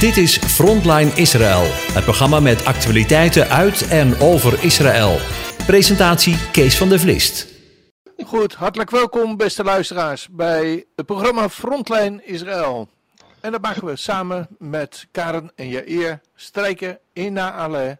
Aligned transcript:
Dit 0.00 0.16
is 0.16 0.38
Frontline 0.38 1.10
Israël, 1.14 1.62
het 1.92 2.04
programma 2.04 2.40
met 2.40 2.64
actualiteiten 2.64 3.48
uit 3.48 3.88
en 3.88 4.20
over 4.20 4.64
Israël. 4.64 5.18
Presentatie 5.66 6.50
Kees 6.50 6.78
van 6.78 6.88
der 6.88 7.00
Vlist. 7.00 7.46
Goed, 8.24 8.54
hartelijk 8.54 8.90
welkom 8.90 9.36
beste 9.36 9.64
luisteraars 9.64 10.28
bij 10.28 10.84
het 10.96 11.06
programma 11.06 11.48
Frontline 11.48 12.24
Israël. 12.24 12.88
En 13.40 13.52
dat 13.52 13.60
maken 13.60 13.84
we 13.84 13.96
samen 13.96 14.48
met 14.58 15.06
Karen 15.10 15.52
en 15.54 15.68
Jair 15.68 16.20
Strijken 16.34 16.98
in 17.12 17.32
Naale, 17.32 17.98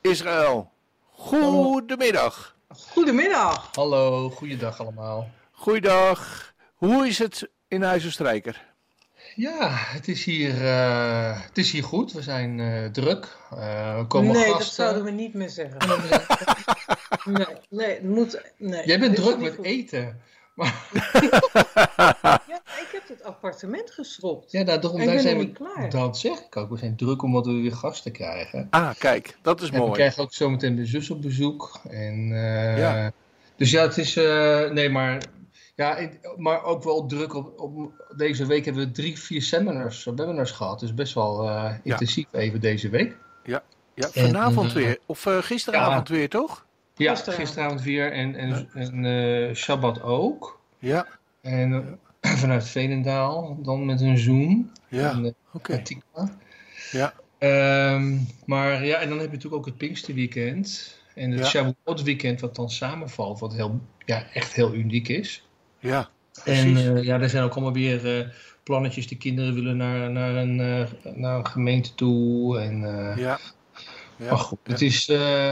Israël. 0.00 0.70
Goedemiddag. 1.10 2.56
Goedemiddag. 2.68 3.68
Hallo, 3.74 4.30
goeiedag 4.30 4.80
allemaal. 4.80 5.30
Goeiedag. 5.50 6.52
Hoe 6.74 7.06
is 7.06 7.18
het 7.18 7.48
in 7.68 7.82
Huizen 7.82 8.12
Strijker? 8.12 8.68
Ja, 9.40 9.68
het 9.70 10.08
is 10.08 10.24
hier, 10.24 10.64
eh, 10.66 11.40
het 11.42 11.58
is 11.58 11.70
hier 11.72 11.84
goed. 11.84 12.12
We 12.12 12.22
zijn 12.22 12.60
eh, 12.60 12.84
druk. 12.84 13.36
Eh, 13.56 13.98
we 13.98 14.06
komen 14.06 14.32
nee, 14.32 14.42
gasten. 14.42 14.58
dat 14.58 14.72
zouden 14.74 15.04
we 15.04 15.10
niet 15.10 15.34
meer 15.34 15.48
zeggen. 15.48 15.78
nee, 17.24 17.46
nee, 17.70 17.88
het 17.94 18.02
moet, 18.02 18.42
nee. 18.58 18.86
Jij 18.86 18.98
bent 19.00 19.16
druk 19.16 19.38
met 19.38 19.54
goed. 19.54 19.64
eten. 19.64 20.20
Maar, 20.54 20.74
Ja, 22.46 22.60
ik 22.64 22.88
heb 22.92 23.08
het 23.08 23.22
appartement 23.24 23.90
geschropt. 23.90 24.52
ja, 24.52 24.62
nou, 24.62 24.80
daarom 24.80 25.02
zijn 25.20 25.38
we. 25.38 25.44
niet 25.44 25.56
klaar. 25.56 25.90
Dat 25.90 26.18
zeg 26.18 26.38
ik 26.38 26.56
ook. 26.56 26.70
We 26.70 26.76
zijn 26.76 26.96
druk 26.96 27.22
omdat 27.22 27.46
we 27.46 27.52
weer 27.52 27.72
gasten 27.76 28.12
krijgen. 28.12 28.66
Ah, 28.70 28.90
kijk, 28.98 29.36
dat 29.42 29.60
is 29.60 29.68
En 29.68 29.74
we 29.74 29.80
mooi. 29.80 29.92
krijgen 29.92 30.22
ook 30.22 30.32
zometeen 30.34 30.76
de 30.76 30.86
zus 30.86 31.10
op 31.10 31.22
bezoek. 31.22 31.80
En, 31.90 32.30
eh, 32.32 32.78
Ja. 32.78 33.12
Dus 33.56 33.70
ja, 33.70 33.82
het 33.82 33.98
is. 33.98 34.16
eh, 34.16 34.70
nee, 34.70 34.88
maar. 34.90 35.22
Ja, 35.80 36.08
maar 36.36 36.62
ook 36.64 36.82
wel 36.84 37.06
druk 37.06 37.34
op, 37.34 37.60
op. 37.60 37.92
Deze 38.16 38.46
week 38.46 38.64
hebben 38.64 38.84
we 38.84 38.90
drie, 38.90 39.18
vier 39.18 39.42
seminars, 39.42 40.04
webinars 40.04 40.50
gehad. 40.50 40.80
Dus 40.80 40.94
best 40.94 41.14
wel 41.14 41.48
eh, 41.48 41.74
intensief 41.82 42.26
even 42.32 42.60
deze 42.60 42.88
week. 42.88 43.16
Ja, 43.44 43.62
vanavond 44.10 44.68
En, 44.68 44.74
weer. 44.74 44.98
Of 45.06 45.26
eh, 45.26 45.38
gisteravond 45.38 46.08
weer, 46.08 46.28
toch? 46.28 46.66
Ja, 46.94 47.10
Gisteravond. 47.10 47.46
gisteravond 47.46 47.82
weer 47.82 48.12
en, 48.12 48.34
en, 48.34 48.68
en 48.74 49.04
eh, 49.04 49.54
Shabbat 49.54 50.02
ook. 50.02 50.60
Ja, 50.78 51.06
En 51.40 51.98
eh, 52.20 52.32
vanuit 52.42 52.68
Veenendaal, 52.68 53.58
dan 53.62 53.84
met 53.84 54.00
een 54.00 54.18
Zoom. 54.18 54.72
ja, 54.88 55.10
eh, 55.10 55.30
oké. 55.52 55.82
Ja, 56.90 57.12
Ehm, 57.38 58.16
maar 58.44 58.84
ja, 58.84 58.96
en 58.98 59.08
dan 59.08 59.18
heb 59.18 59.26
je 59.26 59.34
natuurlijk 59.34 59.54
ook 59.54 59.66
het 59.66 59.76
Pinksterweekend. 59.76 60.98
En 61.14 61.30
het 61.30 61.40
Ja. 61.40 61.46
Shavuot 61.46 62.02
weekend 62.02 62.40
wat 62.40 62.56
dan 62.56 62.70
samenvalt, 62.70 63.40
wat 63.40 63.54
heel, 63.54 63.80
ja, 64.06 64.24
echt 64.32 64.52
heel 64.52 64.74
uniek 64.74 65.08
is. 65.08 65.48
Ja, 65.80 66.08
En 66.44 66.72
precies. 66.72 66.86
eh, 66.86 67.02
ja, 67.02 67.20
er 67.20 67.28
zijn 67.30 67.44
ook 67.44 67.52
allemaal 67.52 67.72
weer 67.72 68.18
eh, 68.18 68.26
plannetjes. 68.62 69.06
De 69.08 69.16
kinderen 69.16 69.54
willen 69.54 69.76
naar, 69.76 70.10
naar, 70.10 70.34
een, 70.34 70.60
eh, 70.60 71.12
naar 71.14 71.38
een 71.38 71.46
gemeente 71.46 71.94
toe. 71.94 72.58
En, 72.58 72.80
ja. 73.16 73.16
ja. 73.16 73.38
maar 74.18 74.38
goed, 74.38 74.58
ja. 74.64 74.72
het, 74.72 74.82
is, 74.82 75.06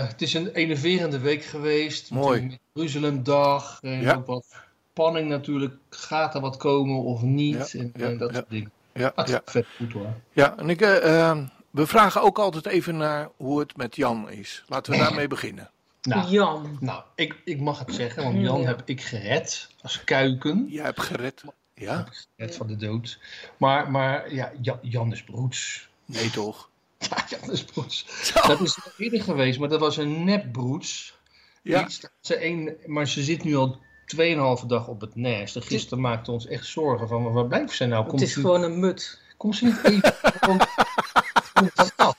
het 0.08 0.22
is 0.22 0.34
een 0.34 0.48
enerverende 0.48 1.18
week 1.18 1.44
geweest. 1.44 2.10
Mooi. 2.10 2.58
Jeruzalemdag. 2.72 3.78
En 3.82 4.00
Ja. 4.00 4.14
ook 4.14 4.26
wat 4.26 4.44
spanning 4.92 5.28
natuurlijk. 5.28 5.74
Gaat 5.90 6.34
er 6.34 6.40
wat 6.40 6.56
komen 6.56 7.02
of 7.02 7.22
niet? 7.22 7.74
En, 7.74 7.92
en 7.96 8.18
dat 8.18 8.34
soort 8.34 8.50
dingen. 8.50 8.70
Ja, 8.92 9.12
vet 9.44 9.66
goed 9.76 9.92
hoor. 9.92 10.14
Ja, 10.32 10.56
en 10.58 10.70
ik, 10.70 10.80
eh, 10.80 11.28
eh, 11.30 11.38
we 11.70 11.86
vragen 11.86 12.22
ook 12.22 12.38
altijd 12.38 12.66
even 12.66 12.96
naar 12.96 13.28
hoe 13.36 13.58
het 13.58 13.76
met 13.76 13.96
Jan 13.96 14.30
is. 14.30 14.64
Laten 14.66 14.92
we 14.92 14.98
daarmee 15.04 15.28
beginnen. 15.28 15.70
Nou, 16.02 16.28
Jan. 16.30 16.76
nou 16.80 17.02
ik, 17.14 17.36
ik 17.44 17.60
mag 17.60 17.78
het 17.78 17.94
zeggen, 17.94 18.22
want 18.22 18.40
Jan 18.40 18.60
Ja. 18.60 18.66
heb 18.66 18.82
ik 18.84 19.00
gered 19.00 19.68
als 19.82 20.04
kuiken. 20.04 20.66
Jij 20.68 20.84
hebt 20.84 21.00
gered. 21.00 21.44
Ja? 21.74 22.06
Gered 22.36 22.56
van 22.56 22.66
de 22.66 22.76
dood. 22.76 23.18
Maar, 23.56 23.90
maar 23.90 24.34
ja, 24.34 24.52
Jan, 24.60 24.78
Jan 24.82 25.12
is 25.12 25.22
broeds. 25.22 25.88
Nee 26.04 26.30
toch? 26.30 26.68
Ja, 27.10 27.24
Jan 27.28 27.50
is 27.52 27.64
broeds. 27.64 28.06
Dat 28.46 28.60
is 28.60 28.76
nog 28.76 28.94
eerder 28.98 29.22
geweest, 29.22 29.58
maar 29.58 29.68
dat 29.68 29.80
was 29.80 29.96
een 29.96 30.24
nepbroeds. 30.24 31.16
Ja. 31.62 31.88
Ze 32.20 32.44
een, 32.44 32.76
maar 32.86 33.08
ze 33.08 33.22
zit 33.22 33.44
nu 33.44 33.56
al 33.56 33.78
2,5 34.16 34.66
dag 34.66 34.88
op 34.88 35.00
het 35.00 35.14
nest. 35.14 35.56
En 35.56 35.62
gisteren 35.62 36.00
maakte 36.00 36.30
ons 36.30 36.46
echt 36.46 36.66
zorgen 36.66 37.08
van 37.08 37.32
waar 37.32 37.46
blijft 37.46 37.72
ze 37.76 37.84
nou? 37.86 38.00
Het 38.00 38.10
Komt 38.10 38.22
is 38.22 38.32
ze, 38.32 38.40
gewoon 38.40 38.62
een 38.62 38.80
mut. 38.80 39.20
komt 39.36 39.56
ze 39.56 39.64
niet 39.64 39.84
even? 39.84 40.14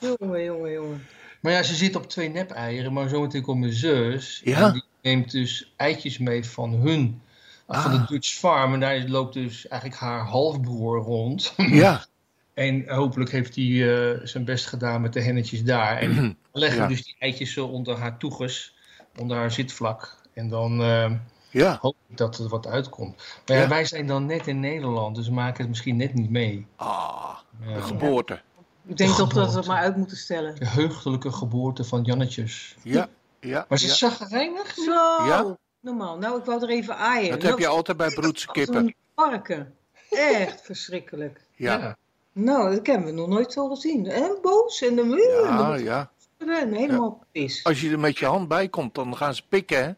Jongen, 0.18 0.44
jongen, 0.44 0.72
jongen. 0.72 1.06
Maar 1.40 1.52
ja, 1.52 1.62
ze 1.62 1.74
zit 1.74 1.96
op 1.96 2.08
twee 2.08 2.28
nep-eieren, 2.28 2.92
maar 2.92 3.08
zometeen 3.08 3.42
komt 3.42 3.60
mijn 3.60 3.72
zus. 3.72 4.40
Ja. 4.44 4.66
En 4.66 4.72
die 4.72 4.82
neemt 5.02 5.30
dus 5.30 5.72
eitjes 5.76 6.18
mee 6.18 6.44
van 6.44 6.72
hun, 6.72 7.22
van 7.68 7.90
de 7.90 7.98
Ah. 7.98 8.08
Dutch 8.08 8.28
Farm. 8.32 8.74
En 8.74 8.80
daar 8.80 8.98
loopt 9.08 9.34
dus 9.34 9.68
eigenlijk 9.68 10.00
haar 10.00 10.20
halfbroer 10.24 10.98
rond. 11.02 11.54
Ja, 11.56 12.04
En 12.54 12.84
hopelijk 12.88 13.30
heeft 13.30 13.54
hij 13.54 13.64
eh, 13.64 14.20
zijn 14.26 14.44
best 14.44 14.66
gedaan 14.66 15.00
met 15.00 15.12
de 15.12 15.20
hennetjes 15.22 15.62
daar. 15.62 15.96
En 15.98 16.36
leggen 16.52 16.80
Ja. 16.82 16.88
dus 16.88 17.04
die 17.04 17.16
eitjes 17.18 17.52
zo 17.52 17.66
onder 17.66 17.96
haar 17.96 18.16
toeges, 18.18 18.74
onder 19.18 19.36
haar 19.36 19.50
zitvlak. 19.52 20.16
En 20.34 20.48
dan 20.48 20.82
eh, 20.82 21.12
ja. 21.50 21.78
hoop 21.80 21.96
ik 22.08 22.16
dat 22.16 22.38
er 22.38 22.48
wat 22.48 22.66
uitkomt. 22.66 23.22
Maar 23.46 23.56
ja, 23.56 23.68
wij 23.68 23.84
zijn 23.84 24.06
dan 24.06 24.26
net 24.26 24.46
in 24.46 24.60
Nederland, 24.60 25.16
dus 25.16 25.26
we 25.26 25.32
maken 25.34 25.58
het 25.58 25.68
misschien 25.68 25.96
net 25.96 26.14
niet 26.14 26.30
mee. 26.30 26.66
Ah, 26.76 27.36
de 27.66 27.82
geboorte. 27.82 28.40
Ik 28.86 28.96
denk 28.96 29.10
toch 29.14 29.32
dat 29.32 29.50
we 29.52 29.56
het 29.58 29.66
maar 29.66 29.82
uit 29.82 29.96
moeten 29.96 30.16
stellen. 30.16 30.54
de 30.54 30.66
heugelijke 30.68 31.32
geboorte 31.32 31.84
van 31.84 32.02
Jannetjes. 32.02 32.76
Ja, 32.82 33.08
ja. 33.40 33.66
Maar 33.68 33.78
ze 33.78 33.86
ja. 33.86 33.92
is 33.92 33.98
zagrijnig. 33.98 34.74
Zo. 34.74 34.92
Ja? 35.26 35.56
Normaal. 35.80 36.18
Nou, 36.18 36.38
ik 36.38 36.44
wou 36.44 36.62
er 36.62 36.68
even 36.68 36.96
aaien. 36.96 37.30
Dat 37.30 37.38
Nou, 37.38 37.50
heb 37.50 37.58
je 37.58 37.66
altijd 37.66 37.96
bij 37.96 38.10
broedse 38.10 38.46
kippen. 38.46 38.76
een 38.76 38.94
varken. 39.14 39.74
Echt 40.10 40.60
verschrikkelijk. 40.62 41.40
Ja, 41.54 41.96
Nou, 42.32 42.74
dat 42.74 42.86
hebben 42.86 43.06
we 43.06 43.12
nog 43.12 43.28
nooit 43.28 43.52
zo 43.52 43.68
gezien. 43.68 44.06
En 44.06 44.38
boos 44.42 44.82
en 44.82 44.96
dan 44.96 45.08
ja, 45.10 45.74
ja. 45.74 46.10
en 46.38 46.72
helemaal 46.72 47.24
pis. 47.32 47.64
Als 47.64 47.80
je 47.80 47.90
er 47.90 47.98
met 47.98 48.18
je 48.18 48.26
hand 48.26 48.48
bij 48.48 48.68
komt, 48.68 48.94
dan 48.94 49.16
gaan 49.16 49.34
ze 49.34 49.42
pikken, 49.48 49.84
hè? 49.84 49.92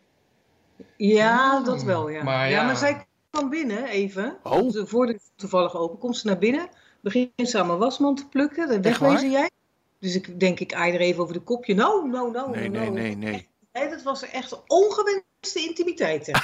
Ja, 0.97 1.61
dat 1.61 1.83
wel, 1.83 2.09
ja. 2.09 2.23
Maar 2.23 2.49
ja. 2.49 2.61
ja. 2.61 2.67
maar 2.67 2.77
zij 2.77 3.07
kwam 3.31 3.51
binnen 3.51 3.85
even. 3.87 4.39
Oh. 4.43 4.73
De 4.73 4.87
voordeur 4.87 5.21
toevallig 5.37 5.77
open. 5.77 5.99
Komt 5.99 6.17
ze 6.17 6.27
naar 6.27 6.39
binnen. 6.39 6.69
Begint 7.03 7.31
ze 7.49 7.59
aan 7.59 7.67
mijn 7.67 7.79
wasmand 7.79 8.17
te 8.19 8.29
plukken. 8.29 8.69
Echt 8.71 8.81
wegwezen 8.83 9.31
jij. 9.31 9.51
Dus 9.99 10.15
ik 10.15 10.41
denk, 10.41 10.61
ik 10.61 10.75
aai 10.75 10.93
er 10.95 11.01
even 11.01 11.23
over 11.23 11.35
de 11.35 11.41
kopje. 11.41 11.75
Nou, 11.75 12.09
nou, 12.09 12.31
nou. 12.31 12.51
Nee, 12.51 12.71
nou. 12.71 12.91
nee, 12.91 13.17
nee, 13.17 13.31
nee. 13.31 13.49
Nee, 13.73 13.89
dat 13.91 14.03
was 14.03 14.23
echt 14.23 14.63
ongewenste 14.67 15.61
intimiteiten. 15.69 16.33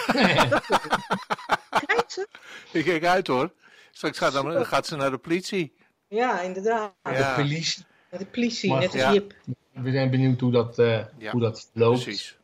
Krijgt 1.70 2.12
ze? 2.12 2.28
Ik 2.72 2.84
kijk 2.84 3.04
uit 3.04 3.26
hoor. 3.26 3.52
Straks 3.90 4.18
gaat, 4.18 4.32
dan, 4.32 4.66
gaat 4.66 4.86
ze 4.86 4.96
naar 4.96 5.10
de 5.10 5.18
politie. 5.18 5.72
Ja, 6.08 6.40
inderdaad. 6.40 6.92
Ja. 7.02 7.36
De 7.36 7.42
politie. 7.42 7.84
De 8.10 8.26
politie, 8.26 8.70
Maar 8.70 8.80
net 8.80 8.92
als 8.92 9.00
ja. 9.00 9.12
Jip. 9.12 9.34
We 9.72 9.90
zijn 9.90 10.10
benieuwd 10.10 10.40
hoe 10.40 10.50
dat, 10.52 10.78
eh, 10.78 11.04
Ja, 11.18 11.30
hoe 11.30 11.40
dat 11.40 11.70
loopt. 11.72 12.02
Precies. 12.02 12.36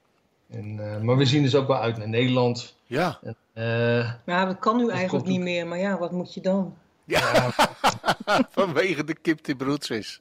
En, 0.51 0.93
eh, 0.95 1.01
maar 1.01 1.17
we 1.17 1.25
zien 1.25 1.43
dus 1.43 1.55
ook 1.55 1.67
wel 1.67 1.79
uit 1.81 1.97
naar 1.97 2.09
Nederland. 2.09 2.77
Ja, 2.87 3.21
Eh, 3.55 4.13
Ja, 4.27 4.45
dat 4.45 4.59
kan 4.59 4.77
nu 4.77 4.91
eigenlijk 4.91 5.27
niet 5.27 5.39
ook. 5.39 5.45
meer. 5.45 5.67
Maar 5.67 5.79
ja, 5.79 5.99
wat 5.99 6.13
moet 6.13 6.35
je 6.35 6.41
dan? 6.41 6.77
Ja. 7.04 7.50
vanwege 8.56 9.04
de 9.04 9.15
kip 9.22 9.44
die 9.44 9.56
broeds 9.56 9.91
is. 9.91 10.20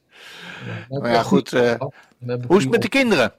maar 0.88 1.00
Maar 1.00 1.12
ja, 1.12 1.22
goed. 1.22 1.52
eh, 1.52 1.74
hoe 2.46 2.56
is 2.56 2.62
het 2.62 2.70
met 2.72 2.82
de 2.82 2.88
kinderen? 2.88 3.32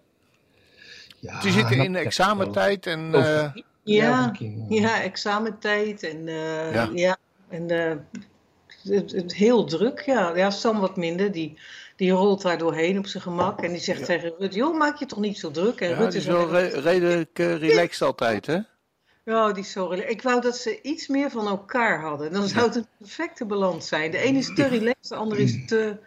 Ja, 1.20 1.40
Die 1.40 1.52
zitten 1.52 1.78
in 1.84 1.96
examentijd 1.96 2.86
en... 2.86 3.16
Oh, 3.16 3.26
eh, 3.44 3.52
Ja, 3.84 4.32
ja 4.70 5.02
examentijd 5.02 6.04
en 6.04 6.28
eh, 6.28 6.74
Ja. 6.74 6.90
ja. 6.94 7.18
en 7.50 7.70
eh, 7.70 7.96
het, 8.84 9.12
het- 9.12 9.34
heel 9.36 9.66
druk. 9.66 10.00
Ja, 10.02 10.36
ja 10.36 10.50
Sam 10.50 10.80
wat 10.80 10.98
minder. 10.98 11.32
Die, 11.32 11.60
die 11.96 12.12
rolt 12.12 12.42
daar 12.42 12.58
doorheen 12.58 12.98
op 12.98 13.08
zijn 13.08 13.24
gemak 13.24 13.62
en 13.62 13.72
die 13.72 13.82
zegt 13.82 14.00
Ja. 14.00 14.06
tegen 14.06 14.34
Rut: 14.40 14.54
Joh, 14.54 14.78
maak 14.78 14.98
je 14.98 15.06
toch 15.06 15.20
niet 15.20 15.38
zo 15.40 15.52
druk? 15.52 15.82
En 15.82 15.90
ja, 15.90 15.96
Rut 15.96 16.08
is 16.14 16.16
is 16.16 16.26
wel 16.26 16.50
wel 16.50 16.62
re- 16.62 16.80
redelijk 16.80 17.38
relaxed 17.38 18.02
altijd, 18.02 18.46
hè? 18.46 18.58
Ja, 19.26 19.52
die 19.52 19.66
rela- 19.74 20.04
Ik 20.08 20.22
wou 20.22 20.42
dat 20.42 20.58
ze 20.58 20.82
iets 20.82 21.08
meer 21.08 21.30
van 21.32 21.48
elkaar 21.48 22.02
hadden. 22.02 22.32
Dan 22.34 22.48
zou 22.48 22.66
het 22.66 22.76
een 22.76 22.88
perfecte 22.98 23.46
balans 23.46 23.88
zijn. 23.88 24.12
De 24.12 24.18
ene 24.18 24.38
is 24.38 24.54
te 24.56 24.68
relaxed, 24.68 25.10
de 25.10 25.16
andere 25.16 25.42
is 25.42 25.66
te 25.68 25.98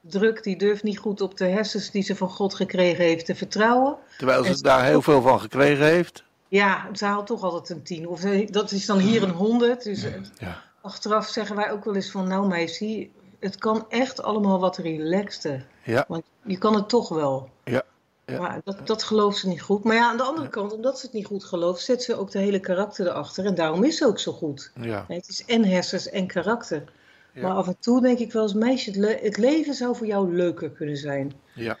druk. 0.00 0.42
Die 0.42 0.56
durft 0.56 0.82
niet 0.82 0.98
goed 0.98 1.20
op 1.20 1.36
de 1.36 1.44
hersens 1.46 1.90
die 1.90 2.02
ze 2.02 2.16
van 2.16 2.28
God 2.28 2.54
gekregen 2.54 3.04
heeft 3.04 3.26
te 3.26 3.34
vertrouwen. 3.34 3.96
Terwijl 4.18 4.44
ze 4.44 4.50
En- 4.50 4.58
daar 4.62 4.84
heel 4.84 5.02
veel 5.02 5.22
van 5.22 5.40
gekregen 5.40 5.84
heeft. 5.86 6.24
Ja, 6.48 6.88
ze 6.92 7.04
haalt 7.04 7.26
toch 7.26 7.42
altijd 7.42 7.70
een 7.78 7.82
tien. 7.84 8.08
Of 8.08 8.20
ze- 8.20 8.48
dat 8.50 8.70
is 8.70 8.86
dan 8.86 8.98
hier 8.98 9.22
een 9.22 9.30
honderd. 9.30 9.82
Dus 9.84 10.04
eh, 10.04 10.12
Ja. 10.38 10.62
achteraf 10.82 11.28
zeggen 11.28 11.56
wij 11.56 11.70
ook 11.70 11.84
wel 11.84 11.94
eens 11.94 12.10
van... 12.10 12.28
Nou 12.28 12.46
meisje, 12.46 13.08
het 13.40 13.56
kan 13.56 13.86
echt 13.88 14.22
allemaal 14.22 14.60
wat 14.60 14.76
relaxter. 14.76 15.66
Ja. 15.82 16.04
Want 16.08 16.22
je 16.44 16.58
kan 16.58 16.74
het 16.74 16.88
toch 16.88 17.08
wel. 17.08 17.48
Ja, 17.64 17.82
ja. 18.26 18.40
Maar 18.40 18.60
dat, 18.64 18.86
dat 18.86 19.02
gelooft 19.02 19.38
ze 19.38 19.48
niet 19.48 19.62
goed. 19.62 19.84
Maar 19.84 19.94
ja, 19.96 20.08
aan 20.08 20.16
de 20.16 20.22
andere 20.22 20.48
kant, 20.48 20.72
omdat 20.72 20.98
ze 20.98 21.06
het 21.06 21.14
niet 21.14 21.26
goed 21.26 21.44
gelooft... 21.44 21.82
zet 21.82 22.02
ze 22.02 22.16
ook 22.16 22.30
de 22.30 22.38
hele 22.38 22.60
karakter 22.60 23.06
erachter. 23.06 23.44
En 23.46 23.54
daarom 23.54 23.84
is 23.84 23.96
ze 23.96 24.06
ook 24.06 24.18
zo 24.18 24.32
goed. 24.32 24.70
Ja. 24.80 25.04
Het 25.08 25.28
is 25.28 25.44
en 25.44 25.64
hersens 25.64 26.08
en 26.08 26.26
karakter. 26.26 26.84
Ja. 27.32 27.42
Maar 27.42 27.52
af 27.56 27.66
en 27.66 27.76
toe 27.80 28.00
denk 28.00 28.18
ik 28.18 28.32
wel 28.32 28.42
eens, 28.42 28.54
meisje, 28.54 28.90
het, 28.90 28.98
le- 28.98 29.18
het 29.22 29.36
leven 29.36 29.74
zou 29.74 29.96
voor 29.96 30.06
jou 30.06 30.34
leuker 30.34 30.70
kunnen 30.70 30.96
zijn. 30.96 31.32
Ja. 31.54 31.78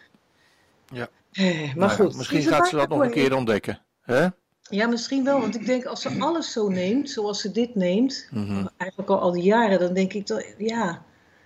Ja. 0.92 1.08
Eh, 1.32 1.60
maar 1.74 1.88
Nou 1.88 1.90
goed. 1.90 2.16
misschien 2.16 2.38
is 2.38 2.46
gaat 2.46 2.68
ze 2.68 2.76
dat 2.76 2.88
nog 2.88 2.98
een 2.98 3.04
doorheen. 3.06 3.24
keer 3.28 3.36
ontdekken. 3.36 3.80
Hè? 4.02 4.26
Ja, 4.68 4.86
misschien 4.86 5.24
wel. 5.24 5.40
Want 5.40 5.54
ik 5.54 5.66
denk, 5.66 5.84
als 5.84 6.00
ze 6.02 6.16
alles 6.18 6.52
zo 6.52 6.68
neemt, 6.68 7.10
zoals 7.10 7.40
ze 7.40 7.50
dit 7.52 7.74
neemt, 7.74 8.28
Mhm. 8.30 8.66
eigenlijk 8.76 9.10
al 9.10 9.20
al 9.20 9.32
die 9.32 9.42
jaren, 9.42 9.78
dan 9.78 9.92
denk 9.94 10.12
ik, 10.12 10.26
dat, 10.26 10.46
ja, 10.58 11.02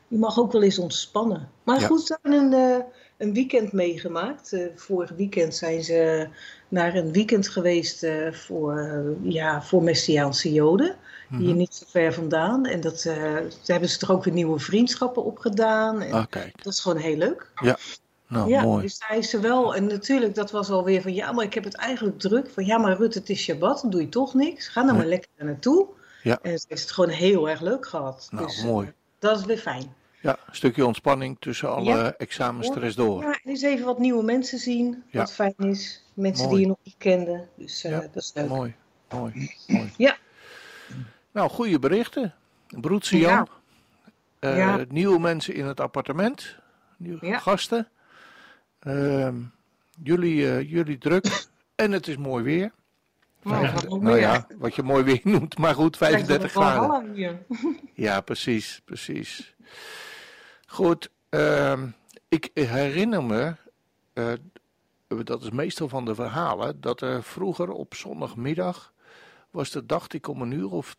je 0.08 0.18
mag 0.18 0.38
ook 0.38 0.52
wel 0.52 0.62
eens 0.62 0.78
ontspannen. 0.78 1.48
Maar 1.64 1.80
goed, 1.80 2.08
hebben 2.08 2.32
een, 2.32 2.52
eh, 2.52 2.84
een 3.18 3.32
weekend 3.32 3.72
meegemaakt. 3.72 4.52
Eh, 4.52 4.66
vorig 4.74 5.10
weekend 5.10 5.54
zijn 5.54 5.82
ze 5.84 6.28
naar 6.68 6.94
een 6.94 7.12
weekend 7.12 7.48
geweest 7.48 8.02
eh, 8.02 8.32
voor, 8.32 8.78
eh, 8.78 9.32
ja, 9.32 9.62
voor 9.62 9.82
Messiaanse 9.82 10.52
Joden. 10.52 10.96
Hier 11.28 11.38
Mhm. 11.48 11.56
niet 11.56 11.74
zo 11.74 11.84
ver 11.88 12.12
vandaan. 12.14 12.66
En 12.66 12.80
dat, 12.80 13.02
daar 13.04 13.42
hebben 13.66 13.88
ze 13.88 13.98
toch 13.98 14.10
ook 14.10 14.24
weer 14.24 14.34
nieuwe 14.34 14.58
vriendschappen 14.58 15.24
opgedaan. 15.24 16.00
En 16.02 16.12
Ah, 16.12 16.24
kijk. 16.30 16.62
Dat 16.64 16.72
is 16.72 16.80
gewoon 16.80 16.98
heel 16.98 17.16
leuk. 17.16 17.50
Nou, 18.26 18.48
ja, 18.48 18.62
mooi. 18.62 18.82
dus 18.82 18.98
daar 18.98 19.18
is 19.18 19.32
wel. 19.32 19.74
En 19.74 19.86
natuurlijk, 19.86 20.34
dat 20.34 20.50
was 20.50 20.70
alweer 20.70 21.02
van 21.02 21.14
ja, 21.14 21.32
maar 21.32 21.44
ik 21.44 21.54
heb 21.54 21.64
het 21.64 21.74
eigenlijk 21.76 22.18
druk. 22.18 22.50
Van 22.50 22.64
ja, 22.64 22.78
maar 22.78 22.96
Rut, 22.96 23.14
het 23.14 23.28
is 23.30 23.40
Shabbat, 23.42 23.80
dan 23.80 23.90
doe 23.90 24.00
je 24.00 24.08
toch 24.08 24.34
niks. 24.34 24.68
Ga 24.68 24.80
nou 24.80 24.92
Nee. 24.92 25.00
maar 25.00 25.10
lekker 25.10 25.30
naartoe. 25.44 25.86
Ja. 26.22 26.38
En 26.42 26.58
ze 26.58 26.64
heeft 26.68 26.82
het 26.82 26.90
gewoon 26.90 27.10
heel 27.10 27.48
erg 27.48 27.60
leuk 27.60 27.86
gehad. 27.86 28.28
Nou, 28.30 28.46
dus, 28.46 28.64
mooi. 28.64 28.92
dat 29.18 29.38
is 29.38 29.44
weer 29.44 29.58
fijn. 29.58 29.94
Ja, 30.20 30.38
een 30.46 30.54
stukje 30.54 30.86
ontspanning 30.86 31.36
tussen 31.40 31.74
alle 31.74 31.90
Ja. 31.96 32.12
examens 32.12 32.68
is 32.70 32.94
door. 32.94 33.22
Ja, 33.22 33.32
en 33.32 33.40
eens 33.50 33.62
even 33.62 33.86
wat 33.86 33.98
nieuwe 33.98 34.22
mensen 34.22 34.58
zien, 34.58 35.02
Ja. 35.10 35.18
wat 35.18 35.32
fijn 35.32 35.54
is. 35.56 36.04
Mensen 36.14 36.44
Mooi. 36.44 36.56
die 36.56 36.64
je 36.66 36.70
nog 36.70 36.78
niet 36.82 36.94
kende. 36.98 37.46
Dus 37.56 37.84
eh, 37.84 37.90
Ja, 37.90 38.00
dat 38.00 38.16
is 38.16 38.30
leuk. 38.34 38.48
Mooi, 38.48 38.74
mooi, 39.10 39.50
mooi. 39.66 39.92
Ja. 39.96 40.16
Nou, 41.32 41.50
goede 41.50 41.78
berichten. 41.78 42.34
Broedse 42.68 43.18
Ja. 43.18 43.28
Jan. 43.34 43.48
Eh, 44.38 44.56
Ja. 44.56 44.84
Nieuwe 44.88 45.18
mensen 45.18 45.54
in 45.54 45.64
het 45.66 45.80
appartement. 45.80 46.56
Nieuwe 46.96 47.26
Ja. 47.26 47.38
gasten. 47.38 47.88
Ehm, 48.80 49.36
jullie, 50.02 50.50
eh, 50.50 50.70
jullie 50.70 50.98
druk. 50.98 51.48
en 51.74 51.92
het 51.92 52.06
is 52.08 52.16
mooi 52.16 52.44
weer. 52.44 52.72
Nou, 53.42 53.72
wat 53.72 53.88
nog 53.88 54.00
nou 54.02 54.18
ja, 54.18 54.46
wat 54.58 54.74
je 54.74 54.82
mooi 54.82 55.04
weer 55.04 55.20
noemt. 55.34 55.58
Maar 55.58 55.74
goed, 55.74 56.00
Lijkt 56.00 56.26
wel 56.26 56.38
35 56.38 56.54
een 56.54 56.62
graden. 56.62 57.46
Ja, 57.94 58.20
precies, 58.20 58.80
precies. 58.84 59.54
Goed, 60.70 61.10
ehm, 61.28 61.88
ik 62.28 62.50
herinner 62.54 63.24
me, 63.24 63.54
eh, 64.12 64.32
dat 65.24 65.42
is 65.42 65.50
meestal 65.50 65.88
van 65.88 66.04
de 66.04 66.14
verhalen, 66.14 66.80
dat 66.80 67.00
er 67.00 67.22
vroeger 67.22 67.70
op 67.70 67.94
zondagmiddag 67.94 68.92
was 69.50 69.70
de 69.70 69.86
dacht 69.86 70.12
ik 70.12 70.28
om 70.28 70.42
een 70.42 70.50
uur 70.52 70.70
of 70.70 70.96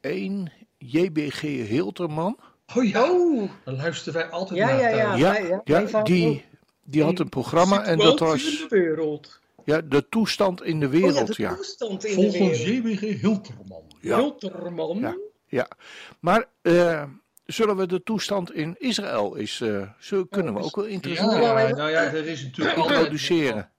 één 0.00 0.52
JBG 0.78 1.40
Hilterman. 1.68 2.38
Oh 2.76 2.84
ja, 2.84 3.10
Oh, 3.12 3.50
dan 3.64 3.76
luisteren 3.76 4.14
wij 4.20 4.30
altijd 4.30 4.58
ja, 4.58 4.66
naar 4.66 4.80
ja, 4.80 4.88
ja. 4.88 5.14
Ja, 5.64 5.78
ja, 5.88 6.02
die, 6.02 6.44
die 6.84 7.02
had 7.02 7.18
een 7.18 7.28
programma 7.28 7.84
en 7.84 7.98
dat 7.98 8.18
was 8.18 8.66
wereld. 8.68 9.40
ja, 9.64 9.80
de 9.80 10.08
toestand 10.08 10.62
in 10.62 10.80
de 10.80 10.86
Oh 10.86 10.92
ja, 10.92 10.98
wereld. 11.00 11.26
de 11.36 11.42
Ja, 11.42 11.54
toestand 11.54 12.04
in 12.04 12.20
de 12.20 12.30
Volgens 12.32 12.64
wereld. 12.64 13.00
JBG 13.00 13.20
Hilterman. 13.20 13.82
ja. 14.00 14.16
Hilterman. 14.18 14.98
Ja. 14.98 15.16
ja. 15.46 15.68
Maar 16.20 16.44
eh, 16.62 17.04
zullen 17.52 17.76
we 17.76 17.86
de 17.86 18.02
toestand 18.02 18.52
in 18.54 18.76
Israël 18.78 19.36
eens, 19.36 19.60
eh, 19.60 19.82
zullen, 19.98 20.28
kunnen 20.28 20.54
we 20.54 20.60
ook 20.60 20.76
wel 20.76 20.84
Ja, 20.86 20.90
interessant 20.90 21.32
nou 21.76 21.90
ja, 21.90 22.02
er 22.02 22.26
is 22.26 22.42
natuurlijk 22.42 22.76
altijd, 22.78 22.98
introduceren? 22.98 23.70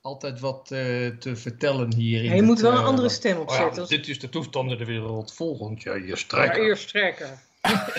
altijd 0.00 0.40
wat 0.40 0.70
eh, 0.70 0.78
te 1.08 1.36
vertellen 1.36 1.94
hier. 1.94 2.24
In 2.24 2.36
Je 2.36 2.42
moet 2.42 2.56
het, 2.60 2.60
wel 2.60 2.72
een 2.72 2.78
eh, 2.78 2.84
andere 2.86 3.08
stem 3.08 3.36
oh 3.38 3.54
ja, 3.54 3.64
opzetten. 3.66 3.96
dit 3.96 4.08
is 4.08 4.18
de 4.20 4.28
toestand 4.28 4.70
in 4.70 4.78
de 4.78 4.84
wereld 4.84 5.34
volgend 5.34 5.82
jaar. 5.82 5.98
Je 6.00 6.06
Ja, 6.06 6.14
strijker. 6.16 6.62
eerst 6.62 6.88
trekken. 6.88 7.38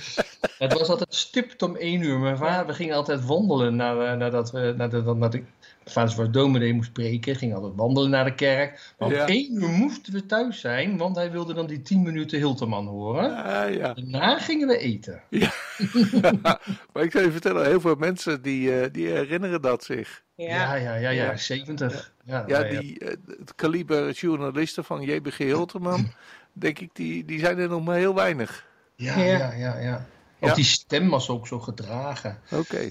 Het 0.58 0.72
was 0.72 0.88
altijd 0.88 1.14
stipt 1.14 1.62
om 1.62 1.76
één 1.76 2.02
uur. 2.02 2.18
Mijn 2.18 2.36
vader 2.36 2.74
ging 2.74 2.92
altijd 2.92 3.24
wandelen 3.26 3.76
na, 3.76 4.14
nadat 4.14 4.50
we, 4.50 4.74
nadat, 4.76 5.04
nadat 5.04 5.34
ik, 5.34 5.42
mijn 5.42 5.54
vader 5.84 6.16
was 6.16 6.30
dominee 6.30 6.72
moest 6.74 6.88
spreken, 6.88 7.36
ging 7.36 7.54
altijd 7.54 7.72
wandelen 7.76 8.10
naar 8.10 8.24
de 8.24 8.34
kerk. 8.34 8.94
Maar 8.98 9.10
Ja. 9.10 9.22
om 9.22 9.28
één 9.28 9.54
uur 9.62 9.68
moesten 9.68 10.12
we 10.12 10.26
thuis 10.26 10.60
zijn, 10.60 10.96
want 10.96 11.16
hij 11.16 11.30
wilde 11.30 11.54
dan 11.54 11.66
die 11.66 11.82
tien 11.82 12.02
minuten 12.02 12.38
Hilterman 12.38 12.86
horen. 12.86 13.30
Ja. 13.72 13.94
Daarna 13.94 14.38
gingen 14.38 14.68
we 14.68 14.78
eten. 14.78 15.22
maar 16.92 17.02
ik 17.02 17.10
zou 17.12 17.24
je 17.24 17.32
vertellen, 17.32 17.66
heel 17.66 17.80
veel 17.80 17.94
mensen 17.94 18.42
die, 18.42 18.80
eh, 18.80 18.88
die 18.92 19.06
herinneren 19.08 19.62
dat 19.62 19.84
zich. 19.84 20.22
Ja, 20.34 20.46
Ja. 20.46 20.74
ja, 20.74 20.94
ja, 20.94 21.10
ja, 21.10 21.24
Ja. 21.24 21.36
70. 21.36 22.12
Ja, 22.24 22.44
Ja, 22.46 22.58
nou 22.58 22.74
ja. 22.74 22.80
die, 22.80 22.98
eh, 22.98 23.08
het 23.38 23.54
kaliber 23.54 24.10
journalisten 24.10 24.84
van 24.84 25.02
JBG 25.02 25.36
Hilterman, 25.38 26.12
denk 26.52 26.78
ik, 26.78 26.90
die, 26.92 27.24
die 27.24 27.38
zijn 27.38 27.58
er 27.58 27.68
nog 27.68 27.84
maar 27.84 27.96
heel 27.96 28.14
weinig. 28.14 28.68
Ja, 29.00 29.18
Ja. 29.18 29.52
ja, 29.52 29.78
ja, 29.78 30.06
Ja. 30.40 30.54
die 30.54 30.64
stem 30.64 31.08
was 31.08 31.28
ook 31.28 31.46
zo 31.46 31.58
gedragen. 31.58 32.38
Oké. 32.50 32.90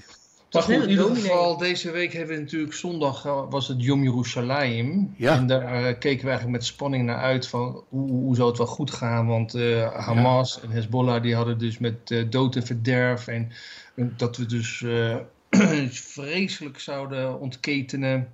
Maar 0.52 0.62
goed, 0.62 0.74
in 0.74 0.90
ieder 0.90 1.16
geval, 1.16 1.56
deze 1.56 1.90
week 1.90 2.12
hebben 2.12 2.34
we 2.36 2.42
natuurlijk 2.42 2.72
zondag 2.74 3.24
eh, 3.24 3.42
was 3.50 3.68
het 3.68 3.82
Yom 3.82 4.02
Yerushalayim. 4.02 5.14
Ja. 5.16 5.36
En 5.36 5.46
daar 5.46 5.62
eh, 5.62 5.98
keken 5.98 6.24
we 6.24 6.30
eigenlijk 6.30 6.50
met 6.58 6.64
spanning 6.64 7.04
naar 7.04 7.16
uit 7.20 7.48
van 7.48 7.84
hoe, 7.88 8.10
hoe 8.10 8.34
zou 8.36 8.48
het 8.48 8.58
wel 8.58 8.66
goed 8.66 8.90
gaan. 8.90 9.26
Want 9.26 9.54
eh, 9.54 9.92
Hamas 10.06 10.60
en 10.60 10.70
Hezbollah 10.70 11.22
die 11.22 11.34
hadden 11.34 11.58
dus 11.58 11.78
met 11.78 12.10
eh, 12.10 12.24
dood 12.30 12.56
en 12.56 12.66
verderf. 12.66 13.26
En, 13.26 13.52
en 13.94 14.14
dat 14.16 14.36
we 14.36 14.46
dus 14.46 14.82
eh, 14.82 15.16
vreselijk 15.90 16.78
zouden 16.80 17.40
ontketenen. 17.40 18.32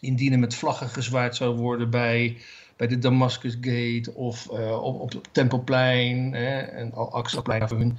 Indien 0.00 0.32
er 0.32 0.38
met 0.38 0.54
vlaggen 0.54 0.88
gezwaaid 0.88 1.36
zou 1.36 1.56
worden 1.56 1.90
bij, 1.90 2.36
bij 2.78 2.86
de 2.86 2.98
Damascus 2.98 3.56
Gate 3.60 4.14
of 4.14 4.50
eh, 4.50 4.82
op, 4.82 5.00
op 5.00 5.12
het 5.12 5.28
Tempelplein 5.32 6.32
hè, 6.32 6.58
en 6.58 6.92
Al-Aqsa'plein 6.92 7.68
voor 7.68 7.78
hun. 7.78 7.98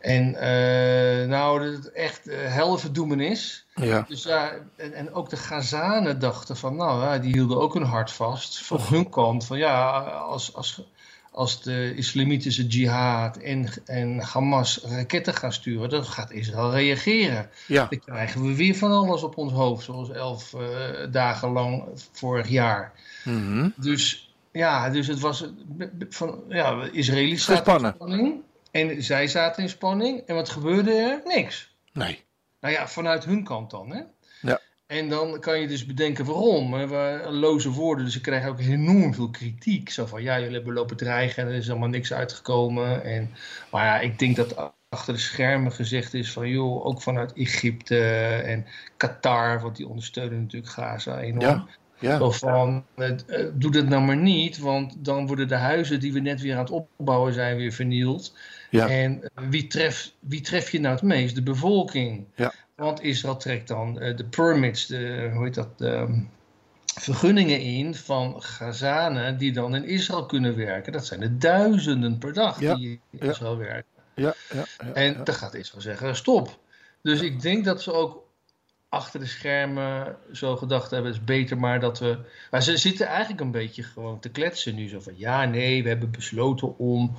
En 0.00 0.34
eh, 0.34 1.28
nou, 1.28 1.64
dat 1.64 1.84
het 1.84 1.92
echt 1.92 2.28
uh, 2.28 2.36
helverdoemenis. 2.38 3.66
Ja. 3.74 4.04
Dus 4.08 4.22
ja, 4.22 4.52
en, 4.76 4.92
en 4.92 5.12
ook 5.12 5.30
de 5.30 5.36
Gazanen 5.36 6.18
dachten 6.18 6.56
van, 6.56 6.76
nou 6.76 7.02
ja, 7.02 7.18
die 7.18 7.32
hielden 7.32 7.60
ook 7.60 7.74
hun 7.74 7.82
hart 7.82 8.12
vast. 8.12 8.66
Van 8.66 8.80
hun 8.80 9.08
kant, 9.08 9.46
van 9.46 9.58
ja, 9.58 9.98
als, 10.00 10.54
als, 10.54 10.82
als 11.36 11.62
de 11.62 11.94
islamitische 11.94 12.66
jihad 12.66 13.36
en, 13.36 13.68
en 13.84 14.20
Hamas 14.20 14.80
raketten 14.84 15.34
gaan 15.34 15.52
sturen, 15.52 15.88
dan 15.88 16.04
gaat 16.04 16.30
Israël 16.30 16.70
reageren. 16.70 17.50
Ja. 17.66 17.86
Dan 17.90 17.98
krijgen 17.98 18.42
we 18.42 18.54
weer 18.54 18.74
van 18.74 18.92
alles 18.92 19.22
op 19.22 19.36
ons 19.36 19.52
hoofd, 19.52 19.84
zoals 19.84 20.10
elf 20.10 20.52
uh, 20.52 20.62
dagen 21.10 21.48
lang 21.48 21.84
vorig 22.12 22.48
jaar. 22.48 22.92
Mhm. 23.24 23.68
Dus 23.76 24.34
ja, 24.52 24.90
dus 24.90 25.06
het 25.06 25.20
was 25.20 25.46
van, 26.08 26.42
ja, 26.48 26.88
Israëli's 26.92 27.44
Gespannen. 27.44 27.92
spanning. 27.94 28.34
En 28.70 29.02
zij 29.02 29.26
zaten 29.26 29.62
in 29.62 29.68
spanning. 29.68 30.20
En 30.26 30.34
wat 30.34 30.48
gebeurde 30.48 30.92
er? 30.92 31.20
Niks. 31.24 31.74
Nee. 31.92 32.24
Nou 32.60 32.74
ja, 32.74 32.88
vanuit 32.88 33.24
hun 33.24 33.44
kant 33.44 33.70
dan. 33.70 33.90
Hè? 33.90 34.02
En 34.86 35.08
dan 35.08 35.40
kan 35.40 35.60
je 35.60 35.66
dus 35.66 35.86
bedenken 35.86 36.24
waarom. 36.24 36.76
Loze 37.30 37.70
woorden, 37.70 38.04
dus 38.04 38.14
ze 38.14 38.20
krijgen 38.20 38.50
ook 38.50 38.60
enorm 38.60 39.14
veel 39.14 39.30
kritiek. 39.30 39.90
Zo 39.90 40.06
van, 40.06 40.22
ja, 40.22 40.38
jullie 40.38 40.54
hebben 40.54 40.74
lopen 40.74 40.96
dreigen 40.96 41.42
en 41.42 41.48
er 41.48 41.54
is 41.54 41.70
allemaal 41.70 41.88
niks 41.88 42.12
uitgekomen. 42.12 43.04
En, 43.04 43.30
maar 43.70 43.84
ja, 43.84 44.00
ik 44.00 44.18
denk 44.18 44.36
dat 44.36 44.72
achter 44.88 45.14
de 45.14 45.20
schermen 45.20 45.72
gezegd 45.72 46.14
is 46.14 46.32
van, 46.32 46.48
joh, 46.48 46.86
ook 46.86 47.02
vanuit 47.02 47.32
Egypte 47.32 48.00
en 48.44 48.66
Qatar, 48.96 49.60
want 49.60 49.76
die 49.76 49.88
ondersteunen 49.88 50.40
natuurlijk 50.42 50.72
Gaza 50.72 51.20
enorm. 51.20 51.40
Ja. 51.40 51.66
Ja. 51.98 52.18
Zo 52.18 52.30
van, 52.30 52.84
eh, 52.94 53.10
eh, 53.10 53.46
doe 53.54 53.70
dat 53.70 53.88
nou 53.88 54.02
maar 54.02 54.16
niet, 54.16 54.58
want 54.58 55.04
dan 55.04 55.26
worden 55.26 55.48
de 55.48 55.54
huizen 55.54 56.00
die 56.00 56.12
we 56.12 56.20
net 56.20 56.40
weer 56.40 56.54
aan 56.54 56.60
het 56.60 56.70
opbouwen 56.70 57.32
zijn 57.32 57.56
weer 57.56 57.72
vernield. 57.72 58.36
Ja. 58.70 58.88
En 58.88 59.22
eh, 59.22 59.44
wie, 59.48 59.66
tref, 59.66 60.12
wie 60.20 60.40
tref 60.40 60.70
je 60.70 60.80
nou 60.80 60.94
het 60.94 61.02
meest? 61.02 61.34
De 61.34 61.42
bevolking. 61.42 62.24
Ja. 62.34 62.52
Want 62.76 63.02
Israël 63.02 63.36
trekt 63.36 63.68
dan 63.68 64.00
eh, 64.00 64.16
de 64.16 64.24
permits, 64.24 64.86
de, 64.86 65.30
hoe 65.34 65.44
heet 65.44 65.54
dat, 65.54 65.78
de, 65.78 65.90
ehm, 65.90 66.20
vergunningen 67.00 67.60
in 67.60 67.94
van 67.94 68.42
Gazanen 68.42 69.38
die 69.38 69.52
dan 69.52 69.74
in 69.74 69.84
Israël 69.84 70.26
kunnen 70.26 70.56
werken. 70.56 70.92
Dat 70.92 71.06
zijn 71.06 71.22
er 71.22 71.38
duizenden 71.38 72.18
per 72.18 72.32
dag 72.32 72.60
Ja. 72.60 72.74
die 72.74 73.00
in. 73.10 73.28
Israël 73.28 73.56
werken. 73.56 74.02
Ja. 74.14 74.34
Ja. 74.52 74.64
ja, 74.78 74.92
En 74.92 75.24
dan 75.24 75.34
gaat 75.34 75.54
Israël 75.54 75.82
zeggen, 75.82 76.16
stop. 76.16 76.58
Dus 77.02 77.20
ik 77.20 77.40
denk 77.40 77.64
dat 77.64 77.82
ze 77.82 77.92
ook 77.92 78.24
achter 78.88 79.20
de 79.20 79.26
schermen 79.26 80.16
zo 80.32 80.56
gedacht 80.56 80.90
hebben, 80.90 81.10
het 81.10 81.20
is 81.20 81.26
beter 81.26 81.58
maar 81.58 81.80
dat 81.80 81.98
we... 81.98 82.18
Maar 82.50 82.62
ze 82.62 82.76
zitten 82.76 83.06
eigenlijk 83.06 83.40
een 83.40 83.50
beetje 83.50 83.82
gewoon 83.82 84.20
te 84.20 84.28
kletsen 84.28 84.74
nu. 84.74 84.88
Zo 84.88 85.00
van, 85.00 85.12
ja, 85.16 85.44
nee, 85.44 85.82
we 85.82 85.88
hebben 85.88 86.10
besloten 86.10 86.78
om, 86.78 87.16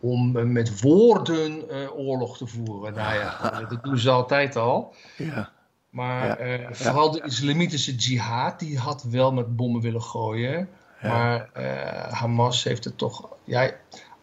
om 0.00 0.36
eh, 0.36 0.44
met 0.44 0.80
woorden 0.80 1.70
eh, 1.70 1.96
oorlog 1.96 2.36
te 2.36 2.46
voeren. 2.46 2.94
Nou 2.94 3.14
ja, 3.14 3.60
dat 3.68 3.84
doen 3.84 3.98
ze 3.98 4.10
altijd 4.10 4.56
al. 4.56 4.94
Ja. 5.16 5.50
Maar 5.90 6.26
Ja, 6.26 6.36
eh, 6.36 6.66
vooral 6.70 7.10
de 7.10 7.22
islamitische 7.24 7.94
jihad, 7.94 8.58
die 8.58 8.78
had 8.78 9.02
wel 9.02 9.32
met 9.32 9.56
bommen 9.56 9.80
willen 9.80 10.02
gooien. 10.02 10.68
Ja. 11.02 11.08
Maar 11.08 11.50
eh, 11.52 12.12
Hamas 12.12 12.64
heeft 12.64 12.84
het 12.84 12.98
toch 12.98 13.28
ja, 13.44 13.70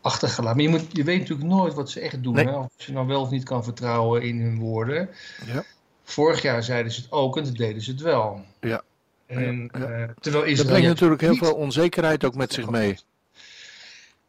achtergelaten. 0.01 0.55
Maar 0.55 0.65
je, 0.65 0.69
moet, 0.69 0.85
je 0.91 1.03
weet 1.03 1.19
natuurlijk 1.19 1.49
nooit 1.49 1.73
wat 1.73 1.89
ze 1.89 1.99
echt 1.99 2.23
doen. 2.23 2.33
Nee. 2.33 2.45
Hè? 2.45 2.57
Of 2.57 2.71
je 2.77 2.91
nou 2.91 3.07
wel 3.07 3.21
of 3.21 3.29
niet 3.29 3.43
kan 3.43 3.63
vertrouwen 3.63 4.21
in 4.21 4.41
hun 4.41 4.59
woorden. 4.59 5.09
Ja. 5.45 5.63
Vorig 6.03 6.41
jaar 6.41 6.63
zeiden 6.63 6.91
ze 6.91 7.01
het 7.01 7.11
ook 7.11 7.37
en 7.37 7.43
toen 7.43 7.53
deden 7.53 7.81
ze 7.81 7.91
het 7.91 8.01
wel. 8.01 8.41
Ja. 8.59 8.81
En, 9.25 9.69
eh, 9.73 9.81
terwijl 10.19 10.43
Dat 10.43 10.51
Israël 10.51 10.69
brengt 10.69 10.87
natuurlijk 10.87 11.21
heel 11.21 11.35
veel 11.35 11.53
onzekerheid 11.53 12.25
ook 12.25 12.35
met 12.35 12.53
zich 12.53 12.69
mee. 12.69 12.97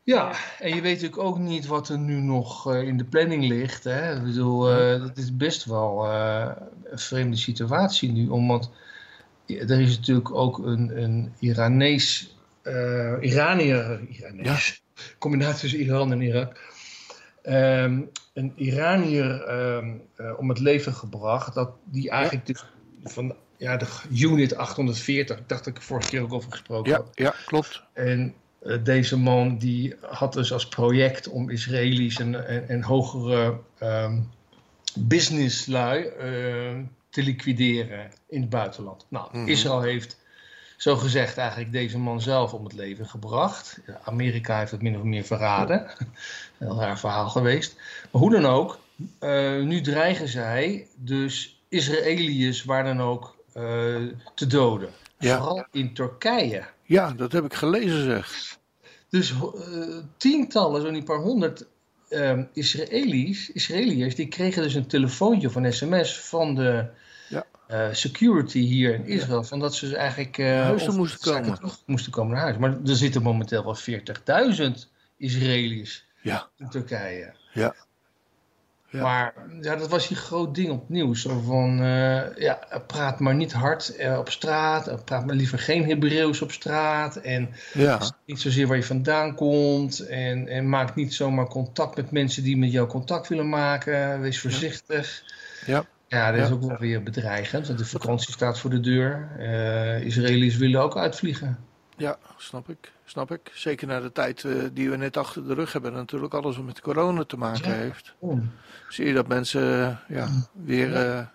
Ja, 0.07 0.33
en 0.59 0.75
je 0.75 0.81
weet 0.81 0.95
natuurlijk 0.95 1.23
ook 1.23 1.39
niet 1.39 1.67
wat 1.67 1.89
er 1.89 1.99
nu 1.99 2.21
nog 2.21 2.73
eh, 2.73 2.83
in 2.83 2.97
de 2.97 3.05
planning 3.05 3.49
ligt. 3.49 3.85
Hè? 3.85 4.17
Ik 4.17 4.23
bedoel, 4.23 4.71
eh 4.71 5.01
dat 5.01 5.17
is 5.17 5.37
best 5.37 5.65
wel 5.65 6.05
eh, 6.05 6.51
een 6.85 6.99
vreemde 6.99 7.37
situatie 7.37 8.13
nu. 8.13 8.29
Omdat 8.29 8.71
er 9.47 9.81
is 9.81 9.97
natuurlijk 9.97 10.35
ook 10.35 10.59
een, 10.59 11.03
een 11.03 11.33
Iranees 11.39 12.37
uh, 12.63 13.15
Iranier, 13.21 14.01
Iraniërs, 14.09 14.83
combinatie 15.19 15.61
tussen 15.61 15.81
Iran 15.81 16.13
en 16.13 16.21
Irak, 16.21 16.61
ehm, 17.43 18.01
een 18.33 18.53
Iranier 18.57 19.51
um, 19.77 20.03
om 20.37 20.49
het 20.49 20.59
leven 20.59 20.93
gebracht, 20.93 21.55
dat 21.55 21.71
die 21.85 22.11
eigenlijk 22.11 22.47
dus 22.47 22.65
van 23.05 23.35
ja, 23.57 23.77
de 23.77 23.87
unit 24.11 24.57
840, 24.57 25.39
ik 25.39 25.49
dacht 25.49 25.67
ik 25.67 25.83
vorige 25.83 26.09
keer 26.09 26.23
ook 26.23 26.33
over 26.33 26.51
gesproken 26.51 26.91
ja, 26.91 26.97
had. 26.97 27.11
Ja, 27.15 27.35
klopt. 27.47 27.83
En 27.93 28.35
deze 28.83 29.19
man 29.19 29.59
die 29.59 29.95
had 30.01 30.33
dus 30.33 30.53
als 30.53 30.69
project 30.69 31.29
om 31.29 31.51
Israëli's 31.51 32.19
en, 32.19 32.49
en, 32.49 32.69
en 32.69 32.83
hogere 32.83 33.59
um, 33.83 34.31
businesslui 34.95 36.03
uh, 36.03 36.79
te 37.11 37.23
liquideren 37.23 38.11
in 38.29 38.41
het 38.41 38.51
buitenland. 38.51 39.07
Nou, 39.09 39.29
Mhm. 39.33 39.49
Israël 39.49 39.81
heeft 39.81 40.17
zo 40.77 40.97
gezegd 40.97 41.37
eigenlijk 41.37 41.73
deze 41.73 41.99
man 41.99 42.21
zelf 42.21 42.53
om 42.53 42.65
het 42.65 42.73
leven 42.73 43.07
gebracht. 43.07 43.81
Amerika 44.03 44.59
heeft 44.59 44.71
het 44.71 44.83
min 44.83 44.97
of 44.97 45.03
meer 45.03 45.25
verraden. 45.25 45.87
Heel 46.59 46.81
raar 46.81 46.99
verhaal 46.99 47.29
geweest. 47.29 47.77
Maar 48.11 48.23
hoe 48.23 48.31
dan 48.31 48.47
ook, 48.47 48.79
uh, 49.21 49.63
nu 49.63 49.81
dreigen 49.81 50.29
zij 50.29 50.87
dus 50.95 51.61
Israëliërs 51.69 52.65
waar 52.65 52.85
dan 52.85 53.01
ook 53.01 53.37
uh, 53.57 53.63
te 54.35 54.47
doden. 54.47 54.91
Ja. 55.19 55.37
Vooral 55.37 55.67
in 55.73 55.95
Turkije. 55.95 56.65
Ja, 56.87 57.13
dat 57.13 57.33
heb 57.33 57.45
ik 57.45 57.55
gelezen 57.55 58.05
zeg. 58.05 58.59
Dus 59.09 59.31
uh, 59.31 59.97
tientallen, 60.17 60.83
zo'n 60.83 61.05
paar 61.05 61.19
honderd 61.19 61.67
um, 62.11 62.49
Israëli's, 62.53 63.51
Israëliërs, 63.51 64.15
die 64.15 64.29
kregen 64.29 64.63
dus 64.63 64.75
een 64.75 64.87
telefoontje 64.87 65.49
of 65.49 65.55
een 65.55 65.73
sms 65.73 66.21
van 66.21 66.55
de 66.55 66.89
ja. 67.29 67.47
uh, 67.71 67.93
security 67.93 68.59
hier 68.59 68.95
in 68.95 69.07
Israël. 69.07 69.45
Van 69.45 69.59
dat 69.59 69.75
ze 69.75 69.87
dus 69.87 69.95
eigenlijk 69.95 70.39
uh, 70.39 70.61
huis 70.63 70.89
moesten 70.89 71.33
komen. 71.33 71.59
Moesten 71.87 72.13
komen 72.13 72.33
naar 72.33 72.43
huis. 72.43 72.57
Maar 72.57 72.71
er 72.71 72.97
zitten 72.97 73.23
momenteel 73.23 73.65
wel 73.65 73.77
40.000 74.59 74.89
Israëli's 75.17 76.07
ja. 76.23 76.49
in 76.57 76.69
Turkije. 76.69 77.35
Ja. 77.53 77.75
Ja. 78.97 79.03
Maar 79.03 79.35
ja, 79.61 79.77
dat 79.77 79.89
was 79.89 80.09
hier 80.09 80.17
groot 80.17 80.55
ding 80.55 80.71
op 80.71 80.89
nieuws. 80.89 81.23
Zo 81.23 81.41
van, 81.41 81.81
uh, 81.81 82.37
ja, 82.37 82.59
praat 82.87 83.21
maar 83.21 83.35
niet 83.35 83.53
hard 83.53 83.95
uh, 83.99 84.19
op 84.19 84.31
straat. 84.31 84.89
Uh, 84.89 84.95
praat 85.05 85.27
maar 85.27 85.35
liever 85.35 85.59
geen 85.59 85.85
Hebreeuws 85.85 86.43
op 86.43 86.53
straat. 86.53 87.17
En 87.17 87.49
ja. 87.73 88.01
niet 88.27 88.41
zozeer 88.41 88.67
waar 88.67 88.77
je 88.77 88.83
vandaan 88.83 89.35
komt. 89.35 90.07
En, 90.07 90.49
en 90.49 90.69
maak 90.69 90.95
niet 90.95 91.15
zomaar 91.15 91.47
contact 91.47 91.97
met 91.97 92.11
mensen 92.11 92.43
die 92.43 92.57
met 92.57 92.73
jou 92.73 92.89
contact 92.89 93.29
willen 93.29 93.49
maken. 93.49 94.21
Wees 94.21 94.41
voorzichtig. 94.41 95.23
Ja. 95.67 95.85
Ja, 96.09 96.33
dat 96.33 96.45
is 96.45 96.51
ook 96.51 96.65
wel 96.65 96.79
weer 96.79 97.03
bedreigend. 97.03 97.67
Want 97.67 97.79
de 97.79 97.85
vakantie 97.85 98.33
staat 98.33 98.59
voor 98.59 98.71
de 98.71 98.81
deur. 98.81 99.29
Israëli's 100.05 100.57
willen 100.57 100.81
ook 100.81 100.97
uitvliegen. 100.97 101.59
Ja, 101.97 102.19
snap 102.37 102.69
ik. 102.69 102.93
Snap 103.05 103.31
ik. 103.31 103.51
Zeker 103.55 103.87
na 103.87 104.01
de 104.01 104.13
tijd 104.13 104.43
uh, 104.43 104.65
die 104.73 104.91
we 104.91 104.97
net 104.97 105.17
achter 105.17 105.47
de 105.47 105.55
rug 105.55 105.73
hebben. 105.73 105.93
Natuurlijk 105.93 106.35
alles 106.35 106.57
wat 106.57 106.65
met 106.65 106.81
corona 106.81 107.25
te 107.25 107.37
maken 107.37 107.71
Ja. 107.71 107.77
heeft. 107.77 108.15
Oh. 108.19 108.41
Zie 108.89 109.07
je 109.07 109.13
dat 109.13 109.29
mensen 109.29 109.63
uh, 110.09 110.17
ja, 110.17 110.29
weer 110.53 110.89
uh, 110.89 111.27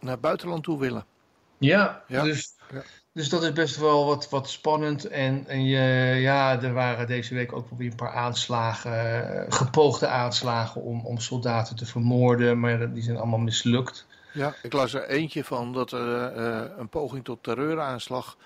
naar 0.00 0.12
het 0.12 0.20
buitenland 0.20 0.62
toe 0.64 0.78
willen. 0.78 1.04
Ja, 1.58 2.02
Ja. 2.08 2.22
Dus, 2.22 2.54
Ja. 2.72 2.82
dus 3.12 3.28
dat 3.28 3.42
is 3.42 3.52
best 3.52 3.76
wel 3.76 4.06
wat, 4.06 4.28
wat 4.30 4.50
spannend. 4.50 5.04
En, 5.04 5.46
en 5.46 5.64
je, 5.64 6.14
ja, 6.20 6.62
er 6.62 6.72
waren 6.72 7.06
deze 7.06 7.34
week 7.34 7.52
ook 7.52 7.68
wel 7.70 7.78
weer 7.78 7.90
een 7.90 7.96
paar 7.96 8.14
aanslagen, 8.14 8.92
eh, 9.34 9.52
gepoogde 9.52 10.06
aanslagen 10.06 10.82
om, 10.82 11.06
om 11.06 11.18
soldaten 11.18 11.76
te 11.76 11.86
vermoorden. 11.86 12.60
Maar 12.60 12.92
die 12.92 13.02
zijn 13.02 13.16
allemaal 13.16 13.38
mislukt. 13.38 14.06
Ja, 14.32 14.54
ik 14.62 14.72
las 14.72 14.94
er 14.94 15.08
eentje 15.08 15.44
van 15.44 15.72
dat 15.72 15.92
er 15.92 16.38
een 16.78 16.88
poging 16.88 17.24
tot 17.24 17.42
terreuraanslag 17.42 18.36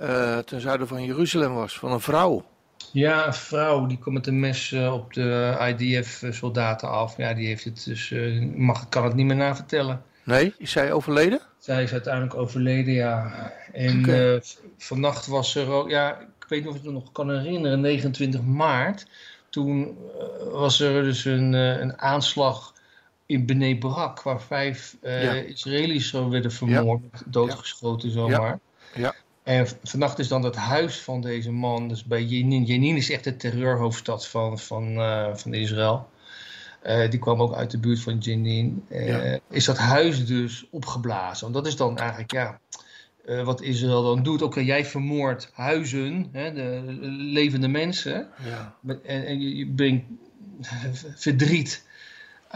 uh, 0.00 0.38
ten 0.38 0.60
zuiden 0.60 0.88
van 0.88 1.04
Jeruzalem 1.04 1.54
was. 1.54 1.78
Van 1.78 1.92
een 1.92 2.00
vrouw. 2.00 2.44
Ja, 2.92 3.26
een 3.26 3.34
vrouw 3.34 3.86
die 3.86 3.98
komt 3.98 4.14
met 4.14 4.26
een 4.26 4.40
mes 4.40 4.70
uh, 4.70 4.92
op 4.94 5.12
de 5.12 5.56
IDF-soldaten 5.78 6.90
af. 6.90 7.16
Ja, 7.16 7.34
die 7.34 7.46
heeft 7.46 7.64
het 7.64 7.84
dus, 7.84 8.10
uh, 8.10 8.56
mag, 8.56 8.88
kan 8.88 9.04
het 9.04 9.14
niet 9.14 9.26
meer 9.26 9.36
navertellen. 9.36 10.02
Nee, 10.24 10.54
is 10.58 10.70
zij 10.70 10.92
overleden? 10.92 11.40
Zij 11.58 11.82
is 11.82 11.92
uiteindelijk 11.92 12.34
overleden, 12.34 12.94
ja. 12.94 13.32
En 13.72 13.98
okay. 13.98 14.42
vannacht 14.78 15.26
was 15.26 15.54
er 15.54 15.70
ook, 15.70 15.90
ja, 15.90 16.20
ik 16.20 16.46
weet 16.48 16.60
niet 16.60 16.68
of 16.68 16.76
je 16.76 16.82
het 16.82 16.92
nog 16.92 17.12
kan 17.12 17.30
herinneren, 17.30 17.80
29 17.80 18.42
maart. 18.42 19.06
Toen 19.48 19.98
was 20.50 20.80
er 20.80 21.02
dus 21.02 21.24
een, 21.24 21.52
een 21.52 21.98
aanslag 21.98 22.74
in 23.26 23.46
Bnei 23.46 23.78
Brak, 23.78 24.22
waar 24.22 24.42
vijf 24.42 24.96
Ja. 25.02 25.32
Israëli's 25.32 26.08
zo 26.08 26.28
werden 26.28 26.52
vermoord, 26.52 27.22
doodgeschoten 27.26 28.10
zomaar. 28.10 28.58
Ja. 28.94 29.14
En 29.46 29.66
vannacht 29.82 30.18
is 30.18 30.28
dan 30.28 30.42
het 30.42 30.56
huis 30.56 31.00
van 31.00 31.20
deze 31.20 31.52
man, 31.52 31.88
dus 31.88 32.04
bij 32.04 32.24
Jenin. 32.24 32.64
Jenin 32.64 32.96
is 32.96 33.10
echt 33.10 33.24
de 33.24 33.36
terreurhoofdstad 33.36 34.28
van, 34.28 34.58
van, 34.58 34.88
uh, 34.88 35.34
van 35.34 35.54
Israël. 35.54 36.08
Uh, 36.86 37.10
die 37.10 37.18
kwam 37.18 37.42
ook 37.42 37.54
uit 37.54 37.70
de 37.70 37.78
buurt 37.78 38.00
van 38.00 38.18
Jenin. 38.18 38.84
Uh, 38.88 39.06
Ja. 39.06 39.38
Is 39.50 39.64
dat 39.64 39.78
huis 39.78 40.26
dus 40.26 40.66
opgeblazen? 40.70 41.42
Want 41.42 41.54
dat 41.54 41.66
is 41.66 41.76
dan 41.76 41.98
eigenlijk, 41.98 42.32
ja, 42.32 42.60
wat 43.44 43.60
Israël 43.60 44.02
dan 44.02 44.22
doet. 44.22 44.42
Oké, 44.42 44.60
jij 44.60 44.84
vermoordt 44.84 45.50
huizen, 45.52 46.28
hè, 46.32 46.52
de 46.52 46.82
levende 47.10 47.68
mensen. 47.68 48.28
Ja. 48.44 48.74
En, 49.04 49.26
en 49.26 49.40
je, 49.40 49.56
je 49.56 49.66
brengt 49.66 50.04
verdriet 51.24 51.85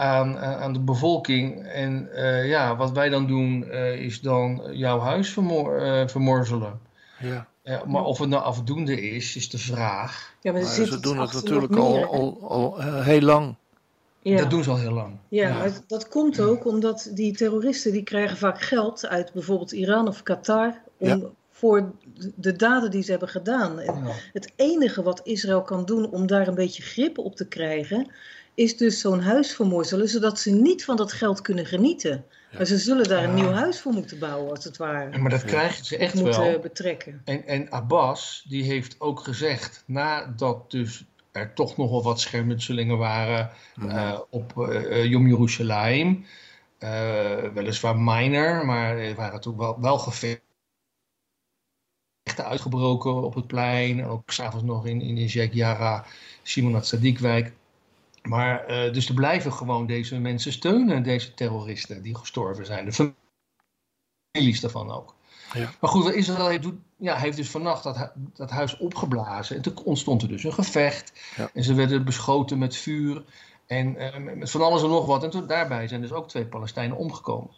aan, 0.01 0.37
aan 0.37 0.73
de 0.73 0.79
bevolking. 0.79 1.67
En 1.67 2.09
uh, 2.13 2.49
ja, 2.49 2.75
wat 2.75 2.91
wij 2.91 3.09
dan 3.09 3.27
doen 3.27 3.63
uh, 3.67 3.93
is 3.99 4.21
dan 4.21 4.61
jouw 4.71 4.99
huis 4.99 5.35
uh, 5.35 6.07
vermorzelen. 6.07 6.79
Ja. 7.19 7.47
Ja, 7.63 7.83
maar 7.87 8.03
of 8.03 8.19
het 8.19 8.29
nou 8.29 8.43
afdoende 8.43 9.01
is, 9.01 9.35
is 9.35 9.49
de 9.49 9.57
vraag. 9.57 10.33
Ja, 10.41 10.51
maar 10.51 10.63
ze 10.63 10.99
doen 10.99 11.19
het 11.19 11.33
natuurlijk 11.33 11.75
al, 11.75 12.05
al, 12.05 12.37
al 12.41 12.79
eh, 12.79 13.05
heel 13.05 13.21
lang. 13.21 13.55
Ja. 14.21 14.37
Dat 14.37 14.49
doen 14.49 14.63
ze 14.63 14.69
al 14.69 14.77
heel 14.77 14.91
lang. 14.91 15.13
Ja, 15.27 15.47
Ja. 15.47 15.57
maar 15.57 15.71
dat 15.87 16.07
komt 16.07 16.39
ook 16.39 16.65
omdat 16.65 17.11
die 17.13 17.33
terroristen 17.35 17.91
die 17.91 18.03
krijgen 18.03 18.37
vaak 18.37 18.61
geld 18.61 19.07
uit 19.07 19.33
bijvoorbeeld 19.33 19.71
Iran 19.71 20.07
of 20.07 20.23
Qatar 20.23 20.81
om, 20.97 21.07
Ja. 21.07 21.19
voor 21.51 21.91
de 22.35 22.55
daden 22.55 22.91
die 22.91 23.03
ze 23.03 23.11
hebben 23.11 23.29
gedaan. 23.29 23.79
En 23.79 24.03
Ja. 24.03 24.11
het 24.33 24.51
enige 24.55 25.03
wat 25.03 25.21
Israël 25.23 25.61
kan 25.61 25.85
doen 25.85 26.09
om 26.09 26.27
daar 26.27 26.47
een 26.47 26.55
beetje 26.55 26.83
grip 26.83 27.17
op 27.17 27.35
te 27.35 27.47
krijgen, 27.47 28.11
is 28.53 28.77
dus 28.77 28.99
zo'n 28.99 29.21
huis 29.21 29.53
vermorzelen, 29.55 30.07
zodat 30.07 30.39
ze 30.39 30.51
niet 30.51 30.83
van 30.83 30.95
dat 30.95 31.11
geld 31.11 31.41
kunnen 31.41 31.65
genieten. 31.65 32.25
Ja. 32.51 32.57
Maar 32.57 32.65
ze 32.65 32.77
zullen 32.77 33.07
daar 33.07 33.23
een 33.23 33.33
nieuw 33.33 33.51
huis 33.51 33.81
voor 33.81 33.93
moeten 33.93 34.19
bouwen, 34.19 34.49
als 34.49 34.63
het 34.63 34.77
ware. 34.77 35.17
Maar 35.17 35.29
dat 35.29 35.45
krijgen 35.45 35.85
ze 35.85 35.97
echt 35.97 36.13
moeten 36.13 36.41
wel. 36.41 36.59
betrekken. 36.59 37.21
En, 37.25 37.47
en 37.47 37.71
Abbas, 37.71 38.45
die 38.47 38.63
heeft 38.63 38.95
ook 38.99 39.19
gezegd, 39.19 39.83
nadat 39.85 40.71
dus 40.71 41.05
er 41.31 41.53
toch 41.53 41.77
nog 41.77 41.89
wel 41.89 42.03
wat 42.03 42.19
schermutselingen 42.19 42.97
waren 42.97 43.51
eh, 43.87 44.19
op 44.29 44.67
eh, 44.67 45.05
Yom 45.05 45.27
Yerushalayim, 45.27 46.25
eh, 46.77 47.35
weliswaar 47.53 47.97
minor, 47.99 48.65
maar 48.65 48.97
er 48.97 49.15
waren 49.15 49.41
toen 49.41 49.57
wel, 49.57 49.81
wel 49.81 49.97
gevechten 49.97 50.41
uitgebroken 52.35 53.23
op 53.23 53.33
het 53.33 53.47
plein, 53.47 53.99
en 53.99 54.05
ook 54.05 54.31
s'avonds 54.31 54.65
nog 54.65 54.85
in, 54.85 55.01
in 55.01 55.15
de 55.15 55.27
Sheikh 55.27 55.53
Yara, 55.53 56.05
Simon 56.43 56.81
Tzadikwijk. 56.81 57.53
Maar 58.21 58.65
eh, 58.65 58.93
dus 58.93 59.07
er 59.07 59.13
blijven 59.13 59.53
gewoon 59.53 59.85
deze 59.85 60.19
mensen 60.19 60.51
steunen, 60.51 61.03
deze 61.03 61.33
terroristen 61.33 62.01
die 62.01 62.15
gestorven 62.15 62.65
zijn. 62.65 62.85
De 62.85 63.13
families 64.33 64.59
daarvan 64.59 64.91
ook. 64.91 65.15
Ja. 65.53 65.69
Maar 65.79 65.89
goed, 65.89 66.13
Israël 66.13 66.47
heeft, 66.47 66.67
ja, 66.97 67.15
heeft 67.15 67.37
dus 67.37 67.49
vannacht 67.49 67.83
dat, 67.83 67.97
hu- 67.97 68.21
dat 68.33 68.49
huis 68.49 68.77
opgeblazen. 68.77 69.55
En 69.55 69.61
toen 69.61 69.83
ontstond 69.83 70.21
er 70.21 70.27
dus 70.27 70.43
een 70.43 70.53
gevecht. 70.53 71.13
Ja. 71.35 71.49
En 71.53 71.63
ze 71.63 71.73
werden 71.73 72.05
beschoten 72.05 72.57
met 72.57 72.75
vuur. 72.75 73.23
En 73.67 73.97
eh, 73.97 74.35
met 74.35 74.51
van 74.51 74.61
alles 74.61 74.83
en 74.83 74.89
nog 74.89 75.05
wat. 75.05 75.23
En 75.23 75.29
toen, 75.29 75.47
daarbij 75.47 75.87
zijn 75.87 76.01
dus 76.01 76.11
ook 76.11 76.27
twee 76.27 76.45
Palestijnen 76.45 76.97
omgekomen. 76.97 77.49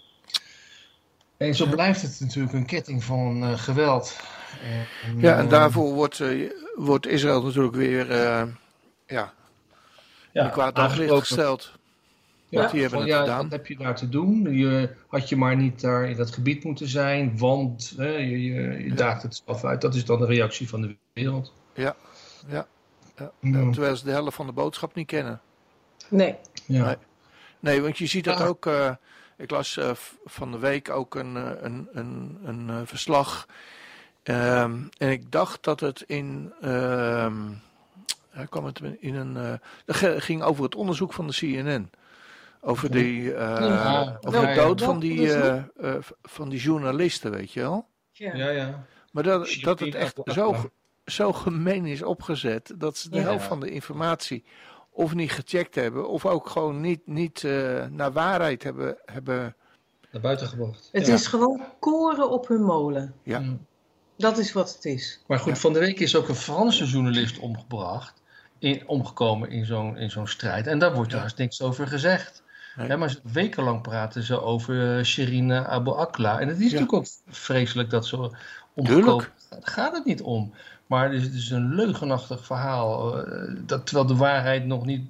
En 1.37 1.55
zo 1.55 1.65
blijft 1.65 2.01
het 2.01 2.19
natuurlijk 2.19 2.53
een 2.53 2.65
ketting 2.65 3.03
van 3.03 3.43
eh, 3.43 3.57
geweld. 3.57 4.17
En, 5.05 5.19
Ja, 5.19 5.37
en 5.37 5.49
daarvoor 5.49 5.93
wordt, 5.93 6.21
wordt 6.75 7.07
Israël 7.07 7.43
natuurlijk 7.43 7.75
weer 7.75 8.13
ja, 9.07 9.33
ja, 10.33 10.49
kwaad 10.49 10.75
daglicht 10.75 11.13
gesteld. 11.13 11.71
Ja, 12.49 12.59
Want 12.59 12.71
die 12.71 12.81
hebben 12.81 12.99
van, 12.99 13.07
het 13.07 13.17
ja, 13.17 13.23
gedaan. 13.23 13.41
Wat 13.43 13.51
heb 13.51 13.67
je 13.67 13.77
daar 13.77 13.95
te 13.95 14.09
doen? 14.09 14.57
Je, 14.57 14.89
had 15.07 15.29
je 15.29 15.35
maar 15.35 15.55
niet 15.55 15.81
daar 15.81 16.09
in 16.09 16.17
dat 16.17 16.31
gebied 16.33 16.63
moeten 16.63 16.87
zijn, 16.87 17.37
want 17.37 17.93
hè, 17.97 18.07
je, 18.07 18.43
je, 18.43 18.61
je 18.61 18.85
Ja. 18.89 18.95
daagt 18.95 19.23
het 19.23 19.41
zelf 19.45 19.63
uit. 19.63 19.81
Dat 19.81 19.95
is 19.95 20.05
dan 20.05 20.19
de 20.19 20.25
reactie 20.25 20.69
van 20.69 20.81
de 20.81 20.95
wereld. 21.13 21.53
Ja, 21.73 21.95
ja, 22.47 22.67
ja. 23.17 23.31
Ja. 23.39 23.71
Terwijl 23.71 23.95
ze 23.95 24.03
de 24.05 24.11
helft 24.11 24.35
van 24.35 24.45
de 24.45 24.51
boodschap 24.51 24.95
niet 24.95 25.07
kennen. 25.07 25.41
Nee. 26.09 26.35
Ja. 26.65 26.85
Nee. 26.85 26.95
Nee, 27.59 27.81
want 27.81 27.97
je 27.97 28.05
ziet 28.05 28.23
dat 28.23 28.39
Ah. 28.39 28.47
ook. 28.47 28.65
eh, 28.65 28.91
ik 29.37 29.49
las 29.51 29.77
eh, 29.77 29.91
van 30.25 30.51
de 30.51 30.57
week 30.59 30.89
ook 30.89 31.15
een, 31.15 31.37
eh, 31.37 31.51
een, 31.61 31.87
een, 31.93 32.37
een 32.43 32.87
verslag. 32.87 33.47
Ehm, 34.23 34.77
en 34.97 35.09
ik 35.09 35.31
dacht 35.31 35.63
dat 35.63 35.79
het 35.79 36.01
in. 36.07 36.53
ehm 36.61 37.35
ja, 38.33 38.45
kwam 38.45 38.65
het 38.65 38.81
in 38.99 39.15
een. 39.15 39.37
eh, 39.37 39.53
dat 39.85 39.95
ge- 39.95 40.21
ging 40.21 40.43
over 40.43 40.63
het 40.63 40.75
onderzoek 40.75 41.13
van 41.13 41.27
de 41.27 41.33
CNN. 41.33 41.89
Over, 42.61 42.91
die, 42.91 43.33
eh, 43.33 43.39
Ja, 43.59 44.17
over 44.21 44.39
ja, 44.41 44.45
de 44.47 44.53
ja. 44.59 44.65
dood 44.65 44.81
van 44.81 44.99
die, 44.99 45.33
eh, 45.33 45.55
eh, 45.77 45.95
van 46.21 46.49
die 46.49 46.59
journalisten, 46.59 47.31
weet 47.31 47.51
je 47.51 47.59
wel. 47.59 47.87
Ja. 48.11 48.35
Ja. 48.35 48.85
Maar 49.11 49.23
dat, 49.23 49.57
dat 49.61 49.79
het 49.79 49.95
echt 49.95 50.19
zo, 50.25 50.55
zo 51.05 51.33
gemeen 51.33 51.85
is 51.85 52.03
opgezet 52.03 52.73
dat 52.77 52.97
ze 52.97 53.09
de 53.09 53.17
Ja. 53.17 53.23
helft 53.23 53.45
van 53.45 53.59
de 53.59 53.69
informatie 53.71 54.43
of 54.89 55.13
niet 55.13 55.31
gecheckt 55.31 55.75
hebben, 55.75 56.09
of 56.09 56.25
ook 56.25 56.49
gewoon 56.49 56.81
niet, 56.81 57.07
niet 57.07 57.43
eh, 57.43 57.85
naar 57.85 58.11
waarheid 58.11 58.63
hebben, 58.63 58.97
hebben. 59.05 59.55
Naar 60.11 60.21
buiten 60.21 60.47
gebracht. 60.47 60.89
Het 60.91 61.05
Ja. 61.07 61.13
is 61.13 61.27
gewoon 61.27 61.61
koren 61.79 62.29
op 62.29 62.47
hun 62.47 62.63
molen. 62.63 63.13
Ja. 63.23 63.39
Ja. 63.39 63.57
Dat 64.17 64.37
is 64.37 64.51
wat 64.53 64.73
het 64.75 64.85
is. 64.85 65.23
Maar 65.27 65.39
goed, 65.39 65.59
van 65.59 65.73
de 65.73 65.79
week 65.79 65.99
is 65.99 66.15
ook 66.15 66.27
een 66.27 66.35
Franse 66.35 66.85
journalist 66.85 67.39
omgebracht. 67.39 68.21
In, 68.63 68.87
omgekomen 68.87 69.49
in 69.49 69.65
zo'n 69.65 69.97
in 69.97 70.11
zo'n 70.11 70.27
strijd. 70.27 70.67
En 70.67 70.79
daar 70.79 70.93
wordt 70.93 71.09
trouwens 71.09 71.35
niks 71.35 71.61
over 71.61 71.87
gezegd. 71.87 72.43
Nee. 72.75 72.97
Maar 72.97 73.09
ze- 73.09 73.19
wekenlang 73.23 73.81
praten 73.81 74.23
ze 74.23 74.41
over 74.41 74.97
eh, 74.97 75.03
Sherine 75.03 75.67
Abu 75.67 75.91
Akla. 75.91 76.39
En 76.39 76.47
het 76.47 76.59
is 76.59 76.71
Ja. 76.71 76.79
natuurlijk 76.79 76.93
ook 76.93 77.05
vreselijk 77.35 77.89
dat 77.89 78.05
ze 78.07 78.31
omgekomen. 78.73 79.27
Daar 79.49 79.59
gaat 79.63 79.93
het 79.95 80.05
niet 80.05 80.21
om. 80.21 80.53
Maar 80.87 81.03
het 81.05 81.13
is, 81.13 81.23
het 81.23 81.33
is 81.33 81.49
een 81.49 81.75
leugenachtig 81.75 82.45
verhaal. 82.45 83.17
eh, 83.25 83.55
dat, 83.65 83.85
terwijl 83.85 84.07
de 84.07 84.15
waarheid 84.15 84.65
nog 84.65 84.85
niet 84.85 85.09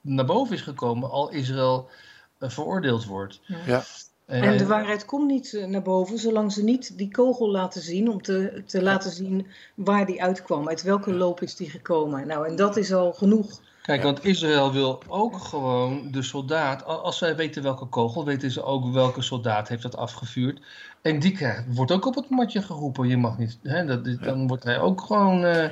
naar 0.00 0.24
boven 0.24 0.54
is 0.54 0.62
gekomen. 0.62 1.10
Al 1.10 1.30
Israël 1.30 1.90
eh, 2.38 2.48
veroordeeld 2.48 3.04
wordt. 3.04 3.40
Ja. 3.66 3.82
En 4.26 4.58
de 4.58 4.66
waarheid 4.66 5.04
komt 5.04 5.26
niet 5.26 5.54
eh, 5.54 5.64
naar 5.64 5.82
boven 5.82 6.18
zolang 6.18 6.52
ze 6.52 6.64
niet 6.64 6.98
die 6.98 7.10
kogel 7.10 7.50
laten 7.50 7.82
zien. 7.82 8.10
Om 8.10 8.22
te, 8.22 8.62
te 8.66 8.82
laten 8.82 9.10
zien 9.10 9.46
waar 9.74 10.06
die 10.06 10.22
uitkwam. 10.22 10.68
Uit 10.68 10.82
welke 10.82 11.12
loop 11.12 11.40
is 11.40 11.56
die 11.56 11.70
gekomen. 11.70 12.26
Nou, 12.26 12.48
en 12.48 12.56
dat 12.56 12.76
is 12.76 12.92
al 12.92 13.12
genoeg. 13.12 13.60
Kijk, 13.82 14.02
want 14.02 14.24
Israël 14.24 14.72
wil 14.72 15.02
ook 15.08 15.38
gewoon 15.38 16.08
de 16.10 16.22
soldaat. 16.22 16.84
Als 16.84 17.18
zij 17.18 17.36
weten 17.36 17.62
welke 17.62 17.86
kogel, 17.86 18.24
weten 18.24 18.50
ze 18.50 18.62
ook 18.62 18.92
welke 18.92 19.22
soldaat 19.22 19.68
heeft 19.68 19.82
dat 19.82 19.96
afgevuurd. 19.96 20.60
En 21.02 21.18
die 21.18 21.32
krijgt, 21.32 21.64
wordt 21.74 21.92
ook 21.92 22.06
op 22.06 22.14
het 22.14 22.30
matje 22.30 22.62
geroepen. 22.62 23.08
Je 23.08 23.16
mag 23.16 23.38
niet. 23.38 23.58
Hè, 23.62 23.84
dat, 23.84 24.22
dan 24.22 24.46
wordt 24.46 24.64
hij 24.64 24.80
ook 24.80 25.00
gewoon 25.00 25.44
eh 25.44 25.70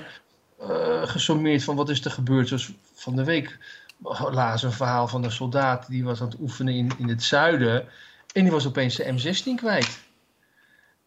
eh, 0.69 1.07
gesommeerd 1.07 1.65
van 1.65 1.77
wat 1.77 1.89
is 1.89 2.05
er 2.05 2.11
gebeurd. 2.11 2.49
Zoals 2.49 2.73
van 2.95 3.17
de 3.17 3.25
week 3.25 3.59
laat 4.31 4.63
een 4.63 4.73
verhaal 4.73 5.09
van 5.09 5.25
een 5.25 5.33
soldaat 5.33 5.89
die 5.89 6.05
was 6.05 6.21
aan 6.21 6.29
het 6.29 6.41
oefenen 6.41 6.75
in, 6.75 6.91
in 6.99 7.09
het 7.09 7.23
zuiden. 7.23 7.85
En 8.35 8.43
die 8.43 8.53
was 8.53 8.67
opeens 8.67 8.95
zijn 8.95 9.19
M16 9.19 9.55
kwijt. 9.57 9.99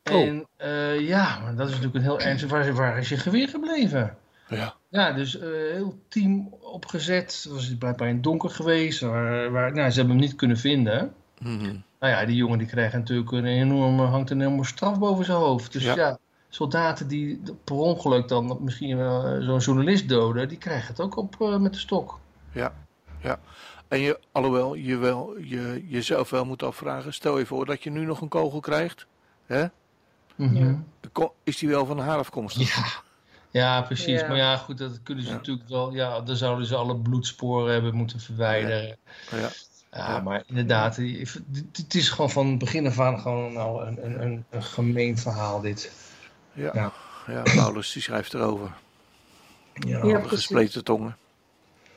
Oh. 0.04 0.16
En 0.16 0.48
eh, 0.58 1.00
ja, 1.00 1.40
maar 1.40 1.56
dat 1.56 1.68
is 1.68 1.74
natuurlijk 1.74 1.96
een 1.96 2.12
heel 2.12 2.20
ernstig. 2.20 2.50
Waar, 2.50 2.74
waar 2.74 2.98
is 2.98 3.10
je 3.10 3.18
geweer 3.18 3.48
gebleven? 3.48 4.18
Ja. 4.50 4.76
Ja, 4.90 5.12
dus 5.12 5.40
eh 5.40 5.50
heel 5.50 6.00
team 6.08 6.54
opgezet. 6.60 7.42
Het 7.44 7.54
was 7.54 7.78
blijkbaar 7.78 8.08
in 8.08 8.22
donker 8.22 8.50
geweest. 8.50 9.00
Waar, 9.00 9.52
waar, 9.52 9.74
nou, 9.74 9.90
ze 9.90 9.98
hebben 9.98 10.16
hem 10.16 10.26
niet 10.26 10.36
kunnen 10.36 10.58
vinden. 10.58 11.14
Mhm. 11.40 11.76
Nou 12.00 12.14
ja, 12.14 12.26
die 12.26 12.36
jongen 12.36 12.58
die 12.58 12.68
krijgt 12.68 12.94
natuurlijk 12.94 13.32
een 13.32 13.46
enorme, 13.46 14.06
hangt 14.06 14.30
een 14.30 14.42
enorme 14.42 14.66
straf 14.66 15.00
boven 15.00 15.26
zijn 15.26 15.38
hoofd. 15.38 15.74
Dus 15.74 15.84
Ja. 15.84 15.96
ja, 15.96 16.18
soldaten 16.50 17.08
die 17.08 17.42
per 17.64 17.76
ongeluk 17.76 18.28
dan 18.28 18.58
misschien 18.62 18.98
wel 18.98 19.26
eh, 19.26 19.42
zo'n 19.42 19.60
journalist 19.60 20.10
doden, 20.10 20.48
die 20.48 20.58
krijgen 20.58 20.88
het 20.88 21.00
ook 21.00 21.16
op 21.16 21.58
met 21.60 21.74
de 21.74 21.80
stok. 21.80 22.20
Ja, 22.52 22.74
ja. 23.22 23.40
En 23.88 24.00
je, 24.00 24.20
alhoewel 24.32 24.74
je 24.74 24.98
wel, 24.98 25.38
je, 25.39 25.86
jezelf 25.88 26.29
wel 26.29 26.46
moet 26.46 26.63
afvragen, 26.63 27.13
stel 27.13 27.38
je 27.39 27.46
voor 27.46 27.65
dat 27.65 27.84
je 27.84 27.89
nu 27.89 28.06
nog 28.06 28.22
een 28.22 28.27
kogel 28.27 28.60
krijgt. 28.60 29.06
Hè? 29.46 29.65
Mhm. 30.36 30.75
Is 31.44 31.58
die 31.58 31.70
wel 31.70 31.86
van 31.86 32.00
haar 32.00 32.17
afkomstig? 32.17 32.75
Ja. 32.75 32.86
Ja, 33.51 33.82
precies. 33.82 34.20
Ja. 34.22 34.27
Maar 34.27 34.38
ja, 34.38 34.58
goed, 34.58 34.77
dat 34.77 35.00
kunnen 35.03 35.24
ze 35.24 35.29
Ja. 35.29 35.36
natuurlijk 35.36 35.70
wel. 35.70 35.94
Ja, 35.94 36.22
dan 36.22 36.36
zouden 36.36 36.65
ze 36.65 36.75
alle 36.75 36.96
bloedsporen 36.98 37.74
hebben 37.74 37.96
moeten 37.96 38.20
verwijderen. 38.20 38.98
Ja. 39.32 39.38
Ja, 39.38 39.50
Ja. 39.91 40.20
maar 40.20 40.44
inderdaad, 40.48 40.96
het 41.72 41.96
is 41.96 42.10
gewoon 42.10 42.29
van 42.29 42.58
begin 42.58 42.88
af 42.88 43.00
aan 43.00 43.20
gewoon 43.20 43.53
nou 43.53 43.86
een, 43.86 44.06
een, 44.06 44.22
een, 44.22 44.46
een 44.50 44.63
gemeen 44.63 45.17
verhaal 45.17 45.62
dit. 45.62 45.91
Ja. 46.53 46.72
Ja. 46.74 46.91
Ja, 47.27 47.41
Paulus 47.56 47.91
die 47.91 48.01
schrijft 48.01 48.34
erover. 48.34 48.72
Ja. 49.74 50.20
Gespleten 50.22 50.84
tongen. 50.84 51.17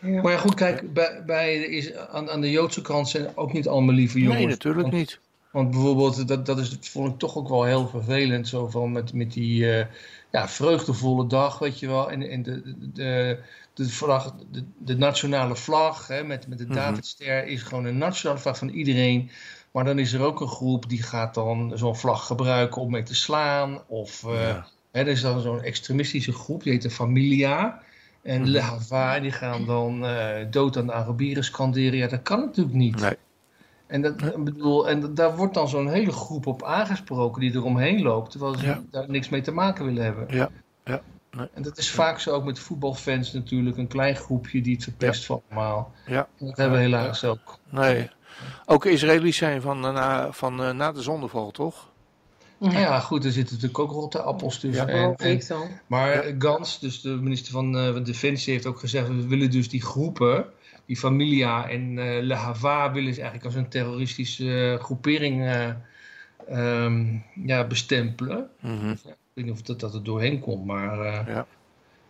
Ja. 0.00 0.22
Maar 0.22 0.32
ja, 0.32 0.38
goed, 0.38 0.54
kijk, 0.54 0.92
bij, 0.92 1.22
bij 1.26 1.54
is, 1.54 1.94
aan, 1.94 2.30
aan 2.30 2.40
de 2.40 2.50
Joodse 2.50 2.82
kant 2.82 3.08
zijn 3.08 3.36
ook 3.36 3.52
niet 3.52 3.68
allemaal 3.68 3.94
lieve 3.94 4.18
jongens. 4.18 4.38
Nee, 4.38 4.46
natuurlijk 4.46 4.82
want, 4.82 4.94
niet. 4.94 5.18
Want 5.50 5.70
bijvoorbeeld, 5.70 6.28
dat, 6.28 6.46
dat 6.46 6.58
is, 6.58 6.76
vond 6.80 7.12
ik 7.12 7.18
toch 7.18 7.36
ook 7.36 7.48
wel 7.48 7.64
heel 7.64 7.88
vervelend, 7.88 8.48
zo 8.48 8.68
van 8.68 8.92
met, 8.92 9.12
met 9.12 9.32
die 9.32 9.72
eh, 9.72 9.86
ja, 10.30 10.48
vreugdevolle 10.48 11.26
dag, 11.26 11.58
weet 11.58 11.78
je 11.78 11.86
wel. 11.86 12.10
En, 12.10 12.30
en 12.30 12.42
de, 12.42 12.62
de, 12.92 13.38
de, 13.74 13.88
vlag, 13.88 14.34
de, 14.50 14.64
de 14.78 14.96
nationale 14.96 15.56
vlag 15.56 16.06
hè, 16.06 16.24
met, 16.24 16.48
met 16.48 16.58
de 16.58 16.64
Mhm. 16.64 16.74
Davidster 16.74 17.46
is 17.46 17.62
gewoon 17.62 17.84
een 17.84 17.98
nationale 17.98 18.40
vlag 18.40 18.58
van 18.58 18.68
iedereen. 18.68 19.30
Maar 19.70 19.84
dan 19.84 19.98
is 19.98 20.12
er 20.12 20.22
ook 20.22 20.40
een 20.40 20.48
groep 20.48 20.88
die 20.88 21.02
gaat 21.02 21.34
dan 21.34 21.72
zo'n 21.74 21.96
vlag 21.96 22.26
gebruiken 22.26 22.82
om 22.82 22.90
mee 22.90 23.02
te 23.02 23.14
slaan. 23.14 23.82
Of 23.86 24.24
eh, 24.24 24.32
Ja. 24.32 24.66
hè, 24.92 25.00
er 25.00 25.08
is 25.08 25.20
dan 25.20 25.40
zo'n 25.40 25.62
extremistische 25.62 26.32
groep, 26.32 26.62
die 26.62 26.72
heet 26.72 26.82
de 26.82 26.90
Familia. 26.90 27.82
En 28.22 28.40
Mhm. 28.40 28.50
Le 28.50 29.20
die 29.20 29.32
gaan 29.32 29.64
dan 29.64 30.04
eh, 30.04 30.46
dood 30.50 30.76
aan 30.76 30.86
de 30.86 30.92
Arabieren 30.92 31.44
scanderen. 31.44 31.98
Ja, 31.98 32.08
dat 32.08 32.22
kan 32.22 32.40
natuurlijk 32.40 32.76
niet. 32.76 33.00
Nee. 33.00 33.16
En, 33.86 34.02
dat, 34.02 34.44
bedoel, 34.44 34.88
en 34.88 35.14
daar 35.14 35.36
wordt 35.36 35.54
dan 35.54 35.68
zo'n 35.68 35.88
hele 35.88 36.12
groep 36.12 36.46
op 36.46 36.62
aangesproken 36.62 37.40
die 37.40 37.54
eromheen 37.54 38.02
loopt, 38.02 38.30
terwijl 38.30 38.54
ze 38.58 38.66
Ja. 38.66 38.82
daar 38.90 39.10
niks 39.10 39.28
mee 39.28 39.40
te 39.40 39.52
maken 39.52 39.84
willen 39.84 40.04
hebben. 40.04 40.26
Ja, 40.30 40.48
ja, 40.84 41.00
nee. 41.30 41.48
En 41.54 41.62
dat 41.62 41.78
is 41.78 41.90
vaak 41.90 42.18
zo 42.20 42.30
ook 42.30 42.44
met 42.44 42.58
voetbalfans 42.58 43.32
natuurlijk, 43.32 43.76
een 43.76 43.86
klein 43.88 44.16
groepje 44.16 44.60
die 44.60 44.74
het 44.74 44.82
verpest 44.84 45.24
van 45.26 45.42
allemaal. 45.48 45.92
Ja. 46.06 46.28
En 46.38 46.46
dat 46.46 46.56
hebben 46.56 46.76
we 46.78 46.84
helaas 46.84 47.24
ook. 47.24 47.58
Nee. 47.70 48.10
Ook 48.66 48.84
Israëli's 48.84 49.36
zijn 49.36 49.60
van, 49.60 49.84
eh, 49.84 49.92
na, 49.92 50.32
van 50.32 50.62
eh, 50.62 50.70
na 50.70 50.92
de 50.92 51.02
zondeval, 51.02 51.50
toch? 51.50 51.89
Nou 52.60 52.78
ja, 52.78 53.00
goed, 53.00 53.24
er 53.24 53.32
zitten 53.32 53.54
natuurlijk 53.54 53.80
ook 53.82 53.90
rotte 53.90 54.20
appels 54.22 54.58
tussen. 54.58 54.86
Ja. 54.86 55.14
En- 55.18 55.40
dan. 55.48 55.68
maar 55.86 56.28
Ja. 56.28 56.34
Gans, 56.38 56.78
dus 56.80 57.00
de 57.00 57.08
minister 57.08 57.52
van, 57.52 57.76
eh, 57.78 58.04
Defensie, 58.04 58.52
heeft 58.52 58.66
ook 58.66 58.78
gezegd: 58.78 59.08
we 59.08 59.26
willen 59.26 59.50
dus 59.50 59.68
die 59.68 59.82
groepen, 59.82 60.44
die 60.86 60.96
Familia 60.96 61.68
en 61.68 61.98
eh 61.98 62.22
Le 62.22 62.34
Hava, 62.34 62.92
willen 62.92 63.14
ze 63.14 63.20
eigenlijk 63.20 63.44
als 63.44 63.54
een 63.64 63.68
terroristische 63.68 64.72
eh, 64.78 64.84
groepering 64.84 65.42
eh, 65.46 65.68
ehm, 66.48 67.16
ja, 67.44 67.64
bestempelen. 67.66 68.50
Mhm. 68.60 68.90
Ik 68.90 68.98
weet 69.34 69.44
niet 69.44 69.54
of 69.54 69.62
dat, 69.62 69.80
dat 69.80 69.94
er 69.94 70.02
doorheen 70.04 70.40
komt, 70.40 70.64
maar 70.66 71.00
eh, 71.00 71.26
Ja. 71.26 71.46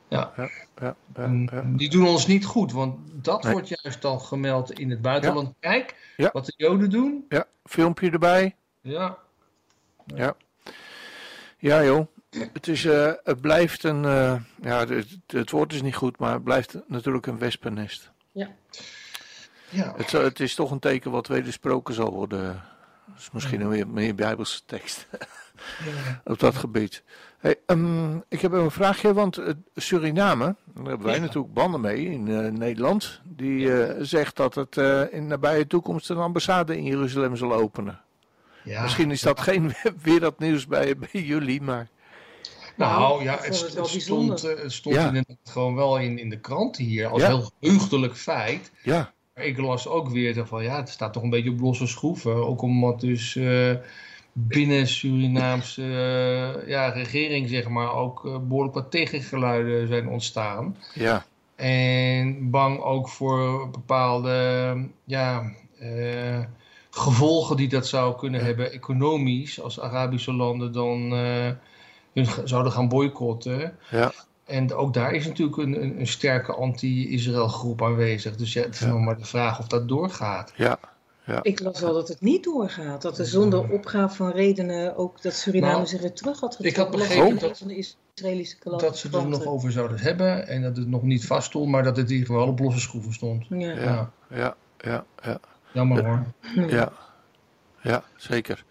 ja. 0.09 0.33
Ja, 0.37 0.49
ja, 0.81 0.97
ja. 1.15 1.63
die 1.77 1.91
doen 1.91 2.07
ons 2.07 2.27
niet 2.27 2.45
goed. 2.45 2.73
Want 2.73 2.97
dat 3.13 3.43
Nee. 3.43 3.53
wordt 3.53 3.69
juist 3.69 4.05
al 4.05 4.19
gemeld 4.19 4.79
in 4.79 4.91
het 4.91 5.03
buitenland. 5.03 5.55
Kijk 5.61 6.13
Ja. 6.17 6.31
wat 6.33 6.47
de 6.47 6.55
Joden 6.57 6.91
doen. 6.91 7.25
ja, 7.29 7.47
filmpje 7.65 8.11
erbij. 8.11 8.55
Ja, 8.81 9.19
Ja, 11.59 11.85
joh. 11.85 12.07
Het, 12.53 12.69
is, 12.69 12.85
eh, 12.85 13.13
het 13.25 13.41
blijft 13.41 13.85
een. 13.85 14.05
eh, 14.05 14.35
ja, 14.63 14.87
het, 14.87 15.19
het 15.27 15.51
woord 15.51 15.73
is 15.73 15.83
niet 15.83 15.95
goed, 15.95 16.19
maar 16.19 16.33
het 16.33 16.45
blijft 16.45 16.77
natuurlijk 16.87 17.27
een 17.27 17.39
wespennest. 17.39 18.11
ja. 18.33 18.49
Het, 19.97 20.11
zou- 20.11 20.25
het 20.25 20.41
is 20.41 20.55
toch 20.55 20.71
een 20.71 20.79
teken 20.79 21.11
wat 21.11 21.27
wedersproken 21.27 21.95
zal 21.95 22.13
worden. 22.13 22.63
Dat 23.07 23.19
is 23.19 23.31
misschien 23.31 23.61
een 23.61 23.69
meer, 23.69 23.89
meer 23.89 24.15
Bijbelse 24.15 24.61
tekst 24.67 25.07
ja. 25.87 26.21
op 26.25 26.39
dat 26.39 26.55
gebied. 26.57 27.03
Hey, 27.39 27.57
ehm, 27.67 28.17
ik 28.29 28.41
heb 28.41 28.53
een 28.53 28.71
vraagje, 28.71 29.13
want 29.15 29.37
eh, 29.39 29.53
Suriname, 29.75 30.45
daar 30.75 30.85
hebben 30.87 31.07
wij 31.07 31.15
Ja. 31.15 31.21
natuurlijk 31.21 31.55
banden 31.55 31.81
mee 31.81 32.05
in 32.05 32.29
eh, 32.29 32.51
Nederland. 32.53 33.21
Die 33.25 33.83
eh, 33.83 33.97
zegt 34.01 34.37
dat 34.37 34.55
het 34.55 34.77
eh, 34.77 35.13
in 35.13 35.27
nabije 35.27 35.67
toekomst 35.67 36.11
een 36.11 36.17
ambassade 36.17 36.77
in 36.77 36.85
Jeruzalem 36.85 37.37
zal 37.37 37.53
openen. 37.55 38.01
Ja. 38.65 38.83
Misschien 38.83 39.11
is 39.11 39.21
dat 39.21 39.41
geen 39.41 39.73
weer 40.03 40.21
dat 40.21 40.39
nieuws 40.39 40.67
bij, 40.67 40.97
bij 40.97 41.23
jullie, 41.23 41.63
maar 41.63 41.89
Nou 42.77 43.23
ja, 43.23 43.37
ik 43.39 43.43
het, 43.45 43.55
stond, 43.89 44.45
eh, 44.45 44.63
het 44.63 44.73
stond 44.73 44.95
Ja. 44.97 45.07
inderdaad 45.07 45.37
gewoon 45.45 45.75
wel 45.75 45.99
in, 45.99 46.19
in 46.19 46.29
de 46.31 46.41
kranten 46.41 46.85
hier 46.85 47.07
als 47.07 47.23
Ja. 47.23 47.29
heel 47.29 47.51
heugdelijk 47.61 48.17
feit. 48.17 48.71
ja, 48.83 49.13
Maar 49.35 49.45
ik 49.45 49.59
las 49.59 49.87
ook 49.89 50.09
weer 50.09 50.47
van 50.47 50.63
ja, 50.63 50.77
het 50.77 50.89
staat 50.89 51.13
toch 51.13 51.23
een 51.23 51.31
beetje 51.31 51.51
op 51.51 51.61
losse 51.61 51.87
schroeven. 51.87 52.35
Ook 52.47 52.63
omdat 52.63 53.01
dus 53.01 53.37
eh, 53.37 53.73
binnen 54.33 54.87
Surinaamse 54.87 55.83
eh, 55.83 56.69
ja, 56.69 56.89
regering 56.89 57.49
zeg 57.49 57.69
maar 57.69 57.95
ook 57.95 58.27
eh, 58.27 58.39
behoorlijk 58.39 58.75
wat 58.75 58.91
tegengeluiden 58.91 59.89
zijn 59.89 60.09
ontstaan. 60.09 60.77
ja, 60.95 61.25
En 61.57 62.51
bang 62.51 62.81
ook 62.81 63.09
voor 63.09 63.71
bepaalde 63.71 64.77
ja, 65.05 65.53
eh, 65.79 66.39
gevolgen 67.01 67.57
die 67.57 67.69
dat 67.69 67.87
zou 67.87 68.17
kunnen 68.17 68.45
hebben 68.45 68.73
economisch. 68.73 69.61
Als 69.63 69.81
Arabische 69.81 70.33
landen 70.33 70.73
dan 70.73 71.13
eh, 71.13 71.51
hun 72.13 72.27
zouden 72.45 72.73
gaan 72.73 72.89
boycotten. 72.89 73.77
ja, 73.91 74.13
En 74.45 74.75
ook 74.75 74.95
daar 74.95 75.13
is 75.13 75.27
natuurlijk 75.27 75.57
een, 75.59 75.83
een, 75.83 76.01
een 76.01 76.07
sterke 76.07 76.53
anti-Israël 76.55 77.49
groep 77.49 77.83
aanwezig. 77.83 78.37
Dus 78.37 78.53
ja, 78.53 78.63
het 78.63 78.75
is 78.75 78.81
Ja. 78.81 78.87
nog 78.87 79.01
maar 79.01 79.17
de 79.19 79.25
vraag 79.25 79.59
of 79.59 79.67
dat 79.67 79.89
doorgaat. 79.89 80.53
ja, 80.57 80.79
Ik 81.43 81.61
las 81.61 81.81
wel 81.81 81.95
dat 81.95 82.09
het 82.09 82.21
niet 82.21 82.45
doorgaat. 82.45 83.03
Dat 83.03 83.19
er 83.19 83.27
zonder 83.27 83.71
opgave 83.71 84.17
van 84.17 84.31
redenen 84.31 84.97
ook 84.97 85.23
dat 85.23 85.33
Suriname 85.35 85.73
Nou, 85.73 85.87
zich 85.87 86.01
weer 86.01 86.13
terug 86.13 86.41
had 86.41 86.57
ik 86.61 86.77
had 86.77 86.87
getrokken. 86.87 86.99
begrepen 87.09 87.39
Dat 87.49 87.59
van 87.59 87.69
de 87.69 87.77
Israëlische 88.15 88.59
klant. 88.59 88.81
Dat 88.81 88.99
ze 88.99 89.07
het 89.07 89.17
er 89.17 89.29
nog 89.29 89.45
over 89.45 89.73
zouden 89.73 89.99
hebben 89.99 90.49
en 90.49 90.63
dat 90.63 90.77
het 90.77 90.89
nog 90.89 91.03
niet 91.03 91.27
vast 91.27 91.47
stond, 91.47 91.71
maar 91.71 91.83
dat 91.83 91.97
het 91.97 92.07
in 92.11 92.13
ieder 92.17 92.29
geval 92.35 92.49
op 92.49 92.59
losse 92.59 92.81
schroeven 92.81 93.13
stond. 93.13 93.47
Ja. 93.49 93.57
ja, 93.59 93.75
Ja, 93.83 94.13
ja, 94.31 94.55
ja, 94.79 95.05
ja. 95.23 95.41
Jammer 95.73 96.05
hoor. 96.07 96.25
Ja, 96.69 96.93
ja 97.83 98.03
zeker. 98.17 98.65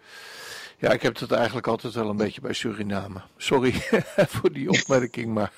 Ja, 0.78 0.90
ik 0.90 1.02
heb 1.02 1.18
het 1.18 1.32
eigenlijk 1.32 1.66
altijd 1.66 1.94
wel 1.94 2.08
een 2.08 2.16
beetje 2.16 2.40
bij 2.40 2.52
Suriname. 2.52 3.20
Sorry 3.36 3.72
voor 4.34 4.52
die 4.52 4.68
opmerking, 4.70 5.34
maar 5.34 5.52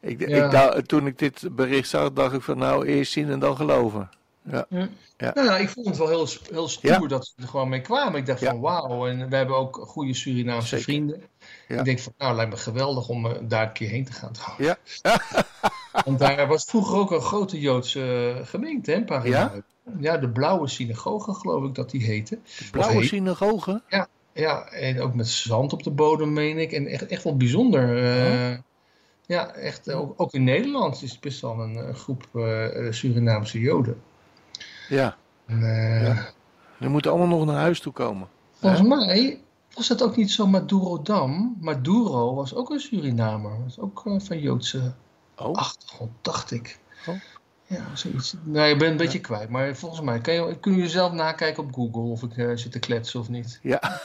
ik, 0.00 0.28
Ja. 0.28 0.74
ik, 0.74 0.86
toen 0.86 1.06
ik 1.06 1.18
dit 1.18 1.56
bericht 1.56 1.88
zag, 1.88 2.12
dacht 2.12 2.34
ik 2.34 2.42
van 2.42 2.58
nou, 2.58 2.86
eerst 2.86 3.12
zien 3.12 3.30
en 3.30 3.38
dan 3.38 3.56
geloven. 3.56 4.10
Ja, 4.42 4.66
Hm. 4.68 4.86
Nou, 5.18 5.44
ja, 5.44 5.56
ik 5.56 5.68
vond 5.68 5.86
het 5.86 5.96
wel 5.96 6.08
heel, 6.08 6.26
heel 6.50 6.68
stoer 6.68 6.90
Ja. 6.90 7.06
dat 7.06 7.26
ze 7.26 7.32
er 7.42 7.48
gewoon 7.48 7.68
mee 7.68 7.80
kwamen. 7.80 8.18
Ik 8.20 8.26
dacht 8.26 8.40
Ja. 8.40 8.50
van 8.50 8.60
wauw, 8.60 9.06
en 9.06 9.28
we 9.28 9.36
hebben 9.36 9.56
ook 9.56 9.76
goede 9.86 10.14
Surinaamse 10.14 10.66
Zeker. 10.68 10.84
vrienden. 10.84 11.22
Ja. 11.68 11.78
Ik 11.78 11.84
denk 11.84 11.98
van 11.98 12.12
nou, 12.18 12.34
lijkt 12.36 12.50
me 12.50 12.56
geweldig 12.56 13.08
om 13.08 13.26
eh, 13.26 13.32
daar 13.42 13.66
een 13.66 13.72
keer 13.72 13.88
heen 13.88 14.04
te 14.04 14.12
gaan 14.12 14.32
trouwens. 14.32 14.66
ja. 15.02 15.20
Want 16.08 16.18
daar 16.20 16.46
was 16.48 16.64
vroeger 16.64 16.98
ook 16.98 17.10
een 17.10 17.20
grote 17.20 17.60
Joodse 17.60 18.34
eh, 18.38 18.46
gemeente, 18.46 18.90
hè, 18.90 19.04
paar 19.04 19.28
Ja? 19.28 19.52
Ja, 19.98 20.16
de 20.18 20.28
Blauwe 20.28 20.68
Synagoge 20.68 21.34
geloof 21.34 21.64
ik 21.64 21.74
dat 21.74 21.90
die 21.90 22.04
heette. 22.04 22.38
Blauwe 22.70 22.94
heet. 23.00 23.08
synagoge. 23.08 23.82
Ja, 24.32 24.64
en 24.68 25.00
ook 25.00 25.14
met 25.14 25.28
zand 25.28 25.72
op 25.72 25.82
de 25.82 25.90
bodem, 25.90 26.32
meen 26.32 26.58
ik. 26.58 26.72
En 26.72 26.86
echt, 26.86 27.06
echt 27.06 27.24
wel 27.24 27.36
bijzonder. 27.36 27.96
eh, 28.04 28.58
Ja, 29.26 29.52
echt. 29.54 29.86
eh, 29.88 29.98
Ook, 30.00 30.14
ook 30.16 30.32
in 30.32 30.44
Nederland 30.44 31.02
is 31.02 31.10
het 31.10 31.20
best 31.20 31.40
wel 31.40 31.60
een, 31.60 31.94
groep 31.94 32.28
eh, 32.34 32.66
Surinaamse 32.90 33.60
Joden. 33.60 34.00
Ja, 34.88 35.16
En, 35.46 35.60
Ja. 36.04 36.30
die 36.78 36.88
moeten 36.88 37.10
allemaal 37.10 37.38
nog 37.38 37.46
naar 37.46 37.60
huis 37.60 37.80
toe 37.80 37.92
komen. 37.92 38.28
Volgens 38.52 38.82
mij 38.88 39.40
was 39.74 39.88
dat 39.88 40.02
ook 40.02 40.16
niet 40.16 40.30
zo 40.30 40.46
Madurodam. 40.46 41.56
Maduro 41.60 42.34
was 42.34 42.54
ook 42.54 42.70
een 42.70 42.80
Surinamer. 42.80 43.62
Was 43.64 43.78
ook 43.78 44.02
van 44.18 44.38
Joodse 44.40 44.92
Oh, 45.38 45.54
achtergrond, 45.54 46.12
dacht 46.20 46.50
ik. 46.50 46.78
Oh. 47.06 47.14
Ja, 47.66 47.96
zoiets. 47.96 48.34
Nou, 48.42 48.68
ik 48.70 48.78
ben 48.78 48.90
een 48.90 48.96
beetje 48.96 49.20
kwijt. 49.20 49.48
Maar 49.48 49.76
volgens 49.76 50.00
mij 50.00 50.20
kan 50.20 50.34
je, 50.34 50.58
kun 50.60 50.76
je 50.76 50.88
zelf 50.88 51.12
nakijken 51.12 51.62
op 51.62 51.74
Google 51.74 52.00
of 52.00 52.22
ik 52.22 52.36
eh, 52.36 52.50
zit 52.54 52.72
te 52.72 52.78
kletsen 52.78 53.20
of 53.20 53.28
niet. 53.28 53.58
ja. 53.62 54.00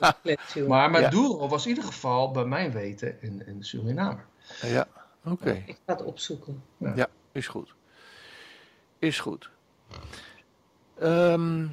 Maar 0.68 0.90
Maduro 0.90 1.48
was 1.48 1.62
in 1.62 1.68
ieder 1.68 1.84
geval, 1.84 2.30
bij 2.30 2.44
mijn 2.44 2.72
weten, 2.72 3.16
een, 3.20 3.42
een 3.46 3.64
Surinamer. 3.64 4.24
Ja, 4.62 4.88
oké. 5.24 5.62
Ik 5.66 5.78
ga 5.86 5.92
het 5.92 6.04
opzoeken. 6.04 6.62
Is 7.32 7.46
goed. 7.46 7.74
Is 8.98 9.20
goed. 9.20 9.50
Ehm, 10.98 11.66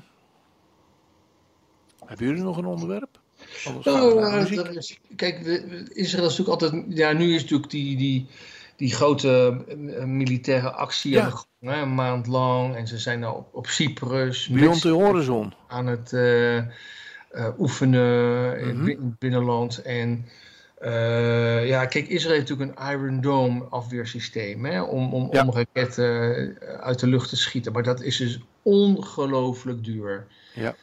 hebben 2.06 2.26
jullie 2.26 2.44
nog 2.44 2.58
een 2.58 2.66
onderwerp? 2.66 3.20
Is- 4.76 5.00
kijk, 5.16 5.40
Israël 5.90 6.26
is 6.26 6.38
natuurlijk 6.38 6.62
altijd. 6.62 6.84
Ja, 6.90 7.12
nu 7.12 7.34
is 7.36 7.42
natuurlijk 7.42 7.72
die, 7.72 7.98
die, 7.98 8.28
die 8.76 8.94
grote 8.94 9.64
eh, 9.68 10.04
militaire 10.04 10.72
actie 10.72 11.12
Ja. 11.12 11.32
een 11.60 11.94
maand 11.96 12.28
lang. 12.28 12.76
En 12.76 12.88
ze 12.88 12.98
zijn 12.98 13.20
nou 13.20 13.36
op, 13.38 13.48
op 13.54 13.68
Cyprus. 13.68 14.48
Beyond 14.48 14.82
the 14.82 14.90
Horizon. 14.90 15.54
aan 15.68 15.88
het 15.88 16.14
eh, 16.14 16.58
eh, 16.58 16.66
oefenen 17.60 18.60
in, 18.60 18.78
Mhm. 18.78 18.88
in 18.90 18.98
het 18.98 19.20
binnenland. 19.20 19.82
En 19.82 20.26
ja, 21.66 21.86
kijk, 21.86 22.08
Israël 22.08 22.36
heeft 22.36 22.50
natuurlijk 22.50 22.80
een 22.80 22.92
Iron 22.92 23.22
Dome 23.22 23.64
afweersysteem 23.64 24.66
hè, 24.66 24.82
om, 24.82 25.14
om, 25.14 25.28
Ja. 25.32 25.44
om 25.44 25.54
raketten 25.54 26.58
uit 26.82 27.00
de 27.00 27.08
lucht 27.08 27.30
te 27.30 27.36
schieten. 27.38 27.72
Maar 27.72 27.84
dat 27.84 28.02
is 28.02 28.18
dus 28.18 28.40
ongelooflijk 28.62 29.84
duur. 29.84 30.26
Ja. 30.54 30.76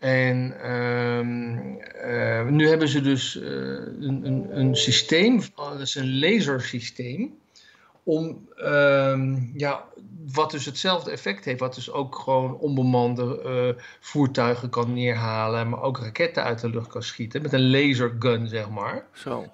En 0.00 0.60
ehm, 0.60 1.58
eh, 1.78 2.46
nu 2.46 2.68
hebben 2.68 2.88
ze 2.88 3.00
dus 3.00 3.40
eh, 3.40 3.50
een, 3.50 4.20
een, 4.24 4.58
een 4.58 4.76
systeem, 4.76 5.40
dat 5.54 5.80
is 5.80 5.94
een 5.94 6.18
lasersysteem, 6.18 7.38
om, 8.02 8.48
ehm, 8.56 9.38
ja, 9.54 9.84
wat 10.32 10.50
dus 10.50 10.64
hetzelfde 10.64 11.10
effect 11.10 11.44
heeft, 11.44 11.60
wat 11.60 11.74
dus 11.74 11.90
ook 11.90 12.14
gewoon 12.16 12.58
onbemande 12.58 13.42
eh, 13.42 13.82
voertuigen 14.00 14.70
kan 14.70 14.92
neerhalen, 14.92 15.68
maar 15.68 15.82
ook 15.82 15.98
raketten 15.98 16.44
uit 16.44 16.60
de 16.60 16.70
lucht 16.70 16.88
kan 16.88 17.02
schieten, 17.02 17.42
met 17.42 17.52
een 17.52 17.70
lasergun, 17.70 18.48
zeg 18.48 18.70
maar. 18.70 19.06
Zo. 19.12 19.46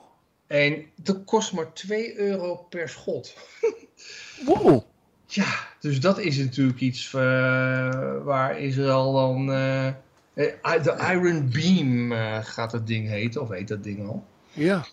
En 0.47 0.85
dat 1.03 1.25
kost 1.25 1.53
maar 1.53 1.73
2 1.73 2.19
euro 2.19 2.57
per 2.57 2.89
schot. 2.89 3.35
Wow. 4.47 4.83
Ja, 5.27 5.69
dus 5.81 6.01
dat 6.01 6.19
is 6.19 6.39
natuurlijk 6.39 6.81
iets 6.81 7.15
eh, 7.15 7.21
waar 8.25 8.59
Israël 8.59 9.13
dan. 9.13 9.53
eh, 9.53 9.87
eh, 9.87 9.95
de 10.37 11.09
Iron 11.13 11.51
Beam 11.51 12.13
eh, 12.13 12.39
gaat 12.45 12.73
het 12.73 12.87
ding 12.87 13.09
heten, 13.09 13.41
of 13.43 13.49
heet 13.49 13.69
dat 13.69 13.83
ding 13.83 14.09
al. 14.09 14.25
Ja. 14.53 14.85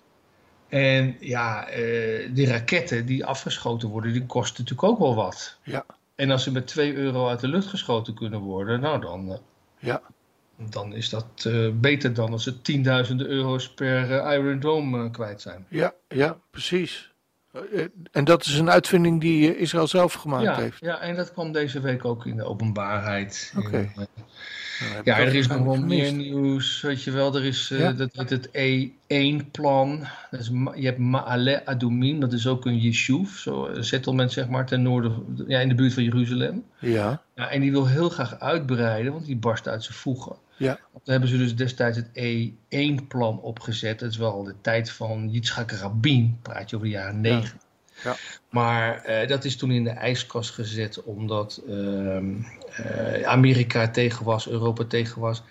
En 0.69 1.15
ja, 1.19 1.67
eh, 1.67 2.29
die 2.33 2.47
raketten 2.47 3.05
die 3.05 3.25
afgeschoten 3.25 3.89
worden, 3.89 4.13
die 4.13 4.25
kosten 4.25 4.63
natuurlijk 4.63 4.89
ook 4.91 4.99
wel 4.99 5.15
wat. 5.15 5.57
Ja. 5.63 5.85
En 6.15 6.31
als 6.31 6.43
ze 6.43 6.51
met 6.51 6.67
2 6.67 6.93
euro 6.95 7.27
uit 7.27 7.39
de 7.39 7.47
lucht 7.47 7.67
geschoten 7.67 8.13
kunnen 8.13 8.39
worden, 8.39 8.79
nou 8.79 9.01
dan, 9.01 9.31
eh, 9.31 9.37
Ja. 9.79 10.01
dan 10.69 10.93
is 10.93 11.09
dat 11.09 11.25
eh, 11.47 11.69
beter 11.73 12.13
dan 12.13 12.31
als 12.31 12.43
ze 12.43 12.61
tienduizenden 12.61 13.27
euro's 13.27 13.73
per 13.73 14.11
eh, 14.19 14.33
Iron 14.33 14.59
Dome 14.59 15.05
eh, 15.05 15.11
kwijt 15.11 15.41
zijn. 15.41 15.65
Ja, 15.69 15.93
ja, 16.07 16.37
precies. 16.51 17.11
Eh, 17.51 17.85
En 18.11 18.23
dat 18.23 18.45
is 18.45 18.57
een 18.57 18.69
uitvinding 18.69 19.21
die 19.21 19.53
eh, 19.53 19.61
Israël 19.61 19.87
zelf 19.87 20.13
gemaakt 20.13 20.43
Ja, 20.43 20.55
heeft. 20.55 20.79
ja, 20.79 20.99
en 20.99 21.15
dat 21.15 21.31
kwam 21.31 21.51
deze 21.51 21.79
week 21.79 22.05
ook 22.05 22.25
in 22.25 22.35
de 22.35 22.43
openbaarheid. 22.43 23.53
Oké. 23.57 23.77
Eh, 23.95 24.03
Ja, 25.03 25.15
ik 25.17 25.23
dat 25.25 25.33
er 25.33 25.35
is 25.35 25.47
nog 25.47 25.63
wel 25.63 25.77
meer 25.81 26.13
nieuws. 26.13 26.81
Weet 26.81 27.03
je 27.03 27.11
wel, 27.11 27.35
er 27.35 27.45
is 27.45 27.71
eh, 27.71 27.79
Ja. 27.79 27.91
dat 27.93 28.09
heet 28.13 28.29
het 28.29 28.47
E1-plan. 28.47 30.03
Dat 30.31 30.39
is 30.39 30.49
Ma- 30.49 30.75
Je 30.75 30.85
hebt 30.85 30.97
Ma'ale 30.97 31.65
Adumim, 31.65 32.19
dat 32.19 32.33
is 32.33 32.47
ook 32.47 32.65
een 32.65 32.77
yeshuv, 32.79 33.37
zo 33.37 33.67
een 33.67 33.83
settlement 33.85 34.31
zeg 34.31 34.47
maar, 34.47 34.65
ten 34.65 34.81
noorden, 34.81 35.43
ja, 35.47 35.59
in 35.59 35.69
de 35.69 35.75
buurt 35.75 35.93
van 35.93 36.03
Jeruzalem. 36.03 36.63
Ja, 36.79 37.21
Ja, 37.35 37.49
en 37.49 37.61
die 37.61 37.71
wil 37.71 37.87
heel 37.87 38.09
graag 38.09 38.39
uitbreiden, 38.39 39.11
want 39.11 39.25
die 39.25 39.35
barst 39.37 39.67
uit 39.67 39.83
zijn 39.83 39.97
voegen. 39.97 40.35
ja, 40.57 40.73
Toen 40.91 41.01
hebben 41.03 41.29
ze 41.29 41.37
dus 41.37 41.55
destijds 41.55 41.97
het 41.97 42.09
E1-plan 42.69 43.39
opgezet. 43.41 43.99
Dat 43.99 44.09
is 44.11 44.17
wel 44.17 44.43
de 44.43 44.53
tijd 44.61 44.91
van 44.91 45.29
Yitzhak 45.31 45.71
Rabin, 45.71 46.37
praat 46.41 46.69
je 46.69 46.75
over 46.75 46.87
de 46.87 46.93
jaren 46.93 47.21
90. 47.21 47.55
Ja. 48.03 48.15
Maar 48.49 49.03
eh, 49.03 49.27
dat 49.27 49.43
is 49.45 49.57
toen 49.57 49.71
in 49.71 49.83
de 49.83 49.89
ijskast 49.89 50.49
gezet 50.51 51.03
omdat 51.03 51.61
ehm, 51.67 52.25
eh, 52.75 53.23
Amerika 53.23 53.89
tegen 53.89 54.25
was, 54.25 54.49
Europa 54.49 54.83
tegen 54.83 55.21
was. 55.21 55.43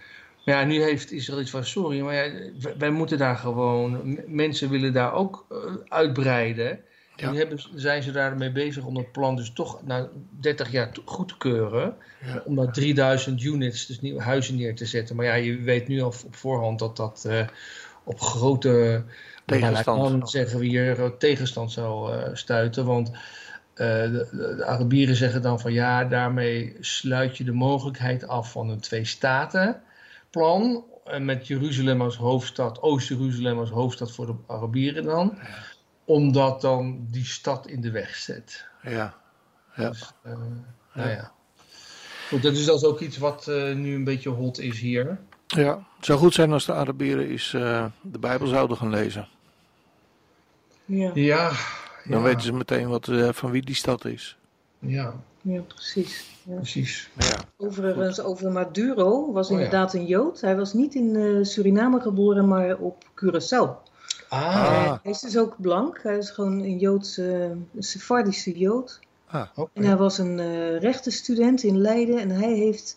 Maar 0.45 0.55
ja, 0.55 0.65
nu 0.65 0.83
heeft 0.83 1.13
Israël 1.13 1.41
iets 1.41 1.51
van, 1.51 1.65
sorry, 1.65 2.01
maar 2.01 2.15
ja, 2.15 2.33
wij- 2.61 2.75
wij 2.79 2.91
moeten 2.91 3.19
daar 3.19 3.37
gewoon, 3.37 4.19
mensen 4.27 4.71
willen 4.71 4.93
daar 4.93 5.13
ook 5.13 5.47
eh, 5.51 5.57
uitbreiden. 5.89 6.81
Ja. 7.17 7.31
Nu 7.31 7.39
hebben, 7.39 7.59
zijn 7.75 8.03
ze 8.03 8.11
daarmee 8.11 8.53
bezig 8.53 8.85
om 8.85 8.95
dat 8.95 9.13
plan 9.13 9.37
dus 9.37 9.51
toch 9.53 9.81
na 9.87 10.09
30 10.41 10.71
jaar 10.71 10.91
goed 11.05 11.29
te 11.29 11.37
keuren. 11.37 11.97
Ja. 12.27 12.43
Om 12.45 12.57
daar 12.57 12.73
3000 12.73 13.43
units, 13.43 13.87
dus 13.87 14.01
nieuwe 14.01 14.23
huizen 14.23 14.57
neer 14.57 14.75
te 14.75 14.87
zetten. 14.87 15.17
Maar 15.17 15.25
ja, 15.25 15.35
je 15.35 15.57
weet 15.61 15.89
nu 15.89 16.01
al 16.01 16.15
op 16.25 16.35
voorhand 16.37 16.79
dat 16.79 16.97
dat 16.97 17.29
op 18.05 18.21
grote 18.21 19.03
Tegenstand. 19.45 20.11
dan 20.11 20.29
zeggen 20.29 20.59
we 20.59 20.67
hier 20.67 21.05
eh, 21.05 21.11
tegenstand 21.19 21.73
zou 21.73 22.13
eh, 22.13 22.31
stuiten. 22.33 22.85
Want 22.85 23.11
eh, 23.75 23.87
de, 23.87 24.63
Arabieren 24.67 25.17
zeggen 25.17 25.43
dan 25.43 25.61
van 25.61 25.73
ja, 25.73 26.05
daarmee 26.05 26.77
sluit 26.81 27.37
je 27.37 27.45
de 27.45 27.53
mogelijkheid 27.53 28.29
af 28.29 28.53
van 28.53 28.69
een 28.69 28.81
twee-staten-plan. 28.81 30.85
En 31.05 31.25
met 31.25 31.47
Jeruzalem 31.47 32.03
als 32.03 32.17
hoofdstad, 32.17 32.83
Oost-Jeruzalem 32.83 33.59
als 33.59 33.71
hoofdstad 33.71 34.13
voor 34.13 34.27
de 34.27 34.35
Arabieren 34.47 35.05
dan. 35.05 35.39
Omdat 36.05 36.61
dan 36.61 37.07
die 37.11 37.25
stad 37.25 37.67
in 37.67 37.81
de 37.81 37.91
weg 37.91 38.15
zet. 38.15 38.67
ja, 38.83 39.15
ja. 39.75 39.89
Dus, 39.89 40.13
eh, 40.23 40.33
nou 40.95 41.09
ja. 41.09 41.33
Goed, 42.29 42.43
dat 42.43 42.53
is 42.53 42.65
dus 42.65 42.85
ook 42.85 43.01
iets 43.01 43.19
wat 43.19 43.47
nu 43.75 43.95
een 43.95 44.05
beetje 44.05 44.29
hot 44.29 44.59
is 44.59 44.81
hier. 44.81 45.19
Ja. 45.55 45.87
Het 45.97 46.05
zou 46.07 46.19
goed 46.19 46.35
zijn 46.35 46.53
als 46.53 46.67
de 46.67 46.73
Arabieren 46.73 47.29
eens 47.29 47.55
eh, 47.55 47.85
de 48.01 48.19
Bijbel 48.19 48.47
zouden 48.47 48.77
gaan 48.77 48.91
lezen. 48.91 49.29
Ja, 50.85 51.11
Ja, 51.15 51.49
Dan 52.05 52.19
ja, 52.19 52.23
weten 52.25 52.41
ze 52.41 52.53
meteen 52.53 52.89
wat, 52.89 53.09
eh, 53.09 53.29
van 53.33 53.51
wie 53.51 53.63
die 53.63 53.75
stad 53.75 54.05
is. 54.05 54.37
Ja, 54.79 55.15
ja 55.41 55.61
precies. 55.61 56.31
Ja. 56.43 56.55
precies. 56.57 57.11
Ja, 57.19 57.37
Overigens, 57.57 58.21
over 58.21 58.53
Maduro 58.53 59.33
was 59.33 59.47
Oh, 59.51 59.53
ja. 59.59 59.65
inderdaad 59.65 59.95
een 59.95 60.07
Jood. 60.07 60.41
Hij 60.41 60.57
was 60.57 60.73
niet 60.73 60.95
in 60.95 61.17
eh, 61.17 61.45
Suriname 61.45 62.01
geboren, 62.01 62.49
maar 62.49 62.77
op 62.77 63.05
Curaçao. 63.25 63.91
Ah, 64.29 64.57
Ah. 64.57 64.99
Hij 65.03 65.13
is 65.13 65.21
dus 65.21 65.39
ook 65.39 65.55
blank. 65.61 66.01
Hij 66.03 66.17
is 66.19 66.31
gewoon 66.31 66.59
een 66.61 66.79
Joodse, 66.79 67.57
een 67.75 67.83
Sephardische 67.83 68.59
Jood. 68.59 69.01
oké. 69.55 69.71
En 69.73 69.85
hij 69.85 69.97
was 69.97 70.19
een 70.19 70.39
eh 70.39 70.79
rechtenstudent 70.81 71.63
in 71.63 71.79
Leiden. 71.79 72.19
En 72.19 72.31
hij, 72.31 72.53
heeft, 72.53 72.97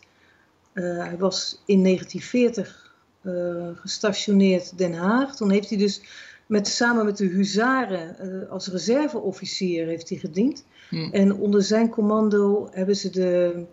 hij 0.83 1.17
was 1.17 1.61
in 1.65 1.83
1940 1.83 2.93
eh, 3.25 3.67
gestationeerd 3.75 4.77
Den 4.77 4.93
Haag. 4.93 5.35
Toen 5.35 5.49
heeft 5.49 5.69
hij 5.69 5.77
dus 5.77 6.01
met, 6.45 6.67
samen 6.67 7.05
met 7.05 7.17
de 7.17 7.25
huzaren 7.25 8.19
eh, 8.19 8.49
als 8.51 8.67
reserveofficier 8.67 9.85
heeft 9.85 10.09
hij 10.09 10.17
gediend. 10.17 10.65
Hm. 10.89 11.09
En 11.11 11.33
onder 11.33 11.63
zijn 11.63 11.89
commando 11.89 12.69
hebben 12.71 12.95
ze 12.95 13.09
de 13.09 13.65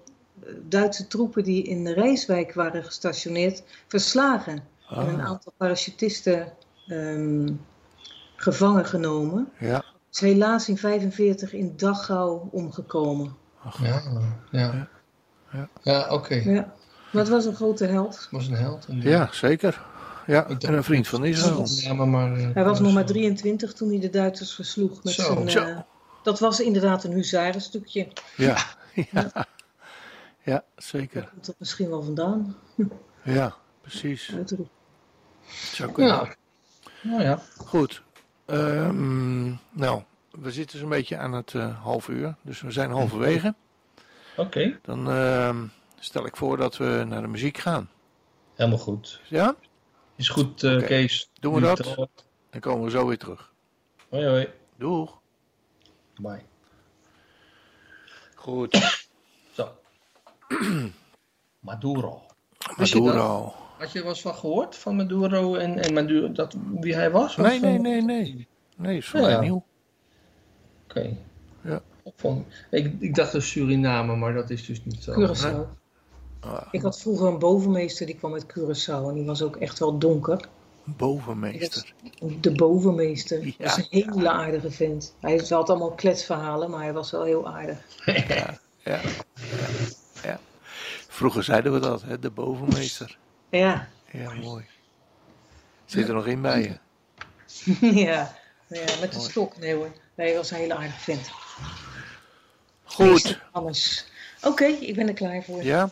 eh, 0.43 0.53
Duitse 0.69 1.07
troepen 1.07 1.45
die 1.45 1.63
in 1.63 1.89
Rijswijk 1.89 2.55
waren 2.55 2.85
gestationeerd 2.85 3.63
verslagen. 3.87 4.63
En 4.91 5.09
een 5.09 5.21
ah, 5.21 5.27
aantal 5.27 5.53
parachutisten 5.57 6.53
ehm, 6.87 7.49
gevangen 8.37 8.85
genomen. 8.87 9.49
ja. 9.59 9.85
Is 10.13 10.21
helaas 10.21 10.69
in 10.69 10.79
45 10.79 11.53
in 11.53 11.73
Dachau 11.77 12.41
omgekomen. 12.51 13.35
Ja, 13.83 14.03
ja. 14.51 14.89
Ja. 15.53 15.69
Ja, 15.83 16.15
oké. 16.15 16.35
Ja. 16.35 16.75
Maar 17.13 17.23
het 17.23 17.31
was 17.31 17.45
een 17.45 17.55
grote 17.55 17.85
held. 17.87 18.29
Was 18.31 18.47
een 18.49 18.55
held. 18.55 18.87
Een 18.89 19.01
ja, 19.01 19.29
zeker. 19.33 19.81
ja. 20.27 20.47
En 20.49 20.75
een 20.75 20.85
vriend 20.85 21.09
van 21.09 21.25
Israël. 21.25 21.67
Ja, 21.69 21.95
maar, 21.95 22.09
maar, 22.09 22.37
eh, 22.37 22.49
Hij 22.55 22.65
was 22.65 22.81
nog 22.81 22.93
maar 22.93 23.05
23 23.05 23.73
toen 23.73 23.89
hij 23.89 24.01
de 24.01 24.11
Duitsers 24.11 24.55
versloeg. 24.55 25.05
Met 25.05 25.13
Zo. 25.13 25.23
zijn, 25.23 25.51
Zo. 25.51 25.61
eh, 25.65 25.79
dat 26.23 26.39
was 26.41 26.61
inderdaad 26.61 27.05
een 27.05 27.13
huzarenstukje. 27.13 28.09
Ja, 28.37 28.57
ja. 29.13 29.47
Ja, 30.45 30.65
zeker. 30.77 31.29
Komt 31.33 31.47
dat 31.47 31.55
misschien 31.59 31.89
wel 31.89 32.03
vandaan? 32.03 32.57
Ja, 33.25 33.55
precies. 33.81 34.33
Uitroep. 34.37 34.69
Zou 35.73 35.93
kunnen. 35.93 36.15
ja. 36.15 36.35
Nou 37.03 37.23
ja. 37.23 37.39
Goed. 37.57 38.03
Ehm, 38.47 39.45
nou, 39.71 40.03
we 40.31 40.53
zitten 40.53 40.79
zo'n 40.79 40.89
beetje 40.89 41.17
aan 41.17 41.33
het 41.33 41.55
eh, 41.55 41.83
half 41.83 42.09
uur. 42.09 42.35
Dus 42.43 42.61
we 42.61 42.71
zijn 42.71 42.91
halverwege. 42.91 43.55
Oké. 44.37 44.79
Dan 44.83 45.11
ehm, 45.11 45.57
stel 46.05 46.27
ik 46.27 46.37
voor 46.37 46.57
dat 46.57 46.77
we 46.77 47.05
naar 47.09 47.23
de 47.23 47.29
muziek 47.29 47.59
gaan. 47.59 47.91
Helemaal 48.55 48.79
goed. 48.79 49.21
Ja? 49.29 49.55
Is 50.17 50.29
goed, 50.29 50.63
eh. 50.63 50.87
Kees. 50.87 51.31
Doen 51.41 51.55
we 51.55 51.61
dat? 51.61 51.95
Dan 52.51 52.61
komen 52.61 52.85
we 52.85 52.91
zo 52.91 53.07
weer 53.07 53.19
terug. 53.19 53.53
Hoi, 54.09 54.27
hoi. 54.27 54.49
Doeg. 54.77 55.21
Bye. 56.21 56.43
Goed. 58.35 58.75
Zo. 59.57 59.69
Maduro. 61.61 62.23
Maduro. 62.77 63.55
Had 63.79 63.93
je 63.93 63.99
er 63.99 64.05
wel 64.05 64.13
eens 64.13 64.23
van 64.23 64.35
gehoord? 64.35 64.77
Van 64.77 64.97
Maduro 64.97 65.55
en, 65.55 65.79
en 65.79 65.93
Maduro, 65.93 66.33
dat, 66.33 66.57
wie 66.81 66.95
hij 66.95 67.11
was? 67.11 67.39
Of, 67.39 67.47
Nee, 67.47 67.61
nee, 67.61 67.79
nee, 67.79 68.03
nee. 68.03 68.49
Nee, 68.77 68.97
is 68.97 69.09
voor 69.09 69.21
Ja. 69.21 69.27
mij 69.27 69.39
nieuw. 69.41 69.65
Oké. 70.85 71.17
Ja. 71.61 71.81
Ik, 72.71 72.93
ik 72.99 73.15
dacht 73.15 73.33
dus 73.33 73.51
Suriname, 73.51 74.17
maar 74.17 74.35
dat 74.35 74.51
is 74.51 74.67
dus 74.67 74.85
niet 74.85 75.03
zo. 75.03 75.13
Curaçao. 75.13 75.82
Ah, 76.45 76.63
Ik 76.71 76.83
had 76.83 77.01
vroeger 77.01 77.27
een 77.27 77.39
bovenmeester 77.39 78.07
die 78.07 78.15
kwam 78.15 78.33
uit 78.33 78.47
Curaçao 78.47 79.09
en 79.09 79.15
die 79.15 79.25
was 79.25 79.43
ook 79.43 79.57
echt 79.57 79.79
wel 79.79 79.99
donker. 79.99 80.49
bovenmeester. 80.85 81.93
De 82.41 82.53
bovenmeester. 82.53 83.45
Ja. 83.45 83.53
Dat 83.59 83.79
is 83.79 83.87
een 83.91 84.05
hele 84.13 84.31
aardige 84.31 84.71
vent. 84.71 85.15
Hij 85.21 85.45
had 85.49 85.71
allemaal 85.71 85.91
kletsverhalen, 85.93 86.71
maar 86.71 86.83
hij 86.83 86.93
was 86.93 87.11
wel 87.11 87.25
heel 87.25 87.49
aardig. 87.49 87.79
Ja, 88.05 88.59
ja, 88.79 89.01
ja. 90.23 90.39
Vroeger 91.09 91.45
zeiden 91.45 91.73
we 91.73 91.79
dat, 91.79 92.03
hè? 92.03 92.19
de 92.19 92.31
bovenmeester. 92.31 93.19
Ja, 93.51 93.89
Ja, 94.11 94.33
mooi. 94.35 94.65
Zit 95.85 96.09
er 96.09 96.15
nog 96.15 96.27
in 96.27 96.43
bij 96.43 96.61
je? 96.63 96.79
ja. 98.07 98.35
ja 98.69 98.85
met 99.01 99.13
de 99.13 99.17
Mooi. 99.17 99.31
stok. 99.31 99.59
Nee 99.59 99.75
hoor, 99.75 99.93
hij 100.15 100.35
was 100.37 100.51
een 100.51 100.57
hele 100.57 100.75
aardige 100.75 100.99
vent. 101.01 101.31
Goed. 102.85 103.41
Oké, 104.43 104.65
ik 104.65 104.95
ben 104.95 105.09
er 105.09 105.15
klaar 105.15 105.43
voor. 105.43 105.63
Ja? 105.65 105.91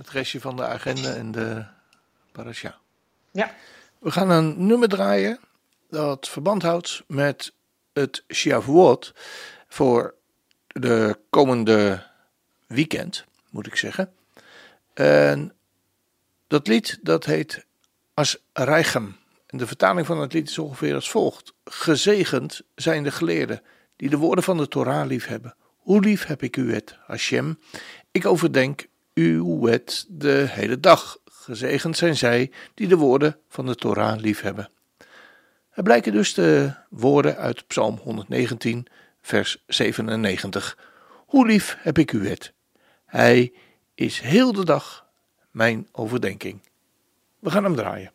Het 0.00 0.10
restje 0.10 0.40
van 0.40 0.56
de 0.56 0.66
agenda 0.66 1.14
en 1.14 1.32
de 1.32 1.64
parasha. 2.32 2.78
Ja. 3.30 3.54
We 3.98 4.10
gaan 4.10 4.30
een 4.30 4.66
nummer 4.66 4.88
draaien 4.88 5.38
dat 5.88 6.28
verband 6.28 6.62
houdt 6.62 7.02
met 7.06 7.52
het 7.92 8.24
Shavuot 8.32 9.14
voor 9.68 10.14
de 10.66 11.18
komende 11.30 12.06
weekend, 12.66 13.24
moet 13.50 13.66
ik 13.66 13.76
zeggen. 13.76 14.12
En 14.94 15.54
dat 16.46 16.66
lied 16.66 16.98
dat 17.02 17.24
heet 17.24 17.66
As 18.14 18.38
Reichem. 18.52 19.16
En 19.46 19.58
de 19.58 19.66
vertaling 19.66 20.06
van 20.06 20.20
het 20.20 20.32
lied 20.32 20.48
is 20.48 20.58
ongeveer 20.58 20.94
als 20.94 21.10
volgt. 21.10 21.52
Gezegend 21.64 22.60
zijn 22.74 23.02
de 23.02 23.10
geleerden 23.10 23.62
die 23.96 24.10
de 24.10 24.16
woorden 24.16 24.44
van 24.44 24.56
de 24.56 24.68
Torah 24.68 25.06
lief 25.06 25.26
hebben. 25.26 25.54
Hoe 25.76 26.00
lief 26.00 26.24
heb 26.24 26.42
ik 26.42 26.56
uw 26.56 26.66
wet, 26.66 26.96
Hashem? 27.06 27.58
Ik 28.10 28.26
overdenk 28.26 28.88
uw 29.14 29.60
wet 29.60 30.06
de 30.08 30.46
hele 30.48 30.80
dag. 30.80 31.18
Gezegend 31.24 31.96
zijn 31.96 32.16
zij 32.16 32.50
die 32.74 32.88
de 32.88 32.96
woorden 32.96 33.38
van 33.48 33.66
de 33.66 33.74
Torah 33.74 34.18
lief 34.18 34.40
hebben. 34.40 34.70
Er 35.70 35.82
blijken 35.82 36.12
dus 36.12 36.34
de 36.34 36.74
woorden 36.88 37.36
uit 37.36 37.66
Psalm 37.66 37.98
119, 38.02 38.86
vers 39.22 39.64
97. 39.66 40.78
Hoe 41.26 41.46
lief 41.46 41.76
heb 41.78 41.98
ik 41.98 42.10
uw 42.10 42.20
wet? 42.20 42.52
Hij 43.04 43.52
is 43.94 44.20
heel 44.20 44.52
de 44.52 44.64
dag 44.64 45.06
mijn 45.50 45.88
overdenking. 45.92 46.62
We 47.38 47.50
gaan 47.50 47.64
hem 47.64 47.76
draaien. 47.76 48.12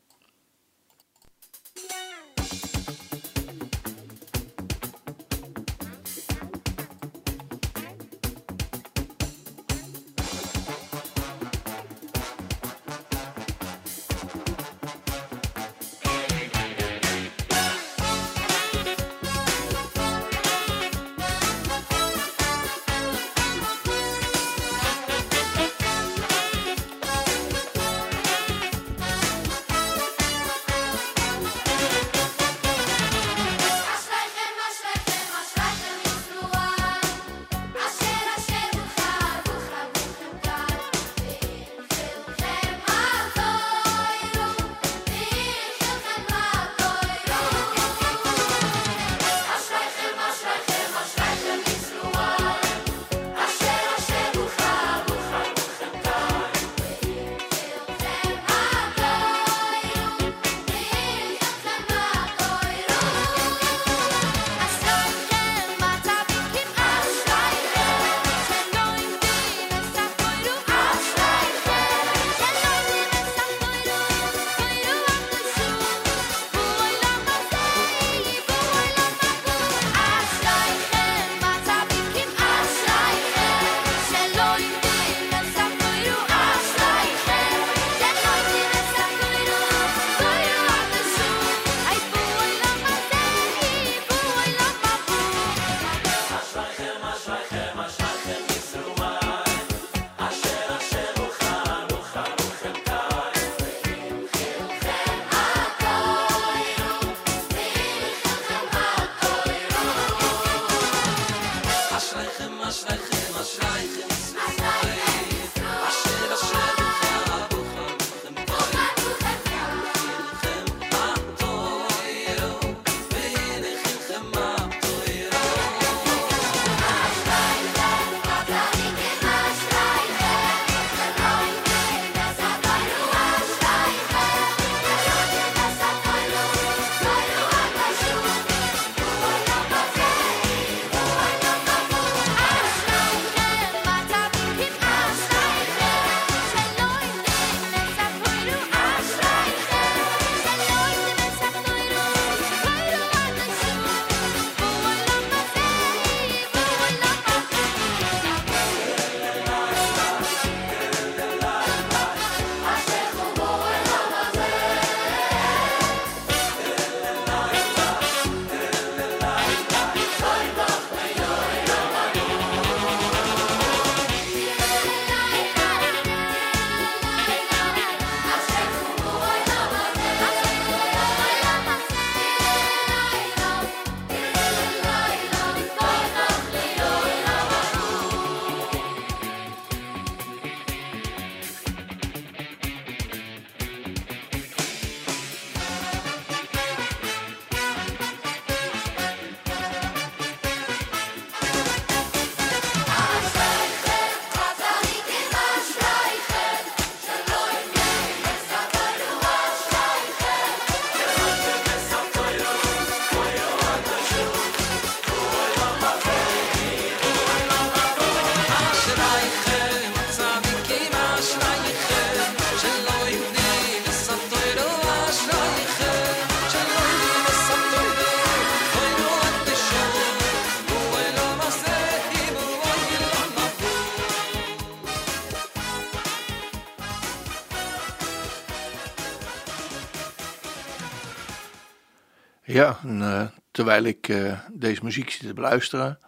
Ja, 242.56 242.80
en, 242.84 243.00
uh, 243.00 243.28
terwijl 243.52 243.84
ik 243.84 244.08
uh, 244.08 244.40
deze 244.54 244.84
muziek 244.84 245.10
zit 245.10 245.28
te 245.28 245.34
beluisteren, 245.34 246.00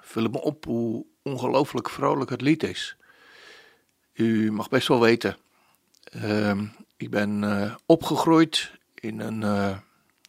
viel 0.00 0.22
het 0.22 0.32
me 0.32 0.40
op 0.40 0.64
hoe 0.64 1.06
ongelooflijk 1.22 1.90
vrolijk 1.90 2.30
het 2.30 2.40
lied 2.40 2.62
is. 2.62 2.96
U 4.12 4.52
mag 4.52 4.68
best 4.68 4.88
wel 4.88 5.00
weten, 5.00 5.36
uh, 6.14 6.60
ik 6.96 7.10
ben 7.10 7.42
uh, 7.42 7.74
opgegroeid 7.86 8.72
in 8.94 9.20
een 9.20 9.38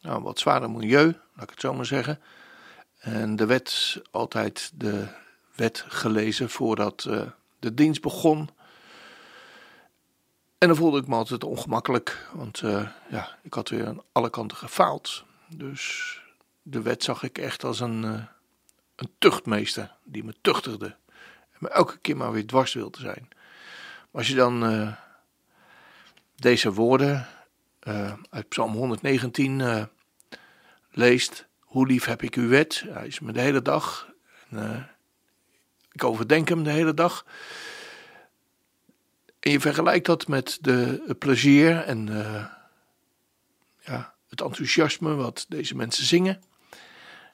nou, 0.02 0.22
wat 0.22 0.39
zwaarder 0.39 0.72
milieu, 0.72 1.06
laat 1.06 1.43
ik 1.43 1.50
het 1.50 1.62
zo 1.62 1.74
maar 1.74 1.86
zeggen. 1.86 2.20
En 2.98 3.38
er 3.38 3.48
werd 3.48 4.02
altijd 4.12 4.72
de 4.74 5.08
wet 5.56 5.86
gelezen 5.88 6.50
voordat 6.50 7.02
de 7.60 7.74
dienst 7.74 8.02
begon. 8.02 8.50
En 10.58 10.67
dan 10.67 10.78
voelde 10.78 11.00
ik 11.00 11.08
me 11.08 11.15
altijd 11.15 11.43
ongemakkelijk, 11.43 12.28
want 12.34 12.60
ja, 13.10 13.38
ik 13.41 13.54
had 13.54 13.70
weer 13.70 13.88
aan 13.88 14.02
alle 14.12 14.30
kanten 14.30 14.58
gefaald. 14.58 15.26
Dus 15.50 16.16
de 16.62 16.82
wet 16.82 17.04
zag 17.04 17.24
ik 17.24 17.38
echt 17.38 17.64
als 17.64 17.80
een, 17.80 18.04
uh, 18.04 18.24
een 18.96 19.12
tuchtmeester 19.18 19.96
die 20.04 20.24
me 20.24 20.36
tuchtigde. 20.42 20.96
En 21.52 21.58
me 21.60 21.70
elke 21.70 21.98
keer 21.98 22.18
maar 22.18 22.32
weer 22.32 22.48
dwars 22.48 22.74
wilde 22.74 23.00
zijn. 23.00 23.28
Maar 23.30 24.10
als 24.12 24.28
je 24.28 24.36
dan 24.36 24.72
uh, 24.72 24.94
deze 26.36 26.74
woorden 26.74 27.28
uit 28.30 28.50
Psalm 28.50 28.74
119 28.74 29.88
leest, 30.92 31.48
hoe 31.60 31.88
lief 31.88 32.06
heb 32.06 32.22
ik 32.22 32.36
uw 32.36 32.48
wet, 32.48 32.84
hij 32.88 33.08
is 33.08 33.20
me 33.20 33.32
de 33.32 33.42
hele 33.42 33.62
dag. 33.62 34.14
En, 34.50 34.90
ik 35.92 36.04
overdenk 36.04 36.50
hem 36.50 36.64
de 36.64 36.70
hele 36.70 36.94
dag. 36.94 37.26
En 39.40 39.52
je 39.52 39.60
vergelijkt 39.60 40.06
dat 40.06 40.28
met 40.28 40.58
de, 40.62 41.04
het 41.08 41.20
plezier 41.20 41.78
en 41.78 42.08
ja, 43.80 44.16
het 44.30 44.42
enthousiasme 44.42 45.16
wat 45.16 45.46
deze 45.48 45.76
mensen 45.76 46.06
zingen. 46.06 46.44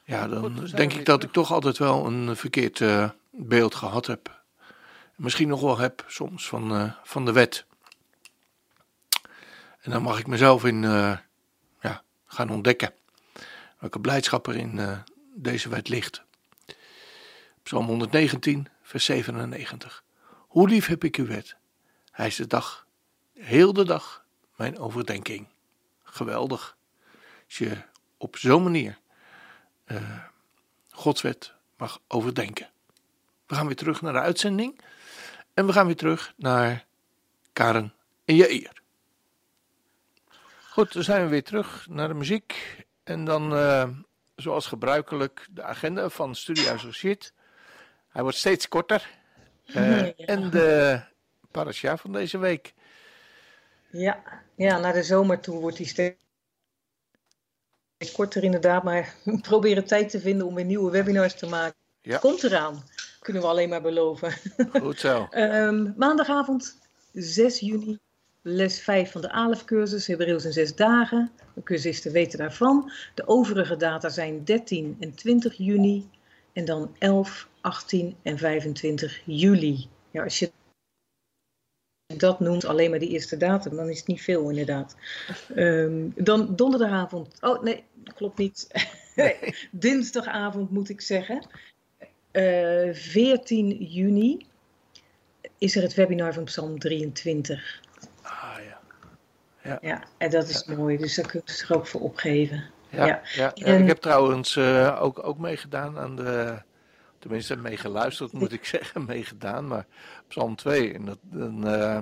Ja, 0.04 0.28
dan 0.28 0.58
Goed, 0.58 0.76
denk 0.76 0.94
ik 0.94 1.06
dat 1.06 1.24
ik 1.24 1.32
toch 1.32 1.52
altijd 1.52 1.78
wel 1.78 2.06
een 2.06 2.36
verkeerd 2.36 2.80
uh, 2.80 3.10
beeld 3.32 3.76
gehad 3.76 4.06
heb. 4.08 4.42
Misschien 5.16 5.48
nog 5.48 5.62
wel 5.62 5.78
heb 5.78 6.06
soms 6.08 6.48
van, 6.48 6.76
uh, 6.76 6.92
van 7.04 7.26
de 7.26 7.32
wet. 7.32 7.66
En 9.82 9.92
dan 9.92 10.02
mag 10.02 10.20
ik 10.20 10.28
mezelf 10.28 10.66
in 10.66 10.82
ja, 11.82 12.04
gaan 12.26 12.50
ontdekken. 12.50 12.94
Welke 13.80 14.00
blijdschap 14.00 14.48
er 14.48 14.56
in 14.56 15.04
deze 15.36 15.70
wet 15.70 15.90
ligt. 15.90 16.24
Psalm 17.64 17.86
119, 17.86 18.68
vers 18.82 19.06
97. 19.06 20.04
Hoe 20.48 20.70
lief 20.70 20.88
heb 20.88 21.04
ik 21.04 21.16
uw 21.16 21.26
wet? 21.26 21.56
Hij 22.12 22.28
is 22.28 22.36
de 22.36 22.48
dag, 22.48 22.86
heel 23.34 23.74
de 23.74 23.86
dag, 23.86 24.26
mijn 24.56 24.80
overdenking. 24.80 25.48
Geweldig. 26.04 26.78
Je 27.58 27.78
op 28.18 28.38
zo'n 28.38 28.64
manier 28.64 29.00
uh, 29.88 30.24
Gods 30.90 31.22
wet 31.22 31.54
mag 31.78 32.00
overdenken. 32.08 32.70
We 33.48 33.56
gaan 33.56 33.66
weer 33.66 33.76
terug 33.76 34.02
naar 34.02 34.14
de 34.14 34.20
uitzending. 34.20 34.80
En 35.54 35.66
we 35.66 35.74
gaan 35.74 35.86
weer 35.86 35.96
terug 35.96 36.34
naar 36.38 36.86
Karen 37.54 37.94
en 38.26 38.36
Jair. 38.36 38.82
Goed, 40.70 40.94
dan 40.94 41.04
zijn 41.04 41.24
we 41.24 41.30
weer 41.30 41.44
terug 41.44 41.88
naar 41.90 42.08
de 42.08 42.14
muziek. 42.14 42.78
En 43.04 43.26
dan, 43.26 43.54
uh, 43.54 43.88
zoals 44.36 44.68
gebruikelijk, 44.68 45.48
de 45.52 45.64
agenda 45.64 46.10
van 46.10 46.36
Studio 46.36 46.72
Associate. 46.72 47.32
Hij 48.10 48.22
wordt 48.22 48.38
steeds 48.38 48.68
korter. 48.68 49.10
Uh, 49.66 50.30
En 50.30 50.50
de 50.50 51.02
parasha 51.52 51.98
van 51.98 52.12
deze 52.12 52.38
week. 52.38 52.74
Ja, 53.90 54.24
ja, 54.56 54.80
naar 54.80 54.94
de 54.94 55.04
zomer 55.04 55.40
toe 55.40 55.60
wordt 55.60 55.78
hij 55.78 55.86
steeds 55.86 56.16
korter 58.12 58.44
inderdaad. 58.44 58.84
Maar 58.84 59.16
we 59.24 59.40
proberen 59.52 59.86
tijd 59.86 60.10
te 60.10 60.20
vinden 60.20 60.48
om 60.48 60.56
weer 60.56 60.66
nieuwe 60.66 60.92
webinars 60.92 61.36
te 61.36 61.46
maken. 61.46 61.76
Ja. 62.02 62.18
Komt 62.18 62.44
eraan, 62.44 62.84
kunnen 63.20 63.42
we 63.42 63.48
alleen 63.48 63.70
maar 63.70 63.82
beloven. 63.82 64.34
Goed 64.82 65.00
zo. 65.00 65.28
um, 65.32 65.94
maandagavond 65.98 66.78
6 67.14 67.60
juni, 67.60 68.00
les 68.42 68.80
5 68.80 69.12
van 69.12 69.22
de 69.22 69.32
ALEF-cursus, 69.32 70.08
Hebreeuws 70.08 70.46
in 70.46 70.52
6 70.52 70.76
dagen. 70.76 71.32
De 71.54 71.64
cursisten 71.64 72.12
weten 72.12 72.38
daarvan. 72.38 72.92
De 73.14 73.28
overige 73.28 73.78
data 73.78 74.10
zijn 74.10 74.44
13 74.44 74.98
en 75.00 75.14
20 75.16 75.58
juni. 75.58 76.10
En 76.54 76.66
dan 76.66 76.96
11, 77.00 77.48
18 77.62 78.16
en 78.22 78.38
25 78.38 79.22
juli. 79.26 79.88
Ja, 80.12 80.24
als 80.24 80.40
je 80.40 80.52
dat 82.18 82.40
noemt, 82.40 82.66
alleen 82.66 82.90
maar 82.90 83.00
die 83.00 83.10
eerste 83.10 83.38
datum, 83.38 83.76
dan 83.76 83.90
is 83.90 83.98
het 83.98 84.08
niet 84.08 84.22
veel 84.22 84.50
inderdaad. 84.50 84.96
Um, 85.56 86.14
dan 86.16 86.56
donderdagavond, 86.56 87.38
oh 87.42 87.64
nee, 87.64 87.84
klopt 88.04 88.38
niet. 88.38 88.68
Nee. 89.16 89.56
Dinsdagavond 89.72 90.72
moet 90.72 90.90
ik 90.90 91.02
zeggen. 91.02 91.46
Uh, 92.32 92.90
eh, 92.90 92.96
14 92.96 93.84
juni 93.84 94.46
is 95.58 95.76
er 95.76 95.82
het 95.82 95.94
webinar 95.94 96.34
van 96.34 96.44
Psalm 96.44 96.80
23. 96.80 97.82
Ah 98.22 98.58
ja. 98.66 98.80
Ja, 99.64 99.78
ja 99.82 100.04
en 100.18 100.30
dat 100.30 100.50
is 100.50 100.64
ja. 100.68 100.76
mooi, 100.76 100.98
dus 100.98 101.16
daar 101.16 101.28
kun 101.28 101.42
je 101.46 101.52
zich 101.52 101.72
ook 101.72 101.88
voor 101.88 102.02
opgeven. 102.02 102.64
Ja, 102.90 103.06
ja. 103.06 103.22
ja. 103.36 103.54
En, 103.54 103.82
ik 103.82 103.88
heb 103.88 103.98
trouwens 103.98 104.56
uh, 104.56 104.98
ook, 105.02 105.28
ook 105.28 105.38
meegedaan 105.38 106.00
aan 106.00 106.16
de 106.16 106.62
tenminste 107.24 107.56
meegeluisterd 107.56 108.32
moet 108.32 108.52
ik 108.52 108.66
zeggen, 108.76 109.06
meegedaan, 109.06 109.68
maar 109.68 109.86
Psalm 110.28 110.56
2. 110.56 110.94
En 110.94 111.06
dat, 111.06 111.18
dan, 111.22 111.68
uh, 111.68 112.00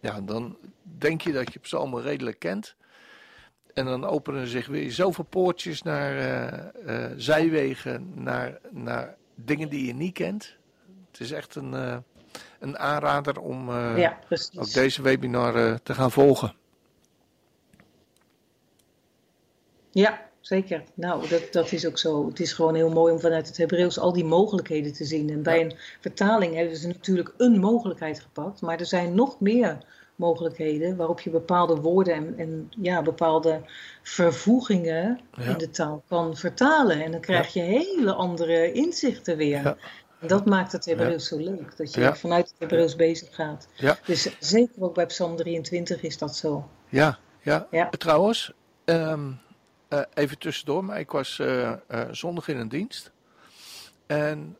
ja, 0.00 0.20
dan 0.20 0.56
denk 0.82 1.20
je 1.20 1.32
dat 1.32 1.52
je 1.52 1.58
Psalmen 1.58 2.02
redelijk 2.02 2.38
kent. 2.38 2.74
En 3.74 3.84
dan 3.84 4.04
openen 4.04 4.46
zich 4.46 4.66
weer 4.66 4.92
zoveel 4.92 5.24
poortjes 5.24 5.82
naar 5.82 6.16
uh, 6.16 6.96
uh, 6.96 7.10
zijwegen, 7.16 8.12
naar, 8.14 8.58
naar 8.70 9.16
dingen 9.34 9.68
die 9.68 9.86
je 9.86 9.94
niet 9.94 10.12
kent. 10.12 10.56
Het 11.10 11.20
is 11.20 11.30
echt 11.30 11.54
een, 11.54 12.02
een 12.58 12.78
aanrader 12.78 13.40
om 13.40 13.70
ja, 13.96 14.18
ook 14.56 14.72
deze 14.72 15.02
webinar 15.02 15.82
te 15.82 15.94
gaan 15.94 16.10
volgen. 16.10 16.54
Ja, 19.90 20.28
zeker. 20.40 20.82
Nou, 20.94 21.28
dat, 21.28 21.52
dat 21.52 21.72
is 21.72 21.86
ook 21.86 21.98
zo. 21.98 22.26
Het 22.26 22.40
is 22.40 22.52
gewoon 22.52 22.74
heel 22.74 22.90
mooi 22.90 23.12
om 23.12 23.20
vanuit 23.20 23.46
het 23.46 23.56
Hebreeuws 23.56 23.98
al 23.98 24.12
die 24.12 24.24
mogelijkheden 24.24 24.92
te 24.92 25.04
zien. 25.04 25.30
En 25.30 25.42
bij 25.42 25.60
een 25.60 25.76
vertaling 26.00 26.54
hebben 26.54 26.76
ze 26.76 26.86
natuurlijk 26.86 27.34
een 27.36 27.60
mogelijkheid 27.60 28.20
gepakt, 28.20 28.60
maar 28.60 28.78
er 28.78 28.86
zijn 28.86 29.14
nog 29.14 29.40
meer 29.40 29.78
mogelijkheden 30.16 30.96
waarop 30.96 31.20
je 31.20 31.30
bepaalde 31.30 31.76
woorden 31.76 32.14
en, 32.14 32.38
en 32.38 32.70
ja, 32.80 33.02
bepaalde 33.02 33.60
vervoegingen 34.02 35.20
ja. 35.36 35.42
in 35.42 35.58
de 35.58 35.70
taal 35.70 36.02
kan 36.08 36.36
vertalen. 36.36 37.04
En 37.04 37.10
dan 37.10 37.20
krijg 37.20 37.52
je 37.52 37.60
hele 37.60 38.12
andere 38.12 38.72
inzichten 38.72 39.36
weer. 39.36 39.62
Ja. 39.62 39.76
En 40.20 40.28
dat 40.28 40.46
maakt 40.46 40.72
het 40.72 40.84
Hebreeuws 40.84 41.28
zo 41.28 41.36
leuk, 41.36 41.76
dat 41.76 41.94
je 41.94 42.14
vanuit 42.14 42.48
het 42.48 42.54
Hebreeuws 42.58 42.96
bezig 42.96 43.34
gaat. 43.34 43.68
Dus 44.06 44.36
zeker 44.38 44.82
ook 44.82 44.94
bij 44.94 45.06
Psalm 45.06 45.36
23 45.36 46.02
is 46.02 46.18
dat 46.18 46.36
zo. 46.36 46.68
Ja, 46.88 47.18
ja. 47.42 47.88
trouwens, 47.90 48.52
um, 48.84 49.40
uh, 49.88 50.00
even 50.14 50.38
tussendoor, 50.38 50.84
maar 50.84 50.98
ik 50.98 51.10
was 51.10 51.38
uh, 51.38 51.72
uh, 51.90 52.02
zondag 52.10 52.48
in 52.48 52.56
een 52.56 52.68
dienst. 52.68 53.12
En 54.06 54.56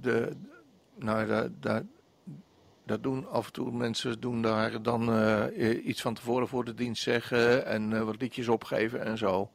de, 0.00 0.32
nou, 0.94 1.50
daar, 1.60 1.82
dat 2.86 3.02
doen 3.02 3.30
af 3.30 3.46
en 3.46 3.52
toe 3.52 3.72
mensen 3.72 4.20
doen 4.20 4.42
daar 4.42 4.82
dan 4.82 5.10
iets 5.84 6.00
van 6.02 6.14
tevoren 6.14 6.48
voor 6.48 6.64
de 6.64 6.74
dienst 6.74 7.02
zeggen 7.02 7.66
en 7.66 8.04
wat 8.06 8.20
liedjes 8.20 8.48
opgeven 8.48 9.04
en 9.04 9.18
zo. 9.18 9.50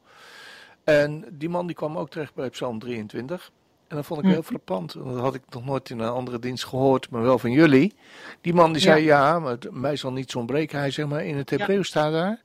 En 0.84 1.26
die 1.32 1.50
man 1.50 1.68
die 1.68 1.76
kwam 1.76 1.98
ook 1.98 2.10
terecht 2.10 2.34
bij 2.34 2.50
Psalm 2.50 2.80
23. 2.80 3.52
En 3.88 3.96
dat 3.96 4.06
vond 4.06 4.24
ik 4.24 4.32
heel 4.32 4.44
frappant. 4.44 4.94
Dat 4.94 5.20
had 5.20 5.36
ik 5.36 5.42
nog 5.50 5.66
nooit 5.66 5.90
in 5.90 6.00
een 6.00 6.10
andere 6.10 6.40
dienst 6.40 6.66
gehoord, 6.66 7.10
maar 7.10 7.22
wel 7.22 7.40
van 7.40 7.52
jullie. 7.52 7.94
Die 8.42 8.54
man 8.54 8.72
die 8.72 8.82
zei, 8.82 9.04
ja, 9.04 9.28
ja 9.28 9.40
maar 9.40 9.58
mij 9.72 9.96
zal 9.96 10.12
niets 10.12 10.36
ontbreken. 10.36 10.80
Hij 10.80 10.92
zeg 10.92 11.08
maar, 11.08 11.26
in 11.26 11.38
het 11.38 11.50
Hebreeuws 11.50 11.88
staat 11.88 12.12
daar. 12.12 12.42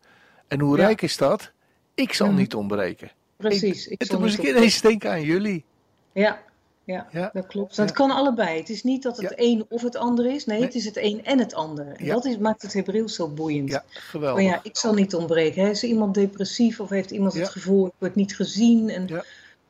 En 0.48 0.60
hoe 0.60 0.76
ja. 0.76 0.84
rijk 0.84 1.02
is 1.02 1.16
dat? 1.16 1.52
Ik 1.94 2.12
zal 2.12 2.30
niet 2.32 2.54
ontbreken. 2.54 3.10
Precies. 3.36 3.86
Ik, 3.86 4.00
en 4.00 4.08
toen 4.08 4.20
moest 4.20 4.38
ik 4.38 4.48
ineens 4.48 4.80
denken 4.80 5.10
aan 5.10 5.22
jullie. 5.22 5.64
Ja, 6.12 6.42
ja, 6.84 7.06
ja. 7.10 7.30
dat 7.32 7.46
klopt. 7.46 7.76
Dat 7.76 7.92
kan 7.92 8.10
allebei. 8.10 8.58
Het 8.58 8.68
is 8.68 8.82
niet 8.82 9.02
dat 9.02 9.16
het 9.16 9.30
ja. 9.30 9.44
een 9.44 9.66
of 9.68 9.82
het 9.82 9.96
ander 9.96 10.26
is. 10.26 10.44
Nee, 10.46 10.58
nee, 10.58 10.66
het 10.66 10.76
is 10.76 10.84
het 10.84 10.96
een 10.96 11.24
en 11.24 11.38
het 11.38 11.54
ander. 11.54 11.86
En 11.86 12.06
dat 12.06 12.24
is, 12.24 12.38
maakt 12.38 12.62
het 12.62 12.72
Hebreeuws 12.72 13.14
zo 13.14 13.28
boeiend. 13.28 13.70
Ja, 13.70 13.84
geweldig. 13.88 14.42
Maar 14.42 14.52
ja, 14.52 14.60
ik 14.62 14.76
zal 14.76 14.94
niet 14.94 15.14
ontbreken. 15.14 15.62
Hè. 15.62 15.70
Is 15.70 15.84
iemand 15.84 16.14
depressief 16.14 16.80
of 16.80 16.88
heeft 16.88 17.10
iemand 17.10 17.34
het 17.34 17.48
gevoel, 17.48 17.86
ik 17.86 17.92
word 17.98 18.14
niet 18.14 18.36
gezien 18.36 18.90
en 18.90 19.24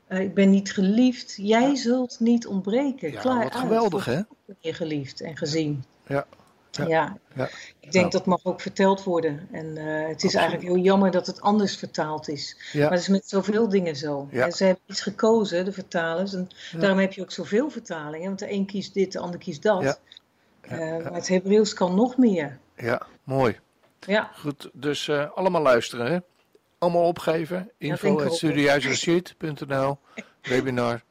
uh, 0.09 0.21
ik 0.21 0.35
ben 0.35 0.51
niet 0.51 0.73
geliefd. 0.73 1.35
Jij 1.37 1.77
zult 1.77 2.17
niet 2.21 2.47
ontbreken. 2.47 3.13
Ja, 3.13 3.21
Klaar 3.21 3.43
wat 3.43 3.55
geweldig 3.55 4.05
hè? 4.05 4.21
Je 4.59 4.73
geliefd 4.73 5.21
en 5.21 5.37
gezien. 5.37 5.85
Ja, 6.07 6.27
ja, 6.77 6.87
ja. 6.87 7.17
ja. 7.35 7.45
ik 7.81 7.93
denk 7.93 7.95
nou. 7.95 8.11
dat 8.11 8.27
mag 8.27 8.45
ook 8.45 8.61
verteld 8.61 9.05
worden. 9.05 9.49
En 9.53 9.67
uh, 9.67 9.75
het 9.75 9.85
is 9.85 10.11
Absoluut. 10.11 10.35
eigenlijk 10.35 10.63
heel 10.63 10.85
jammer 10.85 11.11
dat 11.11 11.27
het 11.27 11.41
anders 11.41 11.77
vertaald 11.77 12.29
is. 12.29 12.57
Ja. 12.73 12.83
Maar 12.83 12.91
het 12.91 13.01
is 13.01 13.09
met 13.09 13.29
zoveel 13.29 13.69
dingen 13.69 13.97
zo. 13.97 14.29
Ja. 14.31 14.51
Ze 14.51 14.65
hebben 14.65 14.83
iets 14.87 15.01
gekozen, 15.01 15.65
de 15.65 15.73
vertalers. 15.73 16.35
En 16.35 16.49
daarom 16.77 16.99
heb 16.99 17.13
je 17.13 17.23
ook 17.23 17.33
zoveel 17.33 17.71
vertalingen. 17.71 18.27
Want 18.27 18.39
de 18.39 18.53
een 18.53 18.67
kiest 18.67 18.95
dit, 18.95 19.13
de 19.13 19.19
ander 19.19 19.41
kiest 19.41 19.63
dat. 19.63 20.01
Uh, 20.73 20.79
maar 20.79 21.13
het 21.13 21.29
Hebreeuws 21.29 21.75
kan 21.75 21.95
nog 21.95 22.17
meer. 22.17 22.59
Ja, 22.77 23.03
mooi. 23.25 23.59
Ja. 24.01 24.31
Goed, 24.35 24.71
dus 24.73 25.09
uh, 25.09 25.31
allemaal 25.35 25.63
luisteren. 25.63 26.13
Hè? 26.13 26.19
allemaal 26.85 27.09
opgeven. 27.09 27.71
Info 27.79 28.25
at 28.25 28.41
webinar 30.43 31.03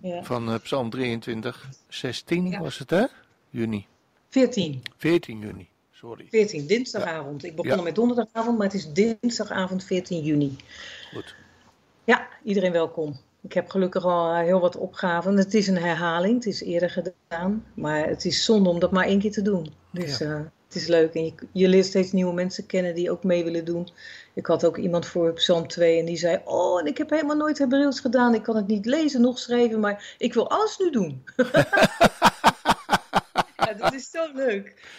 Ja. 0.00 0.22
van 0.22 0.52
eh, 0.52 0.58
Psalm 0.62 0.90
23. 0.90 1.68
16 1.88 2.46
Ja. 2.46 2.60
was 2.60 2.78
het 2.78 2.90
hè? 2.90 3.04
Juni. 3.50 3.86
14. 4.32 4.82
14 4.96 5.38
juni, 5.38 5.68
sorry. 5.90 6.26
14, 6.30 6.66
dinsdagavond. 6.66 7.44
Ik 7.44 7.56
begon 7.56 7.76
Ja. 7.76 7.82
met 7.82 7.94
donderdagavond, 7.94 8.58
maar 8.58 8.66
het 8.66 8.76
is 8.76 8.92
dinsdagavond 8.92 9.84
14 9.84 10.22
juni. 10.22 10.56
Goed. 11.14 11.34
Ja, 12.04 12.28
iedereen 12.44 12.72
welkom. 12.72 13.16
Ik 13.42 13.52
heb 13.52 13.70
gelukkig 13.70 14.04
al 14.04 14.32
eh, 14.32 14.38
heel 14.38 14.60
wat 14.60 14.76
opgaven. 14.76 15.36
Het 15.36 15.54
is 15.54 15.66
een 15.68 15.76
herhaling, 15.78 16.34
het 16.34 16.46
is 16.46 16.62
eerder 16.62 16.90
gedaan. 16.90 17.64
Maar 17.74 18.08
het 18.08 18.24
is 18.24 18.44
zonde 18.44 18.68
om 18.68 18.78
dat 18.78 18.90
maar 18.90 19.06
één 19.06 19.18
keer 19.18 19.32
te 19.32 19.42
doen. 19.42 19.72
Dus 19.90 20.20
eh, 20.20 20.40
het 20.66 20.74
is 20.74 20.86
leuk. 20.86 21.14
En 21.14 21.24
je, 21.24 21.32
je 21.52 21.68
leert 21.68 21.86
steeds 21.86 22.12
nieuwe 22.12 22.32
mensen 22.34 22.66
kennen 22.66 22.94
die 22.94 23.10
ook 23.10 23.24
mee 23.24 23.44
willen 23.44 23.64
doen. 23.64 23.88
Ik 24.34 24.46
had 24.46 24.64
ook 24.64 24.76
iemand 24.76 25.06
voor 25.06 25.32
Psalm 25.32 25.68
2 25.68 25.98
en 25.98 26.04
die 26.04 26.16
zei... 26.16 26.40
Oh, 26.44 26.80
en 26.80 26.86
ik 26.86 26.98
heb 26.98 27.10
helemaal 27.10 27.36
nooit 27.36 27.58
Hebreeuws 27.58 28.00
gedaan. 28.00 28.34
Ik 28.34 28.42
kan 28.42 28.56
het 28.56 28.66
niet 28.66 28.86
lezen, 28.86 29.20
nog 29.20 29.38
schrijven, 29.38 29.80
maar 29.80 30.14
ik 30.18 30.34
wil 30.34 30.50
alles 30.50 30.78
nu 30.78 30.90
doen. 30.90 31.22
ja, 33.66 33.72
dat 33.74 33.92
is 33.94 34.10
zo 34.10 34.26
leuk. 34.34 34.90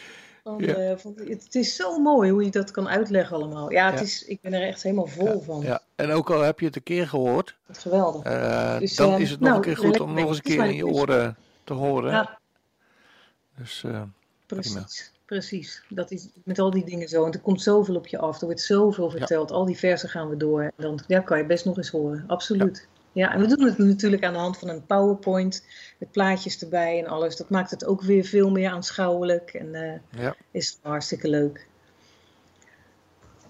Want, 0.44 0.66
Ja. 0.66 0.74
eh, 0.76 0.98
vond- 0.98 1.20
het, 1.20 1.56
is 1.56 1.76
zo 1.76 2.00
mooi 2.00 2.32
hoe 2.32 2.44
je 2.44 2.52
dat 2.52 2.72
kan 2.72 2.90
uitleggen 2.90 3.36
allemaal. 3.36 3.72
Ja, 3.72 3.86
het 3.90 4.00
Ja. 4.00 4.06
Is, 4.06 4.24
ik 4.26 4.42
ben 4.42 4.54
er 4.54 4.62
echt 4.68 4.84
helemaal 4.84 5.08
vol 5.08 5.42
van. 5.42 5.62
Ja, 5.62 5.82
en 5.96 6.12
ook 6.12 6.30
al 6.32 6.42
heb 6.42 6.60
je 6.60 6.66
het 6.66 6.76
een 6.76 6.84
keer 6.84 7.08
gehoord, 7.08 7.56
Wat 7.66 7.78
geweldig. 7.78 8.24
eh, 8.24 8.80
Dus, 8.80 8.96
dan 8.96 9.14
eh, 9.14 9.20
is 9.20 9.30
het 9.30 9.40
nog 9.40 9.50
nou, 9.50 9.62
een 9.62 9.74
keer 9.74 9.78
goed 9.86 10.00
om 10.00 10.14
nog 10.14 10.28
eens 10.28 10.38
een 10.38 10.44
keer 10.44 10.66
in 10.66 10.76
je 10.76 10.88
oren 10.88 11.36
te 11.64 11.74
horen. 11.74 12.12
Ja, 12.12 12.38
Dus 13.58 13.84
precies. 14.46 15.12
Precies. 15.26 15.84
Dat 15.90 16.12
is 16.12 16.28
met 16.44 16.60
al 16.60 16.70
die 16.72 16.86
dingen 16.86 17.08
zo. 17.08 17.26
En 17.26 17.32
er 17.32 17.40
komt 17.40 17.62
zoveel 17.62 17.96
op 17.96 18.08
je 18.08 18.18
af. 18.18 18.40
Er 18.40 18.46
wordt 18.46 18.62
zoveel 18.62 19.10
verteld. 19.10 19.52
Al 19.52 19.66
die 19.66 19.78
versen 19.78 20.10
gaan 20.10 20.30
we 20.30 20.38
door. 20.38 20.62
En 20.62 20.72
dan 20.78 21.00
ja, 21.08 21.20
kan 21.20 21.38
je 21.38 21.46
best 21.46 21.66
nog 21.66 21.78
eens 21.78 21.90
horen. 21.90 22.24
Absoluut. 22.28 22.88
Ja. 23.14 23.34
en 23.34 23.40
we 23.40 23.48
doen 23.48 23.66
het 23.66 23.78
natuurlijk 23.78 24.24
aan 24.24 24.34
de 24.34 24.40
hand 24.40 24.58
van 24.58 24.70
een 24.70 24.86
PowerPoint. 24.86 25.66
Met 25.98 26.12
plaatjes 26.12 26.62
erbij 26.62 27.00
en 27.00 27.08
alles. 27.08 27.36
Dat 27.36 27.50
maakt 27.50 27.72
het 27.72 27.86
ook 27.86 28.02
weer 28.02 28.24
veel 28.24 28.52
meer 28.52 28.70
aanschouwelijk. 28.70 29.54
En 29.54 29.76
eh, 29.76 30.22
ja. 30.22 30.36
is 30.52 30.80
hartstikke 30.82 31.30
leuk. 31.30 31.68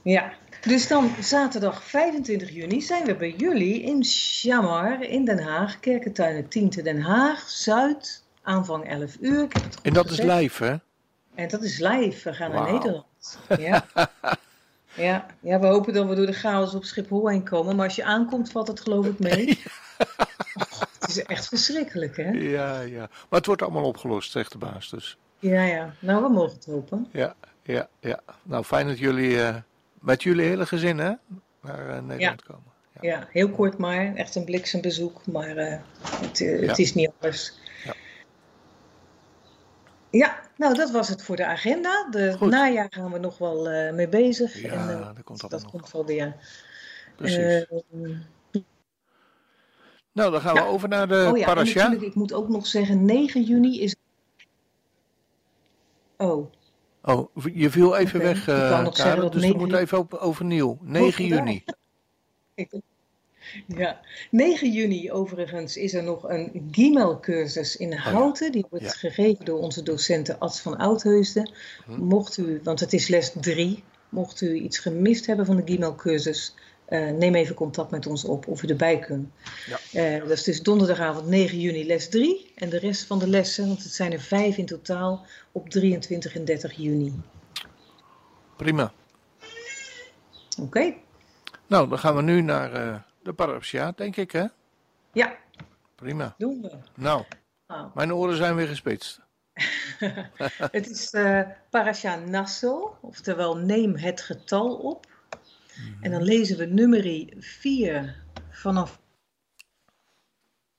Ja, 0.02 0.34
dus 0.62 0.88
dan 0.88 1.12
zaterdag 1.20 1.84
25 1.84 2.50
juni 2.50 2.82
zijn 2.82 3.06
we 3.06 3.16
bij 3.16 3.34
jullie 3.38 3.82
in 3.82 4.04
Chamar 4.04 5.02
in 5.04 5.26
Den 5.26 5.40
Haag. 5.40 5.80
Kerkentuinen 5.80 6.48
10 6.48 6.70
te 6.70 6.82
Den 6.82 7.02
Haag, 7.02 7.50
Zuid, 7.50 8.24
aanvang 8.42 8.90
11 8.90 9.18
uur. 9.20 9.48
En 9.82 9.94
dat 9.94 10.10
is 10.10 10.22
live, 10.22 10.64
hè? 10.64 10.76
En 11.36 11.50
dat 11.50 11.64
is 11.64 11.80
live. 11.80 12.30
We 12.30 12.36
gaan 12.36 12.52
naar. 12.52 12.72
Nederland. 12.72 13.40
Ja. 13.58 13.86
ja. 14.96 15.26
ja, 15.40 15.60
we 15.60 15.66
hopen 15.66 15.94
dat 15.94 16.08
we 16.08 16.16
door 16.16 16.26
de 16.26 16.34
chaos 16.34 16.74
op 16.74 16.84
Schiphol 16.84 17.28
heen 17.28 17.44
komen. 17.44 17.76
Maar 17.76 17.86
als 17.86 17.96
je 17.96 18.04
aankomt, 18.04 18.52
valt 18.52 18.68
het 18.68 18.80
geloof 18.80 19.06
ik 19.06 19.20
mee. 19.20 19.60
Oh, 20.56 20.82
het 21.00 21.10
is 21.10 21.24
echt 21.24 21.48
verschrikkelijk, 21.48 22.18
hè? 22.18 22.30
Ja, 22.30 22.80
ja. 22.80 23.00
Maar 23.00 23.40
het 23.40 23.46
wordt 23.46 23.62
allemaal 23.62 23.84
opgelost, 23.84 24.32
zegt 24.32 24.52
de 24.52 24.58
baas 24.58 24.90
dus. 24.90 25.18
Ja, 25.40 25.64
ja. 25.64 25.94
Nou, 26.00 26.24
we 26.24 26.30
mogen 26.30 26.56
het 26.56 26.66
hopen. 26.66 27.08
Ja, 27.12 27.36
ja, 27.64 27.88
ja. 28.00 28.20
Nou, 28.44 28.64
fijn 28.64 28.88
dat 28.88 29.00
jullie 29.00 29.42
eh, 29.42 29.56
met 30.00 30.24
jullie 30.24 30.46
hele 30.46 30.66
gezin, 30.66 30.98
hè, 30.98 31.12
naar 31.62 31.90
eh, 31.90 32.02
Nederland 32.02 32.44
komen. 32.44 32.72
Ja. 33.02 33.10
Ja, 33.10 33.28
heel 33.32 33.50
kort 33.50 33.78
maar. 33.78 34.16
Echt 34.16 34.36
een 34.36 34.46
bliksembezoek. 34.46 35.26
Maar 35.26 35.58
eh, 35.58 35.78
het, 36.02 36.40
het 36.40 36.80
is 36.80 36.94
niet 36.94 37.12
anders. 37.20 37.54
Ja. 40.18 40.42
Nou 40.58 40.74
dat 40.74 40.92
was 40.92 41.08
het 41.10 41.24
voor 41.24 41.36
de 41.36 41.46
agenda. 41.46 42.08
De 42.10 42.34
Goed. 42.38 42.50
najaar 42.50 42.88
gaan 42.90 43.12
we 43.12 43.20
nog 43.20 43.38
wel 43.38 43.70
eh, 43.70 43.94
mee 43.94 44.08
bezig. 44.10 44.62
Ja, 44.62 44.72
en, 44.72 44.90
eh, 44.90 45.06
dat 45.16 45.24
komt 45.24 45.50
dat 45.50 45.62
nog. 45.62 45.72
komt 45.72 45.92
wel 45.92 46.06
weer. 46.06 46.36
Precies. 47.16 47.38
Eh, 47.38 47.80
nou, 50.12 50.32
dan 50.32 50.42
gaan 50.42 50.56
ja. 50.56 50.64
we 50.64 50.68
over 50.70 50.90
naar 50.90 51.08
de 51.08 51.30
oh 51.32 51.38
ja, 51.38 51.46
parasha. 51.46 51.92
ik 51.92 52.16
moet 52.16 52.34
ook 52.34 52.50
nog 52.50 52.68
zeggen, 52.68 53.06
9 53.06 53.44
juni 53.44 53.82
is... 53.82 53.96
Oh, 56.18 56.52
Oh, 57.06 57.36
je 57.54 57.70
viel 57.70 57.96
even 57.96 58.20
weg, 58.20 58.44
Karel, 58.44 58.84
dat 58.84 59.32
dus 59.32 59.34
we 59.34 59.40
9 59.40 59.58
moeten 59.58 59.80
even 59.80 59.98
op, 59.98 60.14
overnieuw. 60.14 60.78
9 60.82 61.14
vandaag. 61.14 61.38
juni. 61.38 61.64
ik- 62.54 62.82
ja. 63.68 64.00
9 64.32 64.72
juni 64.72 65.12
overigens 65.12 65.78
is 65.78 65.94
er 65.94 66.04
nog 66.04 66.30
een 66.30 66.68
Gimel-cursus 66.72 67.78
in 67.78 67.94
Houten. 67.94 68.52
Die 68.52 68.66
wordt 68.70 68.86
Ja. 68.86 68.92
gegeven 68.92 69.46
door 69.46 69.60
onze 69.60 69.84
docenten 69.84 70.40
Ad 70.40 70.60
van 70.60 70.78
Oudheusden. 70.78 71.52
Hm. 71.86 72.04
Mocht 72.04 72.38
u, 72.38 72.60
want 72.64 72.80
het 72.80 72.94
is 72.94 73.08
les 73.08 73.32
3, 73.42 73.84
mocht 74.10 74.42
u 74.42 74.54
iets 74.56 74.78
gemist 74.80 75.26
hebben 75.26 75.46
van 75.46 75.56
de 75.56 75.62
Gimel-cursus... 75.66 76.54
eh, 76.86 77.10
neem 77.10 77.36
even 77.36 77.56
contact 77.56 77.92
met 77.92 78.08
ons 78.08 78.24
op 78.26 78.48
of 78.48 78.64
u 78.64 78.68
erbij 78.68 79.00
kunt. 79.00 79.30
Ja. 79.68 79.80
Eh, 80.16 80.20
dat 80.22 80.30
is 80.32 80.44
dus 80.44 80.62
donderdagavond 80.62 81.28
9 81.28 81.60
juni 81.60 81.86
les 81.86 82.10
3. 82.10 82.52
En 82.56 82.70
de 82.70 82.80
rest 82.80 83.06
van 83.06 83.20
de 83.20 83.28
lessen, 83.28 83.68
want 83.68 83.84
het 83.84 83.94
zijn 83.94 84.12
er 84.14 84.22
vijf 84.22 84.58
in 84.58 84.66
totaal, 84.66 85.26
op 85.52 85.70
23 85.70 86.36
en 86.36 86.46
30 86.46 86.74
juni. 86.74 87.14
Prima. 88.58 88.92
Oké? 90.62 90.94
Nou, 91.68 91.90
dan 91.90 92.00
gaan 92.00 92.16
we 92.16 92.22
nu 92.22 92.42
naar 92.42 92.74
eh, 92.74 92.96
de 93.24 93.34
parasha, 93.34 93.92
denk 93.96 94.16
ik, 94.16 94.32
hè? 94.32 94.46
Ja, 95.14 95.38
Prima. 95.96 96.36
doen 96.38 96.62
we. 96.62 96.78
Nou, 96.96 97.24
Nou, 97.68 97.90
mijn 97.94 98.14
oren 98.14 98.36
zijn 98.38 98.56
weer 98.56 98.68
gespitst. 98.68 99.22
het 100.72 100.90
is 100.90 101.10
eh 101.12 101.42
Parasha 101.70 102.16
Nasso, 102.16 102.98
oftewel 103.02 103.58
neem 103.58 103.96
het 103.96 104.22
getal 104.22 104.76
op. 104.76 105.12
En 106.02 106.12
dan 106.12 106.24
lezen 106.24 106.58
we 106.58 106.66
nummerie 106.66 107.34
4 107.40 108.24
vanaf 108.50 109.02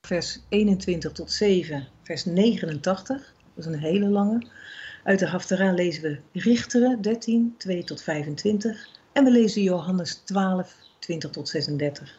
vers 0.07 0.41
21 0.49 1.13
tot 1.13 1.33
7, 1.33 1.89
vers 2.03 2.25
89. 2.25 3.35
Dat 3.55 3.67
is 3.67 3.73
een 3.73 3.79
hele 3.79 4.09
lange. 4.09 4.47
Uit 5.05 5.19
de 5.19 5.27
Haftara 5.27 5.73
lezen 5.73 6.03
we 6.03 6.41
Richteren 6.41 7.01
13, 7.01 7.55
2 7.59 7.85
tot 7.85 8.03
25. 8.03 8.89
En 9.13 9.25
we 9.25 9.31
lezen 9.31 9.63
Johannes 9.63 10.15
12, 10.15 10.77
20 11.05 11.31
tot 11.31 11.49
36. 11.49 12.19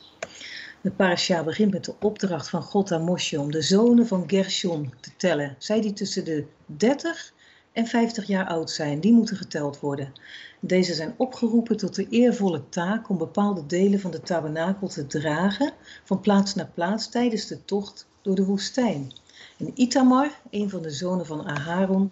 De 0.82 0.92
parasha 0.92 1.44
begint 1.44 1.72
met 1.72 1.86
de 1.86 1.96
opdracht 2.00 2.50
van 2.50 2.62
God 2.62 2.92
aan 2.92 3.04
Mosje 3.04 3.40
om 3.40 3.52
de 3.52 3.62
zonen 3.62 4.08
van 4.08 4.24
Gershon 4.28 4.94
te 5.00 5.12
tellen. 5.18 5.56
Zij 5.58 5.82
die 5.82 5.94
tussen 5.94 6.26
de 6.26 6.46
30 6.66 7.34
en 7.72 7.88
50 7.88 8.28
jaar 8.28 8.48
oud 8.48 8.72
zijn, 8.72 9.00
die 9.00 9.14
moeten 9.14 9.38
geteld 9.38 9.80
worden. 9.80 10.14
Deze 10.60 10.94
zijn 10.94 11.14
opgeroepen 11.18 11.78
tot 11.78 11.96
de 11.96 12.08
eervolle 12.10 12.70
taak 12.70 13.10
om 13.10 13.18
bepaalde 13.18 13.66
delen 13.66 14.00
van 14.00 14.12
de 14.12 14.22
tabernakel 14.22 14.88
te 14.88 15.08
dragen 15.08 15.74
van 16.04 16.22
plaats 16.22 16.56
naar 16.56 16.70
plaats 16.74 17.10
tijdens 17.10 17.48
de 17.48 17.66
tocht 17.66 18.08
door 18.22 18.36
de 18.36 18.46
woestijn. 18.46 19.14
En 19.58 19.72
Itamar, 19.74 20.42
een 20.50 20.70
van 20.70 20.82
de 20.82 20.92
zonen 20.92 21.26
van 21.26 21.46
Aharon, 21.46 22.12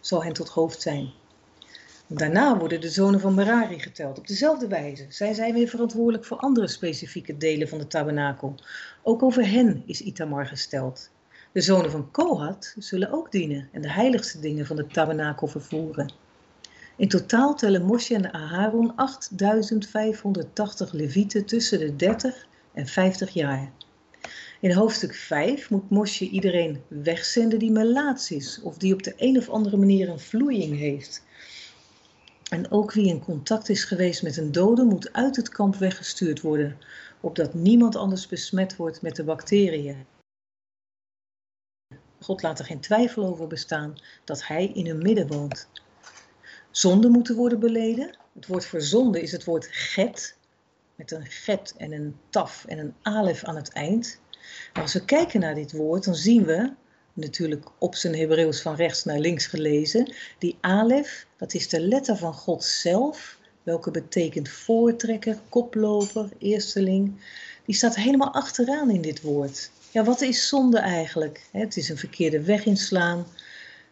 zal 0.00 0.24
hen 0.24 0.32
tot 0.32 0.48
hoofd 0.48 0.80
zijn. 0.80 1.19
Daarna 2.12 2.58
worden 2.58 2.80
de 2.80 2.88
zonen 2.88 3.20
van 3.20 3.34
Merari 3.34 3.78
geteld 3.78 4.18
op 4.18 4.26
dezelfde 4.26 4.68
wijze. 4.68 5.06
Zij 5.08 5.34
zijn 5.34 5.54
weer 5.54 5.68
verantwoordelijk 5.68 6.24
voor 6.24 6.36
andere 6.36 6.68
specifieke 6.68 7.36
delen 7.36 7.68
van 7.68 7.78
de 7.78 7.86
tabernakel. 7.86 8.54
Ook 9.02 9.22
over 9.22 9.48
hen 9.48 9.82
is 9.86 10.00
Itamar 10.00 10.46
gesteld. 10.46 11.10
De 11.52 11.60
zonen 11.60 11.90
van 11.90 12.10
Kohat 12.10 12.74
zullen 12.78 13.12
ook 13.12 13.32
dienen 13.32 13.68
en 13.72 13.82
de 13.82 13.90
heiligste 13.90 14.40
dingen 14.40 14.66
van 14.66 14.76
de 14.76 14.86
tabernakel 14.86 15.46
vervoeren. 15.46 16.12
In 16.96 17.08
totaal 17.08 17.54
tellen 17.54 17.84
Mosje 17.84 18.14
en 18.14 18.32
Aharon 18.32 18.96
8580 18.96 20.92
levieten 20.92 21.44
tussen 21.44 21.78
de 21.78 21.96
30 21.96 22.46
en 22.72 22.86
50 22.86 23.30
jaar. 23.30 23.70
In 24.60 24.72
hoofdstuk 24.72 25.14
5 25.14 25.70
moet 25.70 25.90
Mosje 25.90 26.28
iedereen 26.28 26.82
wegzenden 26.88 27.58
die 27.58 27.70
melaats 27.70 28.30
is 28.30 28.60
of 28.62 28.76
die 28.76 28.92
op 28.92 29.02
de 29.02 29.14
een 29.16 29.38
of 29.38 29.48
andere 29.48 29.76
manier 29.76 30.08
een 30.08 30.20
vloeiing 30.20 30.78
heeft. 30.78 31.22
En 32.50 32.70
ook 32.70 32.92
wie 32.92 33.06
in 33.06 33.24
contact 33.24 33.68
is 33.68 33.84
geweest 33.84 34.22
met 34.22 34.36
een 34.36 34.52
dode 34.52 34.84
moet 34.84 35.12
uit 35.12 35.36
het 35.36 35.48
kamp 35.48 35.76
weggestuurd 35.76 36.40
worden, 36.40 36.78
opdat 37.20 37.54
niemand 37.54 37.96
anders 37.96 38.26
besmet 38.26 38.76
wordt 38.76 39.02
met 39.02 39.16
de 39.16 39.24
bacteriën. 39.24 40.06
God 42.20 42.42
laat 42.42 42.58
er 42.58 42.64
geen 42.64 42.80
twijfel 42.80 43.24
over 43.24 43.46
bestaan 43.46 43.94
dat 44.24 44.46
Hij 44.46 44.66
in 44.66 44.86
hun 44.86 45.02
midden 45.02 45.26
woont. 45.26 45.68
Zonden 46.70 47.10
moeten 47.10 47.36
worden 47.36 47.60
beleden. 47.60 48.16
Het 48.32 48.46
woord 48.46 48.66
voor 48.66 48.80
zonde 48.80 49.22
is 49.22 49.32
het 49.32 49.44
woord 49.44 49.68
get, 49.70 50.36
met 50.94 51.10
een 51.10 51.26
get 51.26 51.74
en 51.76 51.92
een 51.92 52.16
taf 52.28 52.64
en 52.64 52.78
een 52.78 52.94
alef 53.02 53.44
aan 53.44 53.56
het 53.56 53.72
eind. 53.72 54.20
Maar 54.72 54.82
als 54.82 54.92
we 54.92 55.04
kijken 55.04 55.40
naar 55.40 55.54
dit 55.54 55.72
woord, 55.72 56.04
dan 56.04 56.14
zien 56.14 56.44
we, 56.44 56.72
natuurlijk 57.12 57.66
op 57.78 57.94
zijn 57.94 58.14
Hebreeuws 58.14 58.62
van 58.62 58.74
rechts 58.74 59.04
naar 59.04 59.18
links 59.18 59.46
gelezen, 59.46 60.12
die 60.38 60.58
alef, 60.60 61.26
dat 61.36 61.54
is 61.54 61.68
de 61.68 61.80
letter 61.80 62.16
van 62.16 62.34
God 62.34 62.64
zelf, 62.64 63.38
welke 63.62 63.90
betekent 63.90 64.48
voortrekker, 64.48 65.38
koploper, 65.48 66.28
eersteling. 66.38 67.20
Die 67.64 67.74
staat 67.74 67.96
helemaal 67.96 68.32
achteraan 68.32 68.90
in 68.90 69.00
dit 69.00 69.20
woord. 69.20 69.70
Ja, 69.90 70.04
wat 70.04 70.20
is 70.20 70.48
zonde 70.48 70.78
eigenlijk? 70.78 71.46
Het 71.52 71.76
is 71.76 71.88
een 71.88 71.98
verkeerde 71.98 72.42
weg 72.42 72.64
inslaan, 72.64 73.26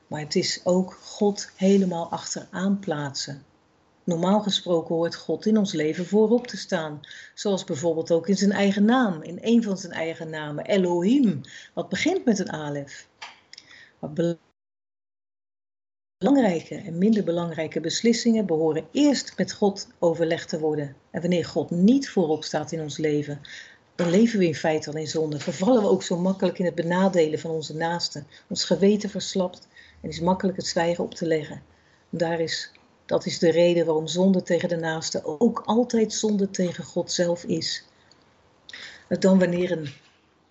maar 0.07 0.21
het 0.21 0.37
is 0.37 0.61
ook 0.64 0.99
God 1.03 1.51
helemaal 1.57 2.11
achteraan 2.11 2.79
plaatsen. 2.79 3.43
Normaal 4.09 4.40
gesproken 4.40 4.94
hoort 4.94 5.14
God 5.14 5.46
in 5.46 5.59
ons 5.59 5.72
leven 5.72 6.06
voorop 6.06 6.46
te 6.46 6.56
staan. 6.56 7.00
Zoals 7.34 7.64
bijvoorbeeld 7.64 8.11
ook 8.11 8.28
in 8.28 8.36
zijn 8.36 8.52
eigen 8.52 8.84
naam, 8.84 9.22
in 9.22 9.38
een 9.40 9.62
van 9.62 9.78
zijn 9.78 9.92
eigen 9.92 10.30
namen, 10.30 10.64
Elohim, 10.64 11.40
wat 11.74 11.88
begint 11.88 12.24
met 12.24 12.38
een 12.38 12.52
alef. 12.52 13.09
Maar 13.98 14.36
belangrijke 16.18 16.74
en 16.74 16.98
minder 16.98 17.24
belangrijke 17.24 17.80
beslissingen 17.80 18.46
behoren 18.46 18.88
eerst 18.92 19.32
met 19.36 19.52
God 19.52 19.88
overlegd 19.98 20.48
te 20.48 20.59
worden. 20.59 20.96
En 21.11 21.20
wanneer 21.20 21.44
God 21.44 21.70
niet 21.70 22.11
voorop 22.11 22.44
staat 22.44 22.72
in 22.72 22.80
ons 22.80 22.96
leven, 22.96 23.40
dan 23.94 24.11
leven 24.11 24.38
we 24.38 24.46
in 24.46 24.54
feite 24.54 24.90
al 24.90 24.96
in 24.96 25.06
zonde. 25.09 25.38
Vervallen 25.38 25.82
we 25.82 25.88
ook 25.88 26.02
zo 26.02 26.18
makkelijk 26.18 26.59
in 26.59 26.64
het 26.64 26.74
benadelen 26.74 27.38
van 27.38 27.50
onze 27.50 27.76
naasten. 27.76 28.26
Ons 28.48 28.64
geweten 28.64 29.11
verslapt 29.11 29.68
en 30.00 30.09
is 30.09 30.20
makkelijk 30.20 30.56
het 30.56 30.66
zwijgen 30.66 31.04
op 31.04 31.14
te 31.14 31.26
leggen. 31.26 31.62
Daar 32.11 32.40
is, 32.40 32.72
dat 33.09 33.26
is 33.26 33.38
de 33.38 33.50
reden 33.50 33.86
waarom 33.86 34.06
zonde 34.06 34.42
tegen 34.42 34.68
de 34.68 34.76
naaste 34.76 35.24
ook 35.24 35.62
altijd 35.64 36.12
zonde 36.12 36.50
tegen 36.50 36.84
God 36.84 37.12
zelf 37.12 37.44
is. 37.44 37.84
Dan 39.09 39.38
wanneer 39.38 39.70
een 39.70 39.88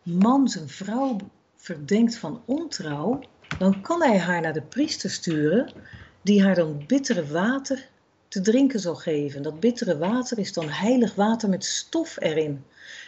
man 0.02 0.48
zijn 0.48 0.70
vrouw 0.70 1.18
verdenkt 1.56 2.16
van 2.16 2.42
ontrouw, 2.46 3.20
dan 3.58 3.82
kan 3.82 4.04
hij 4.04 4.20
haar 4.20 4.42
naar 4.42 4.54
de 4.54 4.62
priester 4.62 5.10
sturen, 5.10 5.74
die 6.22 6.44
haar 6.44 6.56
dan 6.56 6.84
bittere 6.88 7.28
water 7.28 7.90
te 8.28 8.42
drinken 8.42 8.80
zal 8.80 8.96
geven. 8.96 9.42
Dat 9.42 9.60
bittere 9.60 9.98
water 9.98 10.38
is 10.38 10.54
dan 10.54 10.70
heilig 10.70 11.16
water 11.16 11.50
met 11.50 11.66
stof 11.66 12.18
erin. 12.20 12.64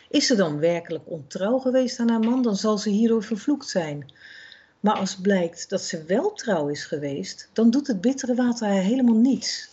Is 0.10 0.28
ze 0.28 0.36
dan 0.36 0.60
werkelijk 0.60 1.04
ontrouw 1.06 1.58
geweest 1.58 2.00
aan 2.00 2.10
haar 2.10 2.20
man, 2.20 2.42
dan 2.42 2.56
zal 2.56 2.78
ze 2.78 2.90
hierdoor 2.90 3.24
vervloekt 3.24 3.68
zijn. 3.68 4.14
Maar 4.80 4.96
als 4.96 5.16
blijkt 5.16 5.70
dat 5.70 5.82
ze 5.82 6.04
wel 6.04 6.34
trouw 6.34 6.68
is 6.68 6.86
geweest, 6.86 7.50
dan 7.54 7.70
doet 7.70 7.88
het 7.88 8.02
bittere 8.02 8.36
water 8.36 8.68
haar 8.68 8.82
helemaal 8.82 9.16
niets. 9.16 9.70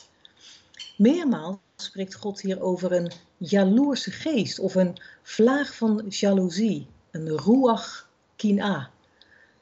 Meermaals 0.96 1.59
spreekt 1.76 2.14
God 2.14 2.40
hier 2.40 2.62
over 2.62 2.92
een 2.92 3.12
jaloerse 3.36 4.11
geest 4.11 4.59
of 4.59 4.74
een 4.74 5.00
vlaag 5.22 5.74
van 5.74 6.04
jaloezie, 6.09 6.86
een 7.11 7.38
ruach 7.38 8.09
kina. 8.36 8.90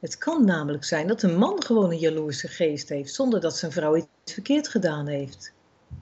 Het 0.01 0.19
kan 0.19 0.45
namelijk 0.45 0.85
zijn 0.85 1.07
dat 1.07 1.23
een 1.23 1.37
man 1.37 1.65
gewoon 1.65 1.91
een 1.91 1.99
jaloerse 1.99 2.49
geest 2.49 2.89
heeft, 2.89 3.15
zonder 3.15 3.41
dat 3.41 3.57
zijn 3.57 3.73
vrouw 3.73 3.97
iets 3.97 4.33
verkeerd 4.33 4.69
gedaan 4.69 5.07
heeft. 5.07 5.53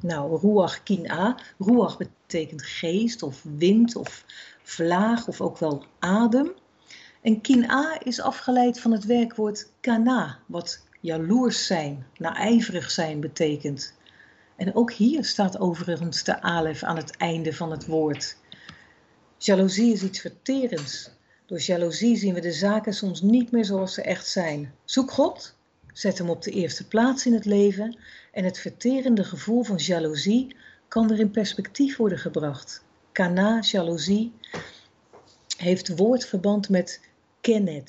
Nou, 0.01 0.41
ruach 0.41 0.83
kina, 0.83 1.39
ruach 1.59 1.97
betekent 1.97 2.63
geest 2.63 3.23
of 3.23 3.43
wind 3.59 3.97
of 3.97 4.25
vlaag 4.63 5.29
of 5.29 5.41
ook 5.41 5.59
wel 5.59 5.85
adem. 5.99 6.53
En 7.23 7.41
kina 7.41 8.01
is 8.05 8.21
afgeleid 8.21 8.81
van 8.81 8.93
het 8.93 9.05
werkwoord 9.05 9.71
kana, 9.81 10.39
wat 10.47 10.85
jaloers 11.01 11.67
zijn, 11.67 12.07
naijverig 12.17 12.91
zijn 12.91 13.21
betekent. 13.21 13.95
En 14.57 14.75
ook 14.75 14.93
hier 14.93 15.25
staat 15.25 15.59
overigens 15.59 16.25
de 16.25 16.41
alef 16.41 16.83
aan 16.83 16.97
het 16.97 17.17
einde 17.17 17.53
van 17.53 17.71
het 17.71 17.87
woord. 17.87 18.37
Jaloezie 19.39 19.93
is 19.93 20.03
iets 20.03 20.21
verterends. 20.21 21.11
Door 21.47 21.61
jaloezie 21.61 22.17
zien 22.17 22.35
we 22.35 22.41
de 22.41 22.53
zaken 22.53 22.93
soms 22.93 23.21
niet 23.21 23.51
meer 23.51 23.65
zoals 23.65 23.95
ze 23.95 24.03
echt 24.03 24.27
zijn. 24.27 24.75
Zoek 24.85 25.11
God, 25.11 25.57
zet 25.93 26.19
hem 26.19 26.31
op 26.31 26.43
de 26.43 26.51
eerste 26.51 26.89
plaats 26.89 27.27
in 27.27 27.35
het 27.35 27.45
leven 27.45 27.99
en 28.33 28.45
het 28.45 28.59
verterende 28.59 29.25
gevoel 29.25 29.63
van 29.63 29.77
jaloezie 29.77 30.57
kan 30.89 31.09
weer 31.09 31.19
in 31.19 31.31
perspectief 31.31 31.97
worden 31.97 32.19
gebracht. 32.19 32.85
Kana, 33.13 33.61
jaloezie, 33.61 34.33
heeft 35.57 35.97
woordverband 35.97 36.69
met 36.69 37.01
כנת 37.43 37.89